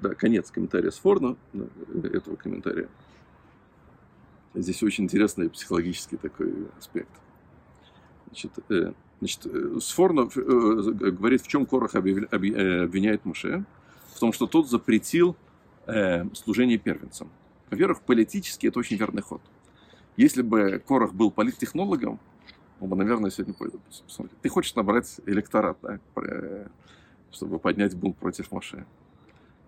да, 0.00 0.14
конец 0.14 0.50
комментария 0.50 0.90
с 0.90 1.00
э, 1.04 2.08
этого 2.12 2.36
комментария. 2.36 2.88
Здесь 4.54 4.82
очень 4.82 5.04
интересный 5.04 5.50
психологический 5.50 6.16
такой 6.16 6.68
аспект. 6.78 7.10
Значит, 8.26 8.52
э, 8.70 8.92
значит 9.20 9.46
Сфорно 9.82 10.24
говорит, 10.24 11.42
в 11.42 11.48
чем 11.48 11.66
Корах 11.66 11.94
обвиняет 11.94 13.24
Муше, 13.24 13.64
том, 14.20 14.32
что 14.32 14.46
тот 14.46 14.68
запретил 14.68 15.36
служение 16.34 16.78
первенцам. 16.78 17.28
Во-первых, 17.70 18.02
политически 18.02 18.66
это 18.66 18.78
очень 18.78 18.96
верный 18.96 19.22
ход. 19.22 19.40
Если 20.16 20.42
бы 20.42 20.82
Корах 20.86 21.14
был 21.14 21.30
политтехнологом, 21.30 22.20
он 22.80 22.88
бы, 22.88 22.96
наверное, 22.96 23.30
сегодня 23.30 23.54
пойду 23.54 23.80
посмотреть. 24.06 24.40
Ты 24.40 24.48
хочешь 24.48 24.74
набрать 24.74 25.20
электорат, 25.26 25.78
да, 25.82 25.98
чтобы 27.30 27.58
поднять 27.58 27.94
бунт 27.94 28.16
против 28.16 28.50
Моше. 28.52 28.86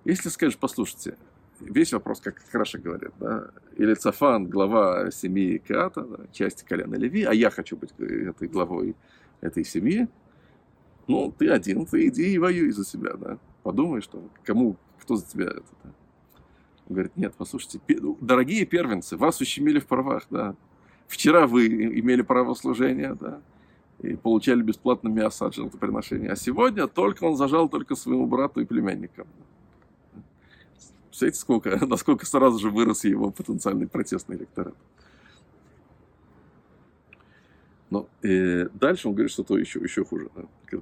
Если 0.05 0.29
скажешь, 0.31 0.59
послушайте, 0.59 1.17
весь 1.61 1.93
вопрос, 1.93 2.21
как 2.21 2.43
хорошо 2.51 2.79
говорят, 2.79 3.13
да, 3.21 3.51
или 3.77 3.95
Цафан, 3.95 4.47
глава 4.47 5.11
семьи 5.11 5.59
Каата, 5.59 6.03
да, 6.03 6.19
части 6.33 6.65
колена 6.65 6.97
Леви, 6.97 7.23
а 7.23 7.33
я 7.33 7.51
хочу 7.51 7.77
быть 7.77 7.93
этой 7.99 8.49
главой 8.49 8.97
этой 9.41 9.65
семьи, 9.65 10.09
ну, 11.07 11.33
ты 11.37 11.49
один, 11.49 11.87
ты 11.87 12.09
иди 12.09 12.33
и 12.33 12.39
воюй 12.39 12.71
за 12.73 12.85
себя, 12.85 13.15
да. 13.15 13.39
Подумай, 13.63 14.01
что 14.01 14.23
кому, 14.45 14.77
кто 15.01 15.17
за 15.17 15.27
тебя 15.27 15.47
это, 15.47 15.65
да. 15.85 15.91
Он 16.89 16.95
говорит, 16.95 17.17
нет, 17.17 17.35
послушайте, 17.37 17.81
дорогие 18.21 18.67
первенцы, 18.67 19.17
вас 19.17 19.41
ущемили 19.41 19.79
в 19.79 19.87
правах, 19.87 20.27
да. 20.31 20.57
Вчера 21.07 21.47
вы 21.47 21.67
имели 21.67 22.23
право 22.23 22.55
служения, 22.55 23.15
да, 23.15 23.41
и 24.01 24.17
получали 24.17 24.63
бесплатно 24.63 25.09
мясо 25.09 25.47
от 25.47 25.55
жертвоприношения. 25.55 26.33
А 26.33 26.37
сегодня 26.37 26.89
только 26.89 27.25
он 27.25 27.37
зажал 27.37 27.69
только 27.69 27.95
своему 27.95 28.27
брату 28.27 28.61
и 28.61 28.65
племянникам. 28.65 29.27
Представляете, 31.09 31.39
сколько, 31.39 31.87
насколько 31.87 32.27
сразу 32.27 32.59
же 32.59 32.71
вырос 32.71 33.05
его 33.05 33.31
потенциальный 33.31 33.87
протестный 33.87 34.37
электорат. 34.37 34.75
Но 37.91 38.09
э, 38.23 38.69
дальше 38.73 39.09
он 39.09 39.15
говорит 39.15 39.31
что-то 39.31 39.59
еще, 39.59 39.79
еще 39.81 40.05
хуже. 40.05 40.31
Да. 40.35 40.79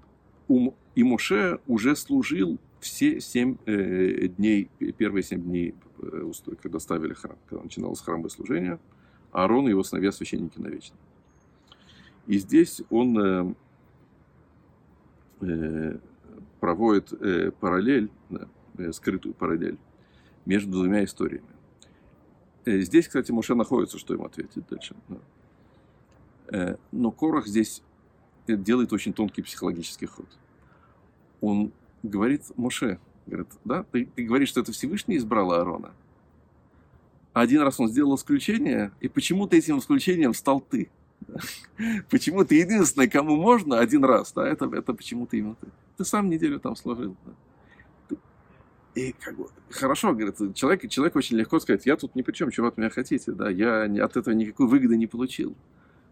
И 0.94 1.02
Моше 1.02 1.58
уже 1.66 1.96
служил 1.96 2.58
все 2.80 3.20
семь 3.20 3.56
э, 3.66 4.28
дней, 4.28 4.70
первые 4.98 5.22
семь 5.22 5.42
дней, 5.42 5.74
э, 6.02 6.30
когда 6.60 6.80
ставили 6.80 7.14
храм, 7.14 7.36
когда 7.48 7.62
начиналось 7.62 8.00
храмовое 8.00 8.30
служение– 8.30 8.78
Аарон 9.32 9.66
и 9.66 9.70
его 9.70 9.82
сыновья 9.82 10.12
священники 10.12 10.58
навечно. 10.58 10.96
И 12.26 12.38
здесь 12.38 12.82
он 12.90 13.18
э, 13.18 13.54
э, 15.40 15.98
проводит 16.60 17.12
э, 17.12 17.52
параллель, 17.52 18.10
э, 18.78 18.92
скрытую 18.92 19.34
параллель 19.34 19.78
между 20.46 20.72
двумя 20.72 21.04
историями. 21.04 21.46
Э, 22.64 22.80
здесь, 22.80 23.06
кстати, 23.06 23.30
Моше 23.30 23.54
находится, 23.54 23.98
что 23.98 24.14
ему 24.14 24.26
ответить 24.26 24.66
дальше. 24.68 24.96
Да. 25.08 25.18
Э, 26.48 26.76
но 26.92 27.10
Корах 27.10 27.46
здесь 27.46 27.82
делает 28.46 28.92
очень 28.92 29.12
тонкий 29.12 29.42
психологический 29.42 30.06
ход. 30.06 30.26
Он 31.40 31.72
говорит 32.02 32.42
Моше, 32.56 32.98
говорит, 33.26 33.48
да, 33.64 33.84
ты, 33.90 34.06
ты 34.06 34.24
говоришь, 34.24 34.48
что 34.48 34.60
это 34.60 34.72
Всевышний 34.72 35.16
избрал 35.16 35.52
Аарона– 35.52 35.92
один 37.32 37.62
раз 37.62 37.78
он 37.78 37.88
сделал 37.88 38.16
исключение, 38.16 38.92
и 39.00 39.08
почему-то 39.08 39.56
этим 39.56 39.78
исключением 39.78 40.34
стал 40.34 40.60
ты. 40.60 40.90
Почему 42.10 42.44
ты 42.44 42.56
единственный, 42.56 43.08
кому 43.08 43.36
можно 43.36 43.78
один 43.78 44.04
раз, 44.04 44.32
да, 44.32 44.48
это, 44.48 44.64
это 44.72 44.94
почему-то 44.94 45.36
именно 45.36 45.54
ты. 45.54 45.68
Ты 45.98 46.04
сам 46.04 46.30
неделю 46.30 46.58
там 46.58 46.74
служил. 46.74 47.14
Да. 48.08 48.16
И 48.94 49.14
как 49.20 49.36
бы, 49.36 49.48
хорошо, 49.68 50.12
говорит, 50.12 50.56
человек, 50.56 50.88
человек 50.88 51.14
очень 51.14 51.36
легко 51.36 51.60
сказать, 51.60 51.86
я 51.86 51.96
тут 51.96 52.16
ни 52.16 52.22
при 52.22 52.32
чем, 52.32 52.50
чего 52.50 52.68
от 52.68 52.78
меня 52.78 52.90
хотите, 52.90 53.32
да, 53.32 53.48
я 53.50 53.84
от 53.84 54.16
этого 54.16 54.34
никакой 54.34 54.66
выгоды 54.66 54.96
не 54.96 55.06
получил. 55.06 55.54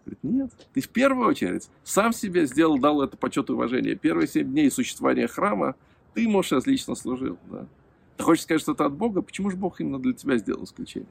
Говорит, 0.08 0.24
нет, 0.24 0.50
ты 0.72 0.80
в 0.80 0.88
первую 0.88 1.28
очередь 1.28 1.68
сам 1.84 2.12
себе 2.12 2.46
сделал, 2.46 2.78
дал 2.78 3.02
это 3.02 3.16
почет 3.16 3.50
и 3.50 3.52
уважение. 3.52 3.94
Первые 3.94 4.26
семь 4.26 4.50
дней 4.50 4.70
существования 4.70 5.26
храма 5.26 5.76
ты, 6.14 6.26
можешь 6.26 6.66
лично 6.66 6.94
служил, 6.94 7.38
да. 7.50 7.66
Ты 8.16 8.24
хочешь 8.24 8.44
сказать, 8.44 8.62
что 8.62 8.72
это 8.72 8.86
от 8.86 8.94
Бога? 8.94 9.22
Почему 9.22 9.50
же 9.50 9.56
Бог 9.56 9.80
именно 9.80 10.00
для 10.00 10.12
тебя 10.12 10.36
сделал 10.38 10.64
исключение? 10.64 11.08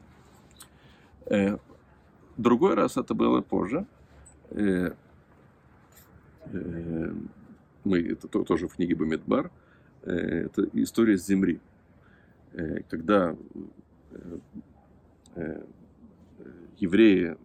Э, 1.28 1.58
другой 2.36 2.74
раз 2.74 2.98
это 2.98 3.14
было 3.14 3.42
позже. 3.42 3.86
Э, 4.50 4.92
э, 6.46 7.14
мы, 7.84 8.00
это 8.00 8.28
тоже 8.28 8.68
в 8.68 8.76
книге 8.76 8.96
Бамидбар. 8.96 9.52
Это 10.02 10.68
история 10.74 11.18
с 11.18 11.26
земли. 11.26 11.60
Когда 12.90 13.36
евреи 16.78 17.38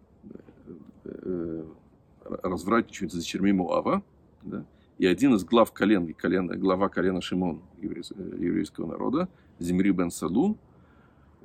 развратничают 2.25 3.11
за 3.11 3.23
черми 3.23 3.51
Муава, 3.51 4.03
да, 4.43 4.65
и 4.97 5.05
один 5.05 5.35
из 5.35 5.43
глав 5.43 5.71
колен, 5.71 6.13
колена, 6.13 6.55
глава 6.55 6.89
колена 6.89 7.21
Шимон 7.21 7.61
еврейского 7.81 8.87
народа, 8.87 9.27
Зимри 9.59 9.91
бен 9.91 10.11
Салу, 10.11 10.57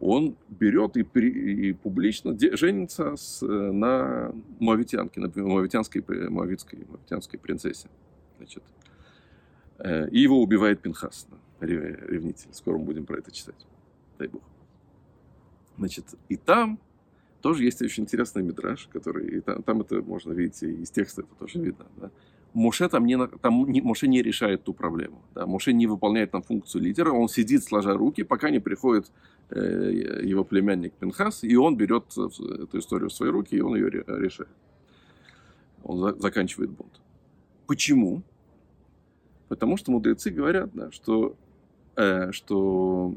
он 0.01 0.37
берет 0.49 0.97
и, 0.97 1.03
при, 1.03 1.29
и 1.29 1.73
публично 1.73 2.37
женится 2.39 3.17
с, 3.17 3.45
на 3.45 4.33
муавитянке, 4.61 5.21
на 5.21 5.29
муавитянской, 5.35 6.05
муавитской, 6.29 6.85
муавитянской 6.87 7.39
принцессе. 7.39 7.89
Значит, 8.37 8.63
э, 9.79 10.09
и 10.11 10.21
его 10.21 10.41
убивает 10.41 10.81
Пинхас, 10.81 11.27
ревнитель. 11.61 12.49
Скоро 12.53 12.79
мы 12.79 12.85
будем 12.85 13.07
про 13.07 13.19
это 13.19 13.33
читать. 13.33 13.67
Дай 14.19 14.29
Бог. 14.29 14.43
Значит, 15.79 16.15
и 16.29 16.37
там 16.37 16.79
тоже 17.41 17.65
есть 17.65 17.81
очень 17.83 18.05
интересный 18.05 18.43
мидраж, 18.43 18.89
который, 18.93 19.29
и 19.29 19.41
там, 19.41 19.63
там 19.63 19.81
это 19.81 20.03
можно 20.03 20.33
видеть, 20.33 20.63
и 20.63 20.83
из 20.83 20.91
текста 20.91 21.23
это 21.23 21.35
тоже 21.39 21.61
видно. 21.61 21.87
Да? 21.97 22.11
Моше 22.55 22.89
там, 22.89 23.07
не, 23.07 23.27
там 23.27 23.71
не, 23.71 23.81
Моше 23.81 24.09
не 24.09 24.23
решает 24.23 24.65
ту 24.65 24.73
проблему. 24.73 25.23
Да? 25.35 25.47
Моше 25.47 25.73
не 25.73 25.87
выполняет 25.87 26.31
там 26.31 26.43
функцию 26.43 26.83
лидера, 26.83 27.11
он 27.11 27.29
сидит 27.29 27.63
сложа 27.65 27.95
руки, 27.95 28.23
пока 28.25 28.51
не 28.51 28.59
приходит 28.59 29.11
э, 29.51 30.23
его 30.25 30.45
племянник 30.45 30.93
Пинхас, 30.95 31.45
и 31.45 31.57
он 31.57 31.77
берет 31.77 32.05
эту 32.13 32.79
историю 32.79 33.11
в 33.11 33.13
свои 33.13 33.31
руки, 33.31 33.57
и 33.57 33.61
он 33.61 33.77
ее 33.77 33.91
решает. 33.91 34.51
Он 35.85 35.99
за, 35.99 36.15
заканчивает 36.19 36.71
бунт. 36.71 37.01
Почему? 37.67 38.23
Потому 39.49 39.77
что 39.77 39.93
мудрецы 39.93 40.31
говорят, 40.31 40.71
да, 40.75 40.91
что, 40.91 41.37
э, 41.97 42.33
что 42.33 43.15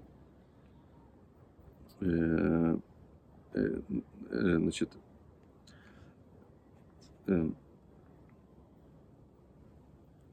э, 2.01 2.77
э, 3.53 3.81
э, 3.89 4.01
значит, 4.31 4.89
э, 7.27 7.49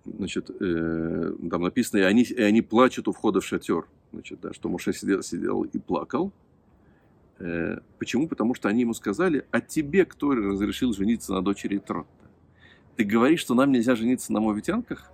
значит, 0.04 0.50
э, 0.60 1.32
там 1.50 1.62
написано, 1.62 2.00
и 2.00 2.02
они, 2.02 2.22
и 2.22 2.42
они 2.42 2.62
плачут 2.62 3.08
у 3.08 3.12
входа 3.12 3.40
в 3.40 3.44
шатер. 3.44 3.86
Значит, 4.12 4.40
да, 4.40 4.52
что 4.52 4.68
Муше 4.68 4.92
сидел, 4.92 5.22
сидел 5.22 5.62
и 5.62 5.78
плакал. 5.78 6.32
Э, 7.38 7.78
почему? 7.98 8.28
Потому 8.28 8.54
что 8.54 8.68
они 8.68 8.82
ему 8.82 8.94
сказали, 8.94 9.44
а 9.50 9.60
тебе 9.60 10.04
кто 10.04 10.34
разрешил 10.34 10.92
жениться 10.92 11.32
на 11.32 11.42
дочери 11.42 11.78
Тротта? 11.78 12.08
Ты 12.96 13.04
говоришь, 13.04 13.40
что 13.40 13.54
нам 13.54 13.70
нельзя 13.70 13.94
жениться 13.94 14.32
на 14.32 14.40
мовитянках? 14.40 15.12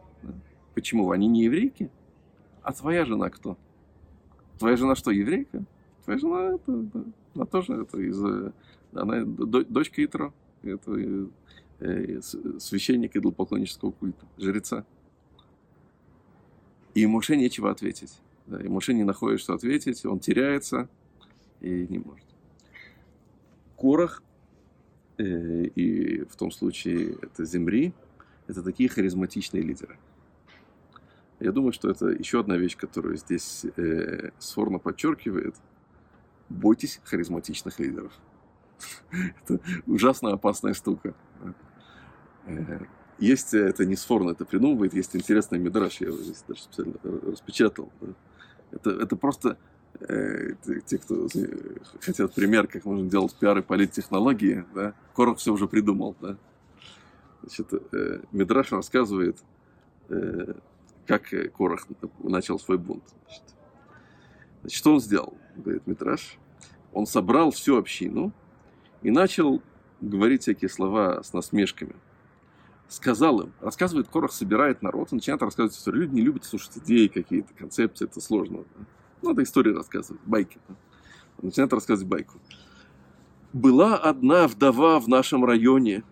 Почему? 0.75 1.11
Они 1.11 1.29
не 1.29 1.45
еврейки? 1.45 1.91
А 2.63 2.73
твоя 2.73 3.05
жена 3.05 3.29
кто? 3.31 3.59
Твоя 4.59 4.77
жена 4.77 4.95
что, 4.95 5.11
еврейка? 5.11 5.65
Твоя 6.05 6.19
жена, 6.19 6.55
это, 6.55 6.87
она 7.35 7.45
тоже 7.47 7.75
это 7.75 7.99
из, 7.99 8.23
э, 8.23 8.53
она 8.93 9.25
дочка 9.25 10.05
Итро. 10.05 10.33
Это 10.63 10.93
э, 10.93 11.27
Э, 11.81 12.21
священника 12.59 13.19
идолопоклоннического 13.19 13.91
культа, 13.91 14.27
жреца. 14.39 14.87
И 16.95 17.05
Моше 17.07 17.37
нечего 17.37 17.71
ответить. 17.71 18.21
И 18.47 18.69
Моше 18.69 18.95
не 18.95 19.03
находит, 19.03 19.41
что 19.41 19.55
ответить, 19.55 20.07
он 20.07 20.21
теряется 20.21 20.89
и 21.61 21.87
не 21.89 21.99
может. 21.99 22.27
Корах, 23.77 24.23
и 25.19 26.25
в 26.31 26.37
том 26.37 26.51
случае 26.53 27.17
это 27.21 27.45
Земри, 27.45 27.93
это 28.47 28.63
такие 28.63 28.89
харизматичные 28.89 29.63
лидеры. 29.63 29.99
Я 31.41 31.51
думаю, 31.51 31.73
что 31.73 31.91
это 31.91 32.07
еще 32.07 32.41
одна 32.41 32.57
вещь, 32.57 32.77
которую 32.77 33.17
здесь 33.17 33.67
э, 33.77 34.31
Сорно 34.39 34.79
подчеркивает. 34.79 35.57
Бойтесь 36.55 37.01
харизматичных 37.05 37.79
лидеров. 37.79 38.13
это 39.43 39.61
ужасно 39.87 40.33
опасная 40.33 40.75
штука. 40.75 41.15
Э, 42.47 42.81
есть, 43.19 43.55
э, 43.55 43.59
это 43.59 43.85
не 43.85 43.97
Сфорн 43.97 44.31
это 44.31 44.45
придумывает, 44.45 44.95
есть 44.95 45.15
интересный 45.15 45.59
мидраж, 45.59 46.01
я 46.01 46.09
его 46.09 46.19
здесь 46.19 46.45
даже 46.47 46.63
специально 46.63 46.95
распечатал. 47.03 47.91
Это, 48.71 48.91
это 48.91 49.17
просто 49.17 49.57
э, 50.01 50.55
те, 50.87 50.99
кто 50.99 51.29
хотят 52.01 52.35
пример, 52.35 52.67
как 52.67 52.85
можно 52.85 53.09
делать 53.09 53.35
пиар 53.35 53.59
и 53.59 53.63
политтехнологии, 53.63 54.65
да, 54.75 54.95
Корох 55.15 55.39
все 55.39 55.53
уже 55.53 55.69
придумал. 55.69 56.17
Да. 56.21 56.37
Значит, 57.43 57.73
э, 57.93 58.21
рассказывает, 58.71 59.43
как 61.07 61.33
Корох 61.57 61.87
начал 62.19 62.59
свой 62.59 62.79
бунт. 62.79 63.05
Значит, 64.61 64.79
что 64.79 64.95
он 64.95 65.01
сделал, 65.01 65.35
говорит 65.57 65.87
Мидраш? 65.87 66.39
Он 66.95 67.07
собрал 67.07 67.51
всю 67.51 67.77
общину 67.77 68.33
и 69.03 69.11
начал 69.11 69.61
говорить 70.01 70.43
всякие 70.43 70.71
слова 70.71 71.23
с 71.23 71.35
насмешками 71.35 71.95
сказал 72.89 73.41
им, 73.41 73.53
рассказывает 73.61 74.09
Корах, 74.09 74.33
собирает 74.33 74.83
народ, 74.83 75.13
и 75.13 75.17
начинает 75.17 75.43
рассказывать 75.43 75.77
историю. 75.77 76.03
Люди 76.03 76.15
не 76.15 76.21
любят 76.23 76.45
слушать 76.45 76.79
идеи 76.79 77.09
какие-то, 77.09 77.53
концепции, 77.55 78.05
это 78.05 78.21
сложно. 78.21 78.65
Да? 78.77 78.85
Надо 79.29 79.43
истории 79.43 79.73
рассказывать, 79.73 80.23
байки. 80.25 80.59
Начинает 81.41 81.73
рассказывать 81.73 82.11
байку. 82.11 82.39
Была 83.53 83.97
одна 83.97 84.49
вдова 84.49 85.01
в 85.01 85.09
нашем 85.09 85.45
районе, 85.45 86.03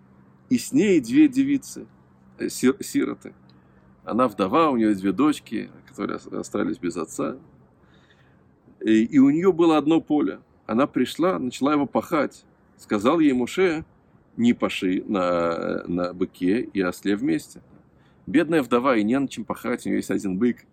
и 0.48 0.58
с 0.58 0.72
ней 0.72 1.00
две 1.00 1.28
девицы, 1.28 1.86
э, 2.38 2.48
сир, 2.48 2.76
сироты. 2.80 3.34
Она 4.04 4.28
вдова, 4.28 4.70
у 4.70 4.76
нее 4.76 4.94
две 4.94 5.12
дочки, 5.12 5.70
которые 5.88 6.16
остались 6.16 6.78
без 6.78 6.96
отца. 6.96 7.36
И, 8.80 9.04
и 9.04 9.18
у 9.18 9.30
нее 9.30 9.52
было 9.52 9.78
одно 9.78 10.00
поле. 10.00 10.40
Она 10.66 10.86
пришла, 10.86 11.38
начала 11.38 11.72
его 11.72 11.86
пахать. 11.86 12.44
Сказал 12.76 13.20
ей 13.20 13.32
Муше, 13.32 13.84
не 14.36 14.52
паши 14.52 15.04
на, 15.06 15.84
на 15.86 16.12
быке 16.12 16.62
и 16.62 16.80
осле 16.80 17.16
вместе. 17.16 17.60
Бедная 18.26 18.62
вдова, 18.62 18.96
и 18.96 19.02
не 19.02 19.18
на 19.18 19.28
чем 19.28 19.44
пахать, 19.44 19.84
у 19.84 19.88
нее 19.88 19.98
есть 19.98 20.10
один 20.10 20.38
бык, 20.38 20.64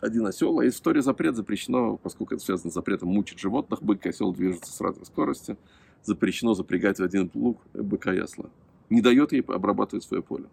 один 0.00 0.26
осел, 0.26 0.58
а 0.58 0.64
из 0.64 0.74
истории 0.74 1.00
запрет 1.00 1.36
запрещено, 1.36 1.96
поскольку 1.96 2.34
это 2.34 2.44
связано 2.44 2.70
с 2.70 2.74
запретом 2.74 3.08
мучить 3.10 3.38
животных, 3.38 3.82
бык 3.82 4.06
и 4.06 4.08
осел 4.08 4.32
движутся 4.32 4.72
с 4.72 4.80
разной 4.80 5.06
скоростью, 5.06 5.58
запрещено 6.02 6.54
запрягать 6.54 6.98
в 6.98 7.02
один 7.02 7.30
лук 7.34 7.60
быка 7.74 8.14
и 8.14 8.18
осла. 8.18 8.46
Не 8.90 9.00
дает 9.00 9.32
ей 9.32 9.42
обрабатывать 9.42 10.04
свое 10.04 10.22
поле. 10.22 10.46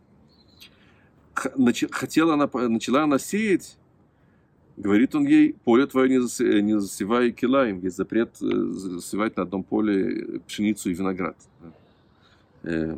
Хотела 1.34 2.34
она, 2.34 2.49
начала 2.53 3.03
она 3.03 3.19
сеять, 3.19 3.78
говорит 4.78 5.15
он 5.15 5.26
ей, 5.26 5.55
поле 5.63 5.86
твое 5.88 6.09
не, 6.09 6.21
засе, 6.21 6.61
не 6.61 6.80
засевай 6.80 7.32
килаем, 7.32 7.80
есть 7.80 7.97
запрет 7.97 8.36
э, 8.41 8.45
засевать 8.45 9.38
на 9.38 9.43
одном 9.43 9.63
поле 9.63 10.39
пшеницу 10.47 10.89
и 10.89 10.93
виноград 10.93 11.38
э, 12.63 12.97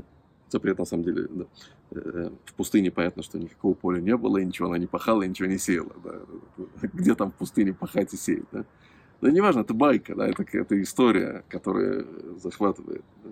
запрет 0.49 0.79
на 0.79 0.85
самом 0.85 1.03
деле. 1.03 1.27
Да. 1.29 1.45
Э, 1.91 2.29
в 2.45 2.53
пустыне 2.53 2.91
понятно, 2.91 3.23
что 3.23 3.37
никакого 3.37 3.73
поля 3.73 3.99
не 3.99 4.15
было, 4.17 4.37
и 4.37 4.45
ничего 4.45 4.67
она 4.67 4.77
не 4.77 4.87
пахала, 4.87 5.23
и 5.23 5.27
ничего 5.27 5.47
не 5.47 5.57
сеяла. 5.57 5.93
Да. 6.03 6.19
Где 6.93 7.15
там 7.15 7.31
в 7.31 7.35
пустыне 7.35 7.73
пахать 7.73 8.13
и 8.13 8.17
сеять? 8.17 8.45
Да? 8.51 8.65
Да 9.21 9.31
неважно, 9.31 9.61
это 9.61 9.73
байка, 9.73 10.15
да, 10.15 10.27
это, 10.27 10.45
это 10.51 10.81
история, 10.81 11.43
которая 11.49 12.05
захватывает. 12.37 13.03
Да. 13.23 13.29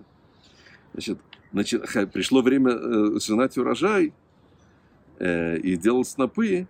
Значит, 0.92 1.18
значит, 1.52 2.12
пришло 2.12 2.42
время 2.42 2.72
э, 2.72 3.18
сжинать 3.20 3.56
урожай 3.58 4.12
э, 5.18 5.58
и 5.58 5.76
делать 5.76 6.08
снопы. 6.08 6.66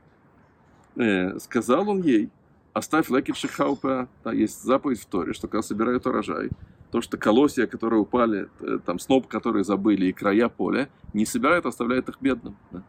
Э, 0.97 1.39
сказал 1.39 1.89
он 1.91 2.03
ей, 2.03 2.31
оставь 2.73 3.11
лекит 3.11 3.37
шихаупа, 3.37 4.09
да, 4.25 4.33
есть 4.33 4.63
заповедь 4.63 5.01
в 5.01 5.07
Торе, 5.07 5.35
что 5.35 5.47
когда 5.47 5.63
собирают 5.63 6.07
урожай, 6.07 6.51
то, 6.91 7.03
что 7.03 7.19
колосья, 7.19 7.67
которые 7.67 8.01
упали, 8.01 8.49
э, 8.61 8.79
там 8.85 8.99
сноп, 8.99 9.27
которые 9.27 9.65
забыли, 9.65 10.07
и 10.07 10.13
края 10.13 10.49
поля, 10.49 10.89
не 11.13 11.27
собирают, 11.27 11.67
оставляют 11.67 12.09
их 12.09 12.17
бедным. 12.21 12.57
Да. 12.71 12.83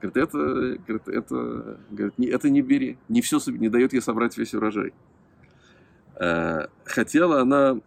Говорит, 0.00 0.16
это, 0.16 0.38
говорит, 0.86 1.08
это, 1.08 1.78
говорит, 1.90 2.18
не, 2.18 2.26
это 2.26 2.50
не 2.50 2.60
бери, 2.60 2.98
не 3.08 3.22
все, 3.22 3.38
не 3.46 3.70
дает 3.70 3.94
ей 3.94 4.02
собрать 4.02 4.36
весь 4.36 4.52
урожай. 4.52 4.92
Э, 6.16 6.66
хотела 6.84 7.40
она 7.40 7.80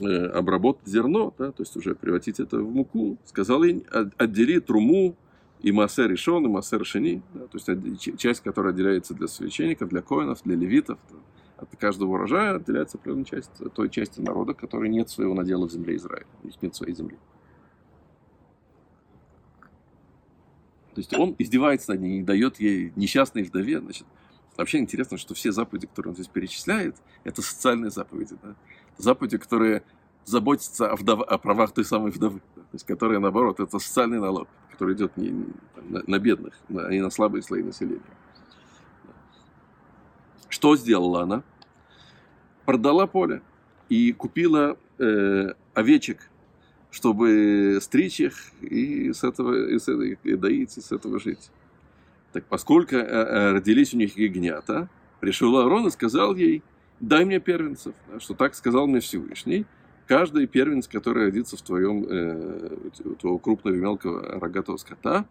обработать 0.00 0.86
зерно, 0.86 1.34
да, 1.38 1.50
то 1.50 1.64
есть 1.64 1.76
уже 1.76 1.96
превратить 1.96 2.38
это 2.38 2.58
в 2.58 2.72
муку, 2.72 3.18
сказала 3.24 3.64
ей, 3.64 3.84
отдели 4.16 4.60
труму 4.60 5.16
и 5.60 5.72
массер 5.72 6.08
решен, 6.08 6.44
и 6.44 6.48
массер 6.48 6.84
шини, 6.84 7.22
да, 7.34 7.46
то 7.46 7.58
есть 7.58 8.18
часть, 8.18 8.42
которая 8.42 8.72
отделяется 8.72 9.14
для 9.14 9.26
священников, 9.26 9.88
для 9.88 10.02
коинов, 10.02 10.42
для 10.44 10.56
левитов, 10.56 10.98
от 11.56 11.68
каждого 11.76 12.12
урожая 12.12 12.56
отделяется 12.56 12.98
определенная 12.98 13.24
часть 13.24 13.50
той 13.74 13.90
части 13.90 14.20
народа, 14.20 14.54
которой 14.54 14.88
нет 14.88 15.10
своего 15.10 15.34
надела 15.34 15.66
в 15.66 15.72
земле 15.72 15.96
Израиля. 15.96 16.26
У 16.42 16.46
них 16.46 16.62
нет 16.62 16.74
своей 16.74 16.94
земли. 16.94 17.18
То 20.94 21.00
есть 21.00 21.14
он 21.14 21.34
издевается 21.38 21.92
над 21.92 22.00
ней 22.00 22.20
и 22.20 22.22
дает 22.22 22.60
ей 22.60 22.92
несчастной 22.94 23.42
вдове. 23.42 23.80
Значит, 23.80 24.06
вообще 24.56 24.78
интересно, 24.78 25.16
что 25.16 25.34
все 25.34 25.50
заповеди, 25.50 25.88
которые 25.88 26.10
он 26.10 26.14
здесь 26.14 26.28
перечисляет, 26.28 26.96
это 27.24 27.42
социальные 27.42 27.90
заповеди. 27.90 28.36
Да? 28.42 28.54
Заповеди, 28.96 29.38
которые 29.38 29.82
заботятся 30.24 30.90
о, 30.90 30.96
вдов... 30.96 31.22
о 31.22 31.38
правах 31.38 31.72
той 31.72 31.84
самой 31.84 32.12
вдовы. 32.12 32.40
Да? 32.54 32.62
То 32.62 32.74
есть, 32.74 32.86
которые, 32.86 33.18
наоборот, 33.18 33.58
это 33.58 33.78
социальный 33.78 34.20
налог, 34.20 34.48
который 34.78 34.94
идет 34.94 35.16
не, 35.16 35.30
там, 35.74 35.92
на, 35.92 36.02
на 36.06 36.18
бедных, 36.20 36.54
а 36.68 36.88
не 36.90 37.00
на 37.00 37.10
слабые 37.10 37.42
слои 37.42 37.64
населения. 37.64 38.00
Что 40.48 40.76
сделала 40.76 41.22
она? 41.22 41.42
Продала 42.64 43.08
поле 43.08 43.42
и 43.88 44.12
купила 44.12 44.76
э, 44.98 45.52
овечек 45.74 46.30
чтобы 46.90 47.78
стричь 47.82 48.20
их 48.20 48.34
и 48.62 49.12
с 49.12 49.22
этого 49.22 49.68
и, 49.68 49.78
с, 49.78 49.88
и 49.88 50.36
доить, 50.36 50.78
и 50.78 50.80
с 50.80 50.90
этого 50.90 51.20
жить. 51.20 51.50
Так 52.32 52.44
поскольку 52.44 52.96
э, 52.96 53.00
э, 53.00 53.52
родились 53.52 53.92
у 53.92 53.98
них 53.98 54.16
ягнята, 54.16 54.88
пришел 55.20 55.58
Аарон 55.58 55.88
и 55.88 55.90
сказал 55.90 56.34
ей, 56.34 56.62
дай 56.98 57.26
мне 57.26 57.40
первенцев, 57.40 57.94
что 58.18 58.34
так 58.34 58.54
сказал 58.54 58.86
мне 58.86 59.00
Всевышний, 59.00 59.66
каждый 60.08 60.46
первенец, 60.46 60.88
который 60.88 61.26
родится 61.26 61.56
в 61.56 61.62
твоем, 61.62 62.04
э, 62.08 62.76
у 63.04 63.14
твоего 63.14 63.38
крупного 63.38 63.76
и 63.76 63.78
мелкого 63.78 64.40
рогатого 64.40 64.78
скота, 64.78 65.26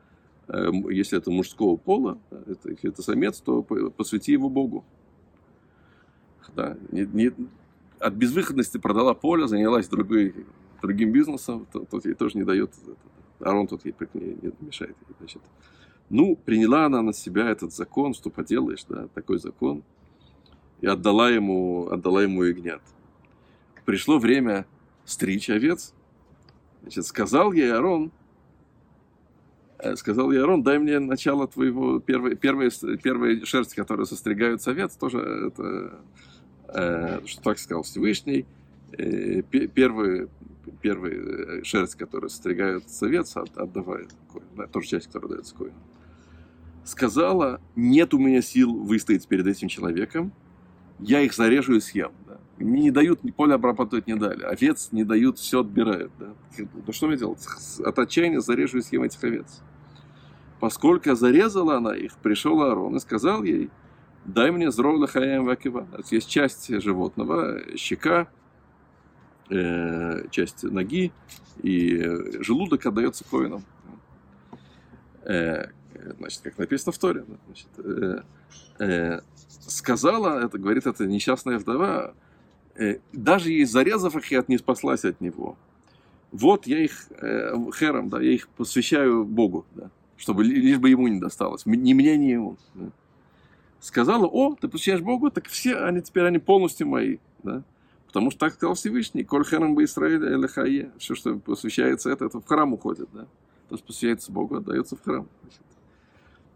э, 0.48 0.70
если 0.92 1.18
это 1.18 1.32
мужского 1.32 1.76
пола, 1.76 2.20
это, 2.30 2.70
если 2.70 2.92
это 2.92 3.02
самец, 3.02 3.42
то 3.42 3.64
посвяти 3.64 4.32
его 4.32 4.50
Богу. 4.50 4.86
Да, 6.56 6.78
не, 6.92 7.06
не, 7.06 7.32
от 8.00 8.14
безвыходности 8.14 8.78
продала 8.78 9.14
поле, 9.14 9.48
занялась 9.48 9.88
другой, 9.88 10.34
другим 10.82 11.12
бизнесом, 11.12 11.68
тот 11.72 12.06
ей 12.06 12.14
тоже 12.14 12.38
не 12.38 12.44
дает, 12.44 12.72
Арон 13.40 13.68
тут 13.68 13.84
ей 13.86 13.96
не, 14.14 14.38
не 14.42 14.54
мешает. 14.62 14.96
Значит, 15.20 15.42
ну, 16.10 16.36
приняла 16.36 16.86
она 16.86 17.02
на 17.02 17.14
себя 17.14 17.50
этот 17.50 17.74
закон, 17.74 18.14
что 18.14 18.30
поделаешь, 18.30 18.86
да, 18.88 19.08
такой 19.14 19.40
закон, 19.40 19.84
и 20.82 20.88
отдала 20.88 21.30
ему, 21.30 21.90
отдала 21.90 22.24
ему 22.24 22.44
ягнят. 22.44 22.82
Пришло 23.88 24.20
время 24.20 24.66
стричь 25.06 25.50
овец. 25.50 25.94
Значит, 26.82 27.06
сказал 27.06 27.54
ей 27.54 27.72
Арон, 27.72 28.12
э, 29.80 29.96
сказал 29.96 30.30
ей 30.34 30.44
Арон, 30.44 30.62
дай 30.62 30.78
мне 30.78 31.00
начало 31.00 31.48
твоего, 31.48 32.02
первой, 32.02 32.36
первой, 32.36 32.70
первой 33.02 33.46
шерсти, 33.46 33.76
которая 33.76 34.06
состригают 34.06 34.68
овец, 34.68 34.98
тоже 34.98 35.20
это, 35.20 36.02
э, 36.68 37.22
что 37.28 37.42
так 37.42 37.60
сказал 37.60 37.84
Всевышний, 37.84 38.46
э, 38.92 39.42
первые, 39.44 40.28
первые 40.82 41.64
шерсть, 41.64 41.96
которую 41.96 42.30
состригают 42.30 42.84
овец, 43.00 43.38
отдавает 43.38 44.10
коин, 44.34 44.48
да, 44.58 44.68
тоже 44.68 44.88
часть, 44.88 45.08
которая 45.08 45.30
дается 45.30 45.56
коину 45.56 45.78
сказала, 46.84 47.62
нет 47.78 48.14
у 48.14 48.18
меня 48.18 48.42
сил 48.42 48.74
выстоять 48.84 49.30
перед 49.30 49.48
этим 49.48 49.70
человеком, 49.70 50.34
я 51.00 51.22
их 51.22 51.34
зарежу 51.34 51.76
и 51.76 51.80
съем. 51.80 52.12
Да. 52.26 52.38
Не 52.60 52.90
дают, 52.90 53.20
поле 53.36 53.54
обрабатывать 53.54 54.08
не 54.08 54.16
дали, 54.16 54.44
овец 54.44 54.90
не 54.92 55.04
дают, 55.04 55.38
все 55.38 55.62
отбирают. 55.62 56.12
Да. 56.18 56.34
Ну 56.58 56.92
что 56.92 57.08
мне 57.08 57.18
делать? 57.18 57.46
От 57.86 58.00
отчаяния 58.00 58.40
зарежу 58.40 58.80
и 58.80 58.82
съем 58.82 59.04
этих 59.04 59.24
овец. 59.24 59.62
Поскольку 60.60 61.14
зарезала 61.14 61.78
она 61.78 61.96
их, 61.96 62.18
пришел 62.18 62.62
Аарон 62.64 62.96
и 62.96 63.00
сказал 63.00 63.44
ей, 63.44 63.70
дай 64.26 64.50
мне 64.52 64.72
зров 64.72 64.98
лахаям 64.98 65.46
вакива. 65.46 65.88
Есть 66.10 66.30
часть 66.30 66.68
животного, 66.82 67.62
щека, 67.78 68.28
э, 69.52 70.28
часть 70.32 70.64
ноги, 70.64 71.12
и 71.62 72.04
желудок 72.40 72.86
отдается 72.88 73.24
коинам. 73.24 73.64
Э, 75.24 75.68
значит, 76.18 76.42
как 76.42 76.58
написано 76.58 76.92
в 76.92 76.98
Торе, 76.98 77.26
значит, 77.46 77.68
э, 77.78 78.22
э, 78.80 79.20
сказала, 79.68 80.40
это 80.44 80.58
говорит 80.58 80.88
эта 80.88 81.06
несчастная 81.06 81.60
вдова, 81.60 82.14
даже 83.14 83.52
ей 83.52 83.66
зарезав 83.66 84.16
их, 84.16 84.32
я 84.32 84.44
не 84.48 84.58
спаслась 84.58 85.06
от 85.06 85.22
него. 85.22 85.58
Вот 86.32 86.68
я 86.68 86.84
их 86.84 87.08
э, 87.10 87.54
хером, 87.78 88.10
да, 88.10 88.22
я 88.22 88.32
их 88.32 88.50
посвящаю 88.50 89.26
Богу, 89.26 89.66
да, 89.76 89.90
чтобы 90.18 90.44
лишь 90.44 90.78
бы 90.78 90.90
ему 90.90 91.08
не 91.08 91.20
досталось, 91.20 91.66
ни 91.66 91.94
мне, 91.94 92.18
ни 92.18 92.26
ему. 92.26 92.58
Да. 92.76 92.90
Сказала, 93.80 94.26
о, 94.26 94.56
ты 94.56 94.68
посвящаешь 94.68 95.02
Богу, 95.02 95.32
так 95.32 95.48
все 95.48 95.78
они 95.78 96.02
теперь 96.02 96.26
они 96.26 96.40
полностью 96.40 96.88
мои, 96.88 97.18
да. 97.44 97.64
Потому 98.08 98.32
что 98.32 98.40
так 98.42 98.54
сказал 98.54 98.76
Всевышний, 98.76 99.24
коль 99.24 99.46
хером 99.46 99.76
бы 99.76 99.84
Израиль 99.84 100.24
элехае, 100.24 100.92
все, 100.98 101.16
что 101.16 101.38
посвящается 101.38 102.10
это, 102.10 102.26
это 102.26 102.40
в 102.40 102.46
храм 102.46 102.74
уходит, 102.74 103.10
да. 103.14 103.28
То, 103.70 103.78
что 103.78 103.88
посвящается 103.88 104.32
Богу, 104.32 104.58
отдается 104.58 104.96
в 104.96 105.04
храм. 105.04 105.28
Значит 105.44 105.62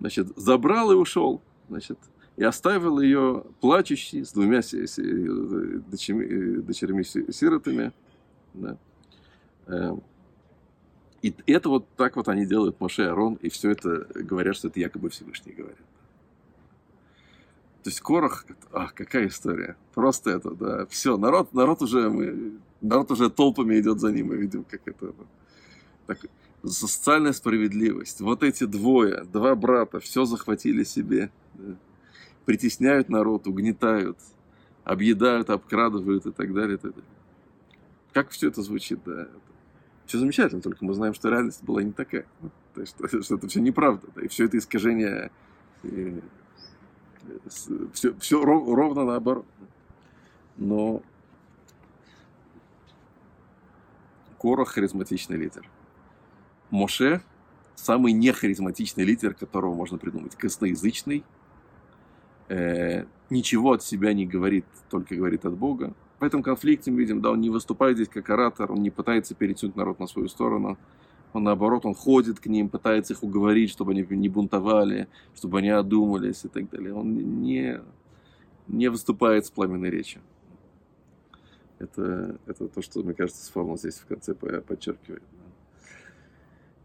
значит, 0.01 0.27
забрал 0.35 0.91
и 0.91 0.95
ушел, 0.95 1.41
значит, 1.69 1.97
и 2.37 2.43
оставил 2.43 2.99
ее 2.99 3.43
плачущей 3.59 4.23
с 4.23 4.31
двумя 4.31 4.61
дочерьми, 4.61 6.61
дочерьми 6.61 7.03
сиротами. 7.03 7.91
Да. 8.53 8.77
Эм, 9.67 10.01
и 11.21 11.35
это 11.45 11.69
вот 11.69 11.87
так 11.97 12.15
вот 12.15 12.27
они 12.27 12.45
делают 12.45 12.79
Моше 12.79 13.03
и 13.03 13.07
Арон, 13.07 13.35
и 13.35 13.49
все 13.49 13.71
это 13.71 14.07
говорят, 14.15 14.55
что 14.55 14.69
это 14.69 14.79
якобы 14.79 15.09
Всевышний 15.09 15.53
говорит. 15.53 15.77
То 17.83 17.89
есть 17.89 17.99
Корах, 18.01 18.45
ах, 18.71 18.93
какая 18.93 19.27
история. 19.27 19.75
Просто 19.93 20.31
это, 20.31 20.51
да. 20.51 20.85
Все, 20.87 21.17
народ, 21.17 21.53
народ 21.53 21.81
уже, 21.81 22.09
мы, 22.09 22.53
народ 22.79 23.11
уже 23.11 23.29
толпами 23.29 23.79
идет 23.79 23.99
за 23.99 24.11
ним, 24.11 24.27
мы 24.27 24.37
видим, 24.37 24.63
как 24.63 24.81
это. 24.85 25.13
Так, 26.07 26.19
социальная 26.63 27.33
справедливость. 27.33 28.21
Вот 28.21 28.43
эти 28.43 28.65
двое, 28.65 29.23
два 29.25 29.55
брата, 29.55 29.99
все 29.99 30.25
захватили 30.25 30.83
себе. 30.83 31.31
Да. 31.55 31.75
Притесняют 32.45 33.09
народ, 33.09 33.47
угнетают, 33.47 34.17
объедают, 34.83 35.49
обкрадывают 35.49 36.25
и 36.25 36.31
так 36.31 36.53
далее. 36.53 36.75
И 36.75 36.79
так 36.79 36.91
далее. 36.91 37.09
Как 38.13 38.29
все 38.29 38.47
это 38.47 38.61
звучит, 38.61 38.99
да. 39.05 39.27
Все 40.05 40.17
замечательно, 40.17 40.61
только 40.61 40.83
мы 40.83 40.93
знаем, 40.93 41.13
что 41.13 41.29
реальность 41.29 41.63
была 41.63 41.81
не 41.83 41.93
такая. 41.93 42.25
Ну, 42.41 42.49
то 42.73 42.81
есть, 42.81 42.95
что, 43.23 43.35
это 43.35 43.47
все 43.47 43.61
неправда. 43.61 44.07
Да, 44.15 44.21
и 44.21 44.27
все 44.27 44.45
это 44.45 44.57
искажение, 44.57 45.31
и, 45.83 46.21
все, 47.93 48.13
все 48.19 48.43
ров, 48.43 48.67
ровно 48.67 49.05
наоборот. 49.05 49.45
Но 50.57 51.01
Корох 54.41 54.69
харизматичный 54.69 55.37
лидер. 55.37 55.69
Моше 56.71 57.21
самый 57.75 58.11
нехаризматичный 58.11 59.03
лидер, 59.03 59.35
которого 59.35 59.75
можно 59.75 59.99
придумать. 59.99 60.35
Косноязычный, 60.35 61.23
э, 62.51 63.05
ничего 63.29 63.71
от 63.71 63.83
себя 63.83 64.13
не 64.13 64.25
говорит, 64.25 64.65
только 64.89 65.15
говорит 65.15 65.45
от 65.45 65.53
Бога. 65.53 65.93
В 66.19 66.23
этом 66.23 66.43
конфликте 66.43 66.91
мы 66.91 66.99
видим, 66.99 67.21
да, 67.21 67.31
он 67.31 67.41
не 67.41 67.49
выступает 67.49 67.95
здесь 67.95 68.09
как 68.09 68.29
оратор, 68.29 68.71
он 68.71 68.83
не 68.83 68.91
пытается 68.91 69.33
перетянуть 69.33 69.75
народ 69.75 69.99
на 69.99 70.07
свою 70.07 70.27
сторону. 70.27 70.77
Он 71.33 71.43
наоборот, 71.43 71.85
он 71.85 71.93
ходит 71.93 72.39
к 72.39 72.47
ним, 72.47 72.67
пытается 72.67 73.13
их 73.13 73.23
уговорить, 73.23 73.69
чтобы 73.69 73.93
они 73.93 74.05
не 74.09 74.29
бунтовали, 74.29 75.07
чтобы 75.33 75.59
они 75.59 75.69
одумались 75.69 76.43
и 76.43 76.49
так 76.49 76.69
далее. 76.69 76.93
Он 76.93 77.13
не, 77.41 77.79
не 78.67 78.89
выступает 78.89 79.45
с 79.45 79.49
пламенной 79.49 79.89
речью. 79.89 80.21
Это, 81.79 82.37
это 82.45 82.67
то, 82.67 82.81
что, 82.81 83.01
мне 83.01 83.13
кажется, 83.13 83.43
Сформан 83.45 83.77
здесь 83.77 83.95
в 83.95 84.05
конце 84.05 84.35
подчеркивает 84.35 85.23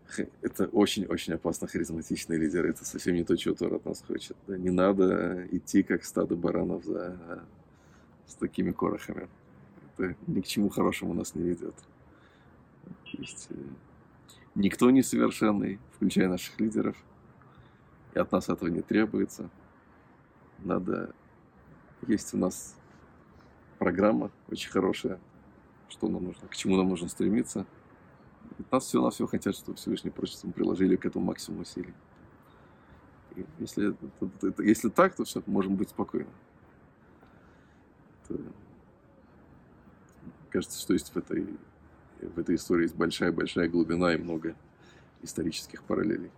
это 0.42 0.66
очень-очень 0.66 1.34
опасно 1.34 1.66
харизматичный 1.66 2.36
лидер. 2.36 2.66
Это 2.66 2.84
совсем 2.84 3.14
не 3.14 3.24
то, 3.24 3.36
чего 3.36 3.54
Тор 3.54 3.74
от 3.74 3.84
нас 3.84 4.02
хочет. 4.06 4.36
Да? 4.46 4.56
Не 4.56 4.70
надо 4.70 5.46
идти 5.50 5.82
как 5.82 6.04
стадо 6.04 6.36
баранов 6.36 6.84
за... 6.84 7.44
с 8.26 8.34
такими 8.34 8.72
корохами. 8.72 9.28
Это 9.96 10.16
ни 10.26 10.40
к 10.40 10.46
чему 10.46 10.68
хорошему 10.68 11.14
нас 11.14 11.34
не 11.34 11.42
ведет. 11.42 11.74
То 12.84 13.18
есть, 13.18 13.48
э, 13.50 13.54
никто 14.54 14.90
не 14.90 15.02
совершенный, 15.02 15.78
включая 15.94 16.28
наших 16.28 16.58
лидеров. 16.60 16.96
И 18.14 18.18
от 18.18 18.30
нас 18.32 18.48
этого 18.48 18.68
не 18.68 18.82
требуется. 18.82 19.50
Надо... 20.58 21.14
Есть 22.06 22.34
у 22.34 22.38
нас 22.38 22.76
программа 23.78 24.30
очень 24.48 24.70
хорошая, 24.70 25.18
что 25.88 26.08
нам 26.08 26.24
нужно, 26.24 26.46
к 26.48 26.54
чему 26.54 26.76
нам 26.76 26.88
нужно 26.88 27.08
стремиться– 27.08 27.66
нас 28.70 28.84
все 28.84 29.02
на 29.02 29.10
все 29.10 29.26
хотят, 29.26 29.54
чтобы 29.54 29.76
Всевышний 29.76 30.12
мы 30.42 30.52
приложили 30.52 30.96
к 30.96 31.06
этому 31.06 31.26
максимум 31.26 31.60
усилий. 31.60 31.94
И 33.36 33.44
если, 33.58 33.90
это, 33.90 34.30
это, 34.46 34.62
если 34.62 34.88
так, 34.88 35.14
то 35.14 35.24
все, 35.24 35.42
можем 35.46 35.76
быть 35.76 35.90
спокойны. 35.90 36.30
Это, 38.24 38.40
кажется, 40.50 40.80
что 40.80 40.94
есть 40.94 41.12
в 41.12 41.16
этой, 41.16 41.46
в 42.20 42.38
этой 42.38 42.54
истории 42.54 42.82
есть 42.84 42.96
большая-большая 42.96 43.68
глубина 43.68 44.14
и 44.14 44.16
много 44.16 44.56
исторических 45.22 45.82
параллелей. 45.82 46.30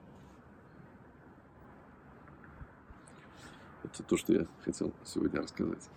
Это 3.84 4.02
то, 4.02 4.16
что 4.16 4.32
я 4.32 4.46
хотел 4.64 4.92
сегодня 5.04 5.40
рассказать. 5.40 5.88